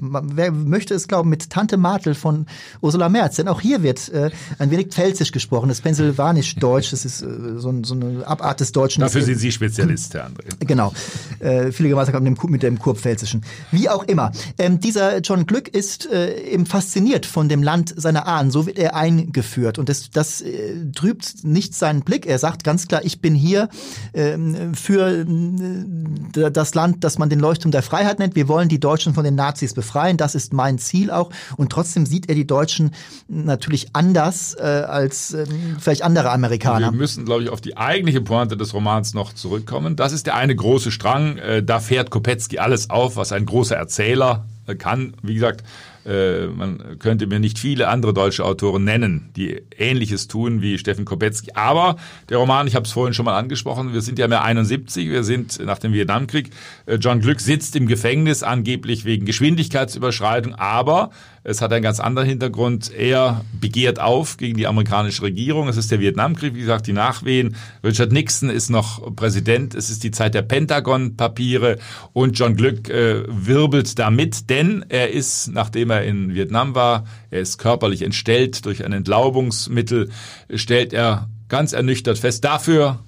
Wer 0.00 0.52
möchte 0.52 0.94
es 0.94 1.08
glauben, 1.08 1.30
mit 1.30 1.50
Tante 1.50 1.76
Martel 1.76 2.14
von 2.14 2.46
Ursula 2.80 3.08
Merz. 3.08 3.36
Denn 3.36 3.48
auch 3.48 3.60
hier 3.60 3.82
wird 3.82 4.08
äh, 4.08 4.30
ein 4.58 4.70
wenig 4.70 4.88
pfälzisch 4.88 5.32
gesprochen. 5.32 5.68
Das 5.68 5.80
Pennsylvanisch-Deutsch, 5.80 6.90
das 6.90 7.04
ist 7.04 7.22
äh, 7.22 7.58
so, 7.58 7.72
so, 7.82 7.94
eine 7.94 8.26
Abart 8.26 8.60
des 8.60 8.72
Deutschen. 8.72 9.02
Dafür 9.02 9.22
sind 9.22 9.38
Sie 9.38 9.52
Spezialist, 9.52 10.14
Herr 10.14 10.26
André. 10.26 10.44
Genau. 10.60 10.92
Äh, 11.38 11.72
viele 11.72 11.90
Gemeinsamkeiten 11.90 12.28
mit 12.28 12.42
dem, 12.42 12.50
mit 12.50 12.62
dem 12.62 12.78
Kurpfälzischen. 12.78 13.42
Wie 13.70 13.88
auch 13.88 14.04
immer. 14.04 14.32
Ähm, 14.58 14.80
dieser 14.80 15.20
John 15.20 15.46
Glück 15.46 15.68
ist 15.68 16.10
äh, 16.10 16.40
eben 16.40 16.66
fasziniert 16.66 17.26
von 17.26 17.48
dem 17.48 17.62
Land 17.62 17.94
seiner 17.96 18.26
Ahnen. 18.26 18.50
So 18.50 18.66
wird 18.66 18.78
er 18.78 18.96
eingeführt. 18.96 19.78
Und 19.78 19.88
das, 19.88 20.10
das 20.10 20.40
äh, 20.40 20.90
trübt 20.94 21.44
nicht 21.44 21.74
seinen 21.74 22.02
Blick. 22.02 22.26
Er 22.32 22.38
sagt 22.38 22.64
ganz 22.64 22.88
klar, 22.88 23.02
ich 23.04 23.20
bin 23.20 23.34
hier 23.34 23.68
ähm, 24.14 24.74
für 24.74 25.08
äh, 25.08 26.50
das 26.50 26.74
Land, 26.74 27.04
das 27.04 27.18
man 27.18 27.28
den 27.28 27.40
Leuchtturm 27.40 27.70
der 27.70 27.82
Freiheit 27.82 28.18
nennt. 28.18 28.34
Wir 28.34 28.48
wollen 28.48 28.68
die 28.68 28.80
Deutschen 28.80 29.14
von 29.14 29.24
den 29.24 29.34
Nazis 29.34 29.74
befreien. 29.74 30.16
Das 30.16 30.34
ist 30.34 30.52
mein 30.52 30.78
Ziel 30.78 31.10
auch. 31.10 31.30
Und 31.56 31.70
trotzdem 31.70 32.06
sieht 32.06 32.28
er 32.28 32.34
die 32.34 32.46
Deutschen 32.46 32.92
natürlich 33.28 33.94
anders 33.94 34.56
äh, 34.58 34.62
als 34.62 35.34
äh, 35.34 35.46
vielleicht 35.78 36.02
andere 36.02 36.30
Amerikaner. 36.30 36.90
Wir 36.90 36.98
müssen, 36.98 37.24
glaube 37.24 37.42
ich, 37.44 37.50
auf 37.50 37.60
die 37.60 37.76
eigentliche 37.76 38.20
Pointe 38.20 38.56
des 38.56 38.74
Romans 38.74 39.14
noch 39.14 39.32
zurückkommen. 39.32 39.96
Das 39.96 40.12
ist 40.12 40.26
der 40.26 40.36
eine 40.36 40.56
große 40.56 40.90
Strang. 40.90 41.36
Äh, 41.36 41.62
da 41.62 41.80
fährt 41.80 42.10
Kopetzky 42.10 42.58
alles 42.58 42.90
auf, 42.90 43.16
was 43.16 43.32
ein 43.32 43.46
großer 43.46 43.76
Erzähler 43.76 44.46
äh, 44.66 44.74
kann. 44.74 45.14
Wie 45.22 45.34
gesagt, 45.34 45.64
Äh, 46.04 46.46
man 46.48 46.98
könnte 46.98 47.26
mir 47.26 47.38
nicht 47.38 47.58
viele 47.58 47.88
andere 47.88 48.12
deutsche 48.12 48.44
Autoren 48.44 48.84
nennen, 48.84 49.30
die 49.36 49.62
Ähnliches 49.76 50.28
tun 50.28 50.60
wie 50.60 50.78
Steffen 50.78 51.04
Kopetzky. 51.04 51.52
Aber 51.54 51.96
der 52.28 52.38
Roman, 52.38 52.66
ich 52.66 52.74
habe 52.74 52.86
es 52.86 52.92
vorhin 52.92 53.14
schon 53.14 53.24
mal 53.24 53.38
angesprochen, 53.38 53.92
wir 53.92 54.00
sind 54.00 54.18
ja 54.18 54.26
mehr 54.28 54.42
71, 54.42 55.08
wir 55.08 55.24
sind 55.24 55.64
nach 55.64 55.78
dem 55.78 55.92
Vietnamkrieg. 55.92 56.50
Äh, 56.86 56.96
John 56.96 57.20
Glück 57.20 57.40
sitzt 57.40 57.76
im 57.76 57.86
Gefängnis 57.86 58.42
angeblich 58.42 59.04
wegen 59.04 59.26
Geschwindigkeitsüberschreitung, 59.26 60.54
aber 60.54 61.10
es 61.44 61.60
hat 61.60 61.72
einen 61.72 61.82
ganz 61.82 61.98
anderen 61.98 62.28
Hintergrund. 62.28 62.92
Er 62.92 63.44
begehrt 63.60 63.98
auf 63.98 64.36
gegen 64.36 64.56
die 64.56 64.66
amerikanische 64.66 65.22
Regierung. 65.22 65.68
Es 65.68 65.76
ist 65.76 65.90
der 65.90 65.98
Vietnamkrieg, 65.98 66.54
wie 66.54 66.60
gesagt, 66.60 66.86
die 66.86 66.92
Nachwehen. 66.92 67.56
Richard 67.82 68.12
Nixon 68.12 68.48
ist 68.48 68.70
noch 68.70 69.16
Präsident. 69.16 69.74
Es 69.74 69.90
ist 69.90 70.04
die 70.04 70.12
Zeit 70.12 70.34
der 70.34 70.42
Pentagon-Papiere 70.42 71.78
und 72.12 72.38
John 72.38 72.54
Glück 72.54 72.88
äh, 72.88 73.24
wirbelt 73.26 73.98
damit, 73.98 74.50
denn 74.50 74.84
er 74.88 75.10
ist, 75.10 75.48
nachdem 75.48 75.90
er 75.90 76.04
in 76.04 76.34
Vietnam 76.34 76.74
war, 76.74 77.04
er 77.30 77.40
ist 77.40 77.58
körperlich 77.58 78.02
entstellt 78.02 78.64
durch 78.64 78.84
ein 78.84 78.92
Entlaubungsmittel, 78.92 80.10
stellt 80.54 80.92
er 80.92 81.28
ganz 81.48 81.72
ernüchtert 81.72 82.18
fest, 82.18 82.44
dafür 82.44 83.00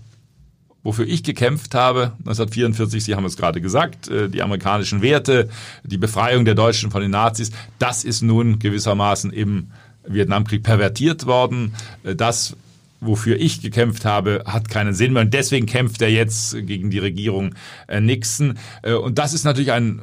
wofür 0.85 1.07
ich 1.09 1.25
gekämpft 1.25 1.75
habe, 1.75 2.13
1944, 2.21 3.03
Sie 3.03 3.15
haben 3.17 3.25
es 3.25 3.37
gerade 3.37 3.61
gesagt, 3.61 4.09
äh, 4.09 4.29
die 4.29 4.43
amerikanischen 4.43 5.03
Werte, 5.03 5.49
die 5.83 5.99
Befreiung 5.99 6.45
der 6.45 6.55
Deutschen 6.55 6.93
von 6.93 7.03
den 7.03 7.11
Nazis, 7.11 7.51
das 7.81 8.05
ist 8.05 8.23
nun 8.23 8.61
gewissermaßen 8.61 9.33
im 9.33 9.73
Vietnamkrieg 10.07 10.63
pervertiert 10.63 11.27
worden. 11.27 11.75
Äh, 12.05 12.15
das, 12.15 12.57
wofür 13.01 13.41
ich 13.41 13.61
gekämpft 13.63 14.05
habe, 14.05 14.45
hat 14.47 14.69
keinen 14.69 14.95
Sinn 14.95 15.15
mehr. 15.15 15.23
Und 15.23 15.35
deswegen 15.35 15.67
kämpft 15.67 16.01
er 16.03 16.11
jetzt 16.11 16.55
gegen 16.67 16.91
die 16.91 16.99
Regierung 16.99 17.55
äh, 17.89 18.01
Nixon. 18.01 18.59
Und 19.03 19.19
das 19.19 19.35
ist 19.35 19.45
natürlich 19.45 19.73
ein 19.73 20.01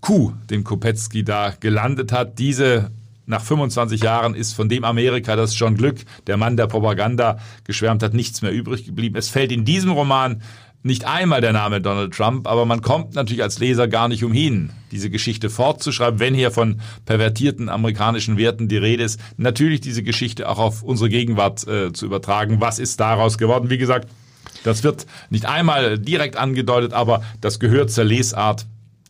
Coup, 0.00 0.34
den 0.50 0.64
Kopetzky 0.64 1.24
da 1.24 1.54
gelandet 1.58 2.12
hat. 2.12 2.38
Diese 2.38 2.90
nach 3.26 3.42
25 3.42 4.02
Jahren 4.02 4.34
ist 4.34 4.54
von 4.54 4.68
dem 4.68 4.84
Amerika, 4.84 5.36
das 5.36 5.58
John 5.58 5.76
Glück, 5.76 6.00
der 6.26 6.36
Mann 6.36 6.56
der 6.56 6.66
Propaganda, 6.66 7.38
geschwärmt 7.64 8.02
hat, 8.02 8.14
nichts 8.14 8.42
mehr 8.42 8.52
übrig 8.52 8.84
geblieben. 8.84 9.16
Es 9.16 9.28
fällt 9.28 9.52
in 9.52 9.64
diesem 9.64 9.92
Roman 9.92 10.42
nicht 10.82 11.04
einmal 11.04 11.40
der 11.40 11.52
Name 11.52 11.80
Donald 11.80 12.12
Trump, 12.12 12.48
aber 12.48 12.66
man 12.66 12.82
kommt 12.82 13.14
natürlich 13.14 13.42
als 13.42 13.60
Leser 13.60 13.86
gar 13.86 14.08
nicht 14.08 14.24
umhin, 14.24 14.70
diese 14.90 15.10
Geschichte 15.10 15.48
fortzuschreiben, 15.48 16.18
wenn 16.18 16.34
hier 16.34 16.50
von 16.50 16.80
pervertierten 17.06 17.68
amerikanischen 17.68 18.36
Werten 18.36 18.68
die 18.68 18.78
Rede 18.78 19.04
ist. 19.04 19.20
Natürlich 19.36 19.80
diese 19.80 20.02
Geschichte 20.02 20.48
auch 20.48 20.58
auf 20.58 20.82
unsere 20.82 21.08
Gegenwart 21.08 21.66
äh, 21.68 21.92
zu 21.92 22.06
übertragen. 22.06 22.60
Was 22.60 22.80
ist 22.80 22.98
daraus 22.98 23.38
geworden? 23.38 23.70
Wie 23.70 23.78
gesagt, 23.78 24.08
das 24.64 24.82
wird 24.82 25.06
nicht 25.30 25.46
einmal 25.46 25.98
direkt 25.98 26.36
angedeutet, 26.36 26.92
aber 26.92 27.22
das 27.40 27.60
gehört 27.60 27.90
zur 27.90 28.04
Lesart 28.04 28.66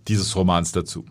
dieses 0.09 0.37
Romans 0.37 0.72
dazu. 0.72 1.07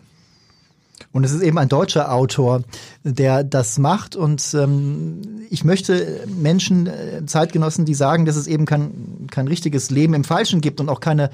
Und 1.12 1.24
es 1.24 1.32
ist 1.32 1.42
eben 1.42 1.58
ein 1.58 1.70
deutscher 1.70 2.12
Autor, 2.12 2.64
der 3.04 3.44
das 3.44 3.78
macht. 3.78 4.16
Und 4.16 4.54
ähm, 4.54 5.22
ich 5.50 5.64
möchte 5.64 6.26
Menschen, 6.28 6.88
äh, 6.88 7.26
Zeitgenossen, 7.26 7.86
die 7.86 7.96
sagen, 7.96 8.26
dass 8.26 8.36
es 8.36 8.48
eben 8.48 8.66
kein, 8.66 9.28
kein 9.30 9.48
richtiges 9.48 9.90
Leben 9.90 10.14
im 10.14 10.24
Falschen 10.24 10.62
gibt 10.62 10.80
und 10.80 10.90
auch 10.90 11.00
keine 11.00 11.30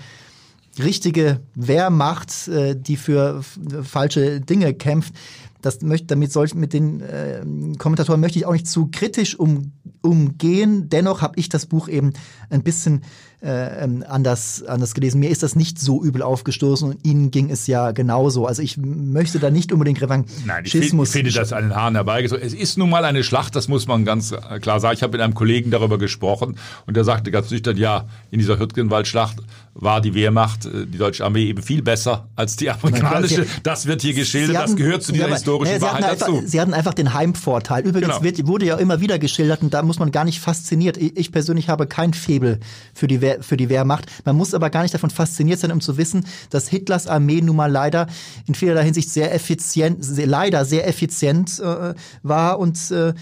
richtige 0.79 1.39
Wehrmacht, 1.55 2.47
äh, 2.47 2.75
die 2.75 2.97
für 2.97 3.41
falsche 3.83 4.41
Dinge 4.41 4.73
kämpft. 4.73 5.13
Das 5.61 5.81
möchte, 5.81 6.07
damit 6.07 6.31
soll 6.31 6.45
ich 6.45 6.55
mit 6.55 6.73
den 6.73 7.01
äh, 7.01 7.41
Kommentatoren 7.77 8.21
möchte 8.21 8.37
ich 8.37 8.45
auch 8.45 8.53
nicht 8.53 8.67
zu 8.67 8.89
kritisch 8.91 9.37
um, 9.37 9.71
umgehen. 10.01 10.87
Dennoch 10.89 11.21
habe 11.21 11.39
ich 11.39 11.49
das 11.49 11.65
Buch 11.65 11.87
eben 11.87 12.13
ein 12.49 12.63
bisschen 12.63 13.01
äh, 13.41 13.83
ähm, 13.83 14.03
anders, 14.07 14.63
anders 14.63 14.93
gelesen. 14.93 15.19
Mir 15.19 15.29
ist 15.29 15.43
das 15.43 15.55
nicht 15.55 15.79
so 15.79 16.03
übel 16.03 16.21
aufgestoßen 16.23 16.89
und 16.89 17.05
Ihnen 17.05 17.29
ging 17.29 17.51
es 17.51 17.67
ja 17.67 17.91
genauso. 17.91 18.47
Also 18.47 18.63
ich 18.63 18.77
möchte 18.77 19.39
da 19.39 19.51
nicht 19.51 19.71
unbedingt 19.71 20.01
Revanchismus. 20.01 20.45
Nein, 20.47 20.63
ich, 20.65 20.71
find, 20.71 20.85
ich 20.85 21.09
finde 21.09 21.31
das 21.31 21.53
an 21.53 21.65
den 21.65 21.75
Haaren 21.75 21.95
herbeigezogen. 21.95 22.43
Es 22.43 22.53
ist 22.53 22.77
nun 22.77 22.89
mal 22.89 23.05
eine 23.05 23.23
Schlacht, 23.23 23.55
das 23.55 23.67
muss 23.67 23.87
man 23.87 24.05
ganz 24.05 24.33
klar 24.61 24.79
sagen. 24.79 24.95
Ich 24.95 25.03
habe 25.03 25.11
mit 25.11 25.21
einem 25.21 25.35
Kollegen 25.35 25.69
darüber 25.69 25.97
gesprochen 25.97 26.57
und 26.87 26.97
der 26.97 27.03
sagte 27.03 27.29
ganz 27.29 27.51
nüchtern, 27.51 27.77
ja, 27.77 28.05
in 28.31 28.39
dieser 28.39 28.57
Hürtgenwald-Schlacht 28.57 29.37
war 29.79 30.01
die 30.01 30.13
Wehrmacht, 30.13 30.65
äh, 30.65 30.85
die 30.85 30.97
deutsche 30.97 31.23
Armee 31.23 31.45
eben 31.45 31.61
viel 31.61 31.81
besser 31.81 32.27
als 32.35 32.55
die 32.55 32.69
amerikanische. 32.69 33.45
Das 33.63 33.85
wird 33.85 34.01
hier 34.01 34.13
geschildert, 34.13 34.57
hatten, 34.57 34.71
das 34.71 34.75
gehört 34.75 35.03
zu 35.03 35.11
dieser 35.11 35.27
ja, 35.27 35.33
historischen 35.33 35.75
ja, 35.75 35.81
Wahrheit 35.81 36.03
einfach, 36.03 36.27
dazu. 36.27 36.43
Sie 36.45 36.59
hatten 36.59 36.73
einfach 36.73 36.93
den 36.93 37.13
Heimvorteil. 37.13 37.85
Übrigens 37.85 38.15
genau. 38.15 38.23
wird, 38.23 38.47
wurde 38.47 38.65
ja 38.65 38.77
immer 38.77 38.99
wieder 38.99 39.19
geschildert 39.19 39.61
und 39.61 39.73
da 39.73 39.83
muss 39.83 39.99
man 39.99 40.11
gar 40.11 40.25
nicht 40.25 40.39
fasziniert. 40.39 40.97
Ich 40.97 41.31
persönlich 41.31 41.69
habe 41.69 41.85
kein 41.87 42.13
Febel 42.13 42.59
für 42.93 43.07
die, 43.07 43.21
Wehr, 43.27 43.43
für 43.43 43.57
die 43.57 43.69
Wehrmacht. 43.69 44.05
Man 44.25 44.35
muss 44.35 44.53
aber 44.53 44.69
gar 44.69 44.83
nicht 44.83 44.93
davon 44.93 45.09
fasziniert 45.09 45.59
sein, 45.59 45.71
um 45.71 45.81
zu 45.81 45.97
wissen, 45.97 46.25
dass 46.49 46.67
Hitlers 46.67 47.07
Armee 47.07 47.41
nun 47.41 47.55
mal 47.55 47.71
leider 47.71 48.07
in 48.47 48.55
vielerlei 48.55 48.85
Hinsicht 48.85 49.09
sehr 49.09 49.33
effizient, 49.33 50.03
sehr, 50.03 50.27
leider 50.27 50.65
sehr 50.65 50.87
effizient 50.87 51.59
äh, 51.59 51.93
war 52.23 52.59
und 52.59 52.91
äh, 52.91 53.13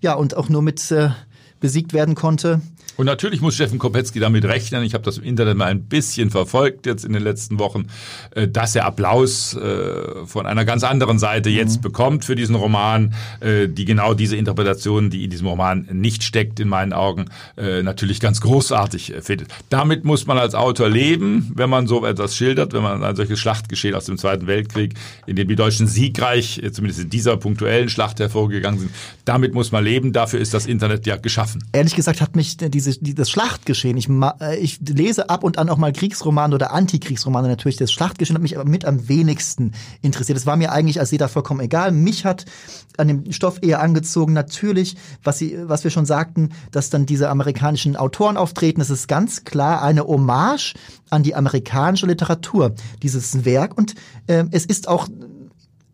ja 0.00 0.14
und 0.14 0.36
auch 0.36 0.48
nur 0.48 0.62
mit 0.62 0.90
äh, 0.90 1.10
besiegt 1.60 1.94
werden 1.94 2.14
konnte. 2.14 2.60
Und 2.96 3.06
natürlich 3.06 3.40
muss 3.40 3.54
Steffen 3.54 3.78
Kopetzky 3.78 4.20
damit 4.20 4.44
rechnen, 4.44 4.84
ich 4.84 4.94
habe 4.94 5.04
das 5.04 5.18
im 5.18 5.24
Internet 5.24 5.56
mal 5.56 5.66
ein 5.66 5.84
bisschen 5.84 6.30
verfolgt 6.30 6.86
jetzt 6.86 7.04
in 7.04 7.12
den 7.12 7.22
letzten 7.22 7.58
Wochen, 7.58 7.86
äh, 8.34 8.46
dass 8.46 8.76
er 8.76 8.86
Applaus 8.86 9.54
äh, 9.54 10.26
von 10.26 10.46
einer 10.46 10.64
ganz 10.64 10.84
anderen 10.84 11.18
Seite 11.18 11.50
jetzt 11.50 11.78
mhm. 11.78 11.82
bekommt 11.82 12.24
für 12.24 12.36
diesen 12.36 12.54
Roman, 12.54 13.14
äh, 13.40 13.68
die 13.68 13.84
genau 13.84 14.14
diese 14.14 14.36
Interpretation, 14.36 15.10
die 15.10 15.24
in 15.24 15.30
diesem 15.30 15.48
Roman 15.48 15.88
nicht 15.92 16.22
steckt, 16.22 16.60
in 16.60 16.68
meinen 16.68 16.92
Augen, 16.92 17.26
natürlich 17.56 18.20
ganz 18.20 18.40
großartig 18.40 19.14
findet. 19.20 19.48
Damit 19.68 20.04
muss 20.04 20.26
man 20.26 20.38
als 20.38 20.54
Autor 20.54 20.88
leben, 20.88 21.52
wenn 21.54 21.70
man 21.70 21.86
so 21.86 22.04
etwas 22.04 22.36
schildert, 22.36 22.72
wenn 22.72 22.82
man 22.82 23.02
ein 23.02 23.16
solches 23.16 23.38
Schlachtgeschehen 23.38 23.94
aus 23.94 24.06
dem 24.06 24.18
Zweiten 24.18 24.46
Weltkrieg, 24.46 24.94
in 25.26 25.36
dem 25.36 25.48
die 25.48 25.56
Deutschen 25.56 25.86
siegreich, 25.86 26.60
zumindest 26.72 27.00
in 27.02 27.10
dieser 27.10 27.36
punktuellen 27.36 27.88
Schlacht 27.88 28.20
hervorgegangen 28.20 28.80
sind, 28.80 28.90
damit 29.24 29.54
muss 29.54 29.72
man 29.72 29.84
leben, 29.84 30.12
dafür 30.12 30.40
ist 30.40 30.54
das 30.54 30.66
Internet 30.66 31.06
ja 31.06 31.16
geschaffen. 31.16 31.64
Ehrlich 31.72 31.94
gesagt 31.94 32.20
hat 32.20 32.36
mich 32.36 32.56
diese 32.56 32.83
diese, 32.84 33.00
die, 33.00 33.14
das 33.14 33.30
Schlachtgeschehen. 33.30 33.96
Ich, 33.96 34.08
äh, 34.08 34.56
ich 34.56 34.80
lese 34.80 35.30
ab 35.30 35.44
und 35.44 35.58
an 35.58 35.68
auch 35.68 35.76
mal 35.76 35.92
Kriegsromane 35.92 36.54
oder 36.54 36.72
Antikriegsromane 36.72 37.48
natürlich. 37.48 37.76
Das 37.76 37.92
Schlachtgeschehen 37.92 38.34
hat 38.34 38.42
mich 38.42 38.56
aber 38.56 38.68
mit 38.68 38.84
am 38.84 39.08
wenigsten 39.08 39.72
interessiert. 40.02 40.38
Es 40.38 40.46
war 40.46 40.56
mir 40.56 40.72
eigentlich 40.72 41.00
als 41.00 41.10
jeder 41.10 41.28
vollkommen 41.28 41.60
egal. 41.60 41.92
Mich 41.92 42.24
hat 42.24 42.44
an 42.96 43.08
dem 43.08 43.32
Stoff 43.32 43.58
eher 43.62 43.80
angezogen. 43.80 44.32
Natürlich, 44.32 44.96
was, 45.22 45.38
sie, 45.38 45.56
was 45.62 45.84
wir 45.84 45.90
schon 45.90 46.06
sagten, 46.06 46.50
dass 46.70 46.90
dann 46.90 47.06
diese 47.06 47.28
amerikanischen 47.28 47.96
Autoren 47.96 48.36
auftreten. 48.36 48.80
Es 48.80 48.90
ist 48.90 49.08
ganz 49.08 49.44
klar 49.44 49.82
eine 49.82 50.06
Hommage 50.06 50.74
an 51.10 51.22
die 51.22 51.34
amerikanische 51.34 52.06
Literatur, 52.06 52.74
dieses 53.02 53.44
Werk. 53.44 53.76
Und 53.76 53.94
äh, 54.26 54.44
es 54.50 54.64
ist 54.64 54.88
auch 54.88 55.08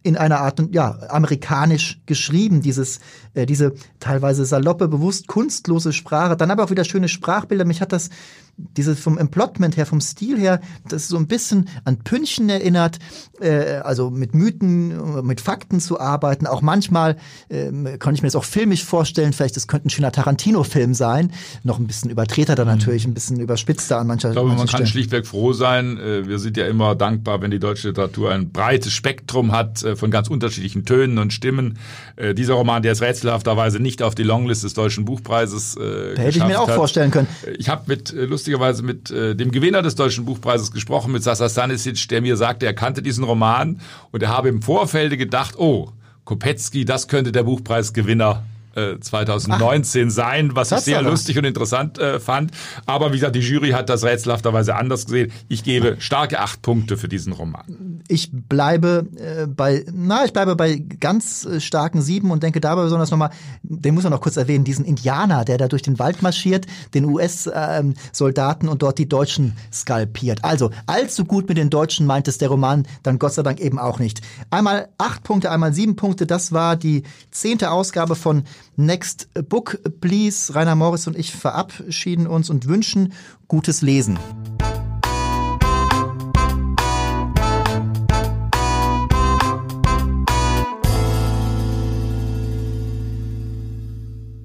in 0.03 0.17
einer 0.17 0.41
Art 0.41 0.63
ja 0.71 0.99
amerikanisch 1.09 2.01
geschrieben 2.07 2.63
dieses 2.63 3.01
äh, 3.35 3.47
diese 3.47 3.75
teilweise 3.99 4.45
saloppe 4.45 4.89
bewusst 4.89 5.29
kunstlose 5.29 5.93
Sprache 5.93 6.37
dann 6.37 6.51
aber 6.51 6.65
auch 6.65 6.71
wieder 6.71 6.85
schöne 6.85 7.09
Sprachbilder. 7.09 7.65
Mich 7.65 7.81
hat 7.81 7.93
das 7.93 8.11
dieses 8.57 9.01
vom 9.01 9.19
Emplotment 9.19 9.77
her, 9.77 9.87
vom 9.87 10.01
Stil 10.01 10.39
her, 10.39 10.61
das 10.89 11.09
so 11.09 11.17
ein 11.17 11.27
bisschen 11.27 11.69
an 11.85 11.99
Pünchen 11.99 12.49
erinnert, 12.49 12.99
äh, 13.41 13.77
also 13.77 14.11
mit 14.11 14.35
Mythen, 14.35 15.25
mit 15.27 15.41
Fakten 15.41 15.81
zu 15.81 16.01
arbeiten. 16.01 16.47
Auch 16.47 16.63
manchmal 16.63 17.17
äh, 17.49 17.71
kann 17.99 18.15
ich 18.15 18.23
mir 18.23 18.29
das 18.29 18.37
auch 18.37 18.45
filmisch 18.45 18.85
vorstellen, 18.85 19.33
vielleicht 19.33 19.57
das 19.57 19.67
könnte 19.67 19.89
ein 19.89 19.91
schöner 19.91 20.13
Tarantino-Film 20.13 20.95
sein. 20.95 21.33
Noch 21.65 21.79
ein 21.79 21.87
bisschen 21.87 22.11
übertreter 22.11 22.55
dann 22.55 22.69
mhm. 22.69 22.75
natürlich, 22.75 23.07
ein 23.07 23.15
bisschen 23.15 23.41
überspitzter 23.41 23.99
an 23.99 24.07
mancher 24.07 24.29
Ich 24.29 24.35
glaube, 24.35 24.49
man 24.51 24.69
Stellen. 24.69 24.85
kann 24.85 24.87
schlichtweg 24.87 25.27
froh 25.27 25.53
sein. 25.53 25.99
Äh, 25.99 26.27
wir 26.29 26.39
sind 26.39 26.57
ja 26.57 26.67
immer 26.67 26.95
dankbar, 26.95 27.41
wenn 27.43 27.51
die 27.51 27.59
deutsche 27.59 27.89
Literatur 27.89 28.31
ein 28.31 28.51
breites 28.51 28.93
Spektrum 28.93 29.53
hat 29.53 29.83
äh, 29.83 29.97
von 29.97 30.11
ganz 30.11 30.29
unterschiedlichen 30.29 30.85
Tönen 30.85 31.19
und 31.19 31.33
Stimmen. 31.33 31.79
Äh, 32.17 32.35
dieser 32.35 32.55
Roman, 32.55 32.83
der 32.83 32.93
ist 32.93 33.03
rätselhafterweise 33.03 33.81
nicht 33.81 34.03
auf 34.03 34.15
die 34.15 34.23
Longlist 34.23 34.65
des 34.65 34.75
Deutschen 34.75 35.05
Buchpreises 35.05 35.77
äh, 35.77 36.15
Da 36.15 36.23
hätte 36.23 36.39
ich 36.39 36.45
mir 36.45 36.61
auch 36.61 36.69
hat. 36.69 36.77
vorstellen 36.77 37.11
können. 37.11 37.29
Ich 37.59 37.69
habe 37.69 37.83
mit 37.87 38.13
lustig 38.13 38.40
lustigerweise 38.41 38.83
mit 38.83 39.11
äh, 39.11 39.37
dem 39.37 39.51
Gewinner 39.51 39.83
des 39.83 39.97
Deutschen 39.97 40.25
Buchpreises 40.25 40.73
gesprochen, 40.73 41.13
mit 41.13 41.23
Sasa 41.23 41.49
Stanisic, 41.49 42.09
der 42.09 42.23
mir 42.23 42.39
sagte, 42.39 42.65
er 42.65 42.73
kannte 42.73 43.03
diesen 43.03 43.23
Roman 43.23 43.81
und 44.13 44.23
er 44.23 44.31
habe 44.31 44.49
im 44.49 44.63
Vorfeld 44.63 45.17
gedacht, 45.19 45.59
oh, 45.59 45.91
Kopetzky, 46.25 46.87
das 46.87 47.07
könnte 47.07 47.33
der 47.33 47.43
Buchpreisgewinner 47.43 48.43
2019 48.75 50.09
Ach, 50.09 50.11
sein, 50.11 50.51
was 50.55 50.73
ich 50.73 50.79
sehr 50.79 51.03
lustig 51.03 51.39
und 51.39 51.45
interessant 51.45 51.99
äh, 51.99 52.21
fand. 52.21 52.53
Aber 52.87 53.11
wie 53.13 53.17
gesagt, 53.17 53.35
die 53.35 53.41
Jury 53.41 53.71
hat 53.71 53.89
das 53.89 54.05
rätselhafterweise 54.05 54.77
anders 54.77 55.07
gesehen. 55.07 55.33
Ich 55.49 55.65
gebe 55.65 55.97
starke 55.99 56.41
acht 56.41 56.63
Punkte 56.63 56.97
für 56.97 57.09
diesen 57.09 57.33
Roman. 57.33 58.03
Ich 58.09 58.31
bleibe 58.33 59.07
äh, 59.17 59.47
bei, 59.47 59.85
na, 59.93 60.25
ich 60.25 60.33
bleibe 60.33 60.57
bei 60.57 60.77
ganz 61.01 61.45
äh, 61.45 61.61
starken 61.61 62.03
sieben 62.03 62.31
und 62.31 62.43
denke 62.43 62.61
dabei 62.61 62.83
besonders 62.85 63.11
nochmal, 63.11 63.31
den 63.63 63.95
muss 63.95 64.05
man 64.05 64.13
noch 64.13 64.21
kurz 64.21 64.37
erwähnen, 64.37 64.65
diesen 64.65 64.85
Indianer, 64.85 65.45
der 65.45 65.59
da 65.59 65.69
durch 65.69 65.83
den 65.83 65.99
Wald 65.99 66.23
marschiert, 66.23 66.67
den 66.95 67.05
US-Soldaten 67.05 68.69
und 68.69 68.83
dort 68.83 68.99
die 68.99 69.09
Deutschen 69.09 69.57
skalpiert. 69.73 70.45
Also, 70.45 70.71
allzu 70.87 71.25
gut 71.25 71.49
mit 71.49 71.59
den 71.59 71.71
Deutschen 71.71 72.07
meint 72.07 72.29
es 72.29 72.39
der 72.39 72.49
Roman, 72.49 72.87
dann 73.03 73.19
Gott 73.19 73.35
sei 73.35 73.43
Dank 73.43 73.61
eben 73.61 73.79
auch 73.79 73.99
nicht. 73.99 74.21
Einmal 74.51 74.89
acht 74.99 75.23
Punkte, 75.23 75.51
einmal 75.51 75.73
sieben 75.73 75.97
Punkte, 75.97 76.27
das 76.27 76.53
war 76.53 76.77
die 76.77 77.03
zehnte 77.31 77.71
Ausgabe 77.71 78.17
von 78.17 78.45
Next 78.81 79.29
Book, 79.51 79.79
please. 80.01 80.55
Rainer 80.55 80.75
Morris 80.75 81.07
und 81.07 81.15
ich 81.15 81.33
verabschieden 81.33 82.27
uns 82.27 82.49
und 82.49 82.67
wünschen 82.67 83.13
gutes 83.47 83.83
Lesen. 83.83 84.19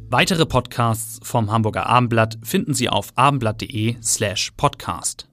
Weitere 0.09 0.45
Podcasts 0.45 1.19
vom 1.23 1.49
Hamburger 1.49 1.86
Abendblatt 1.86 2.38
finden 2.43 2.73
Sie 2.73 2.89
auf 2.89 3.13
abendblatt.de 3.15 3.95
slash 4.01 4.51
podcast. 4.57 5.29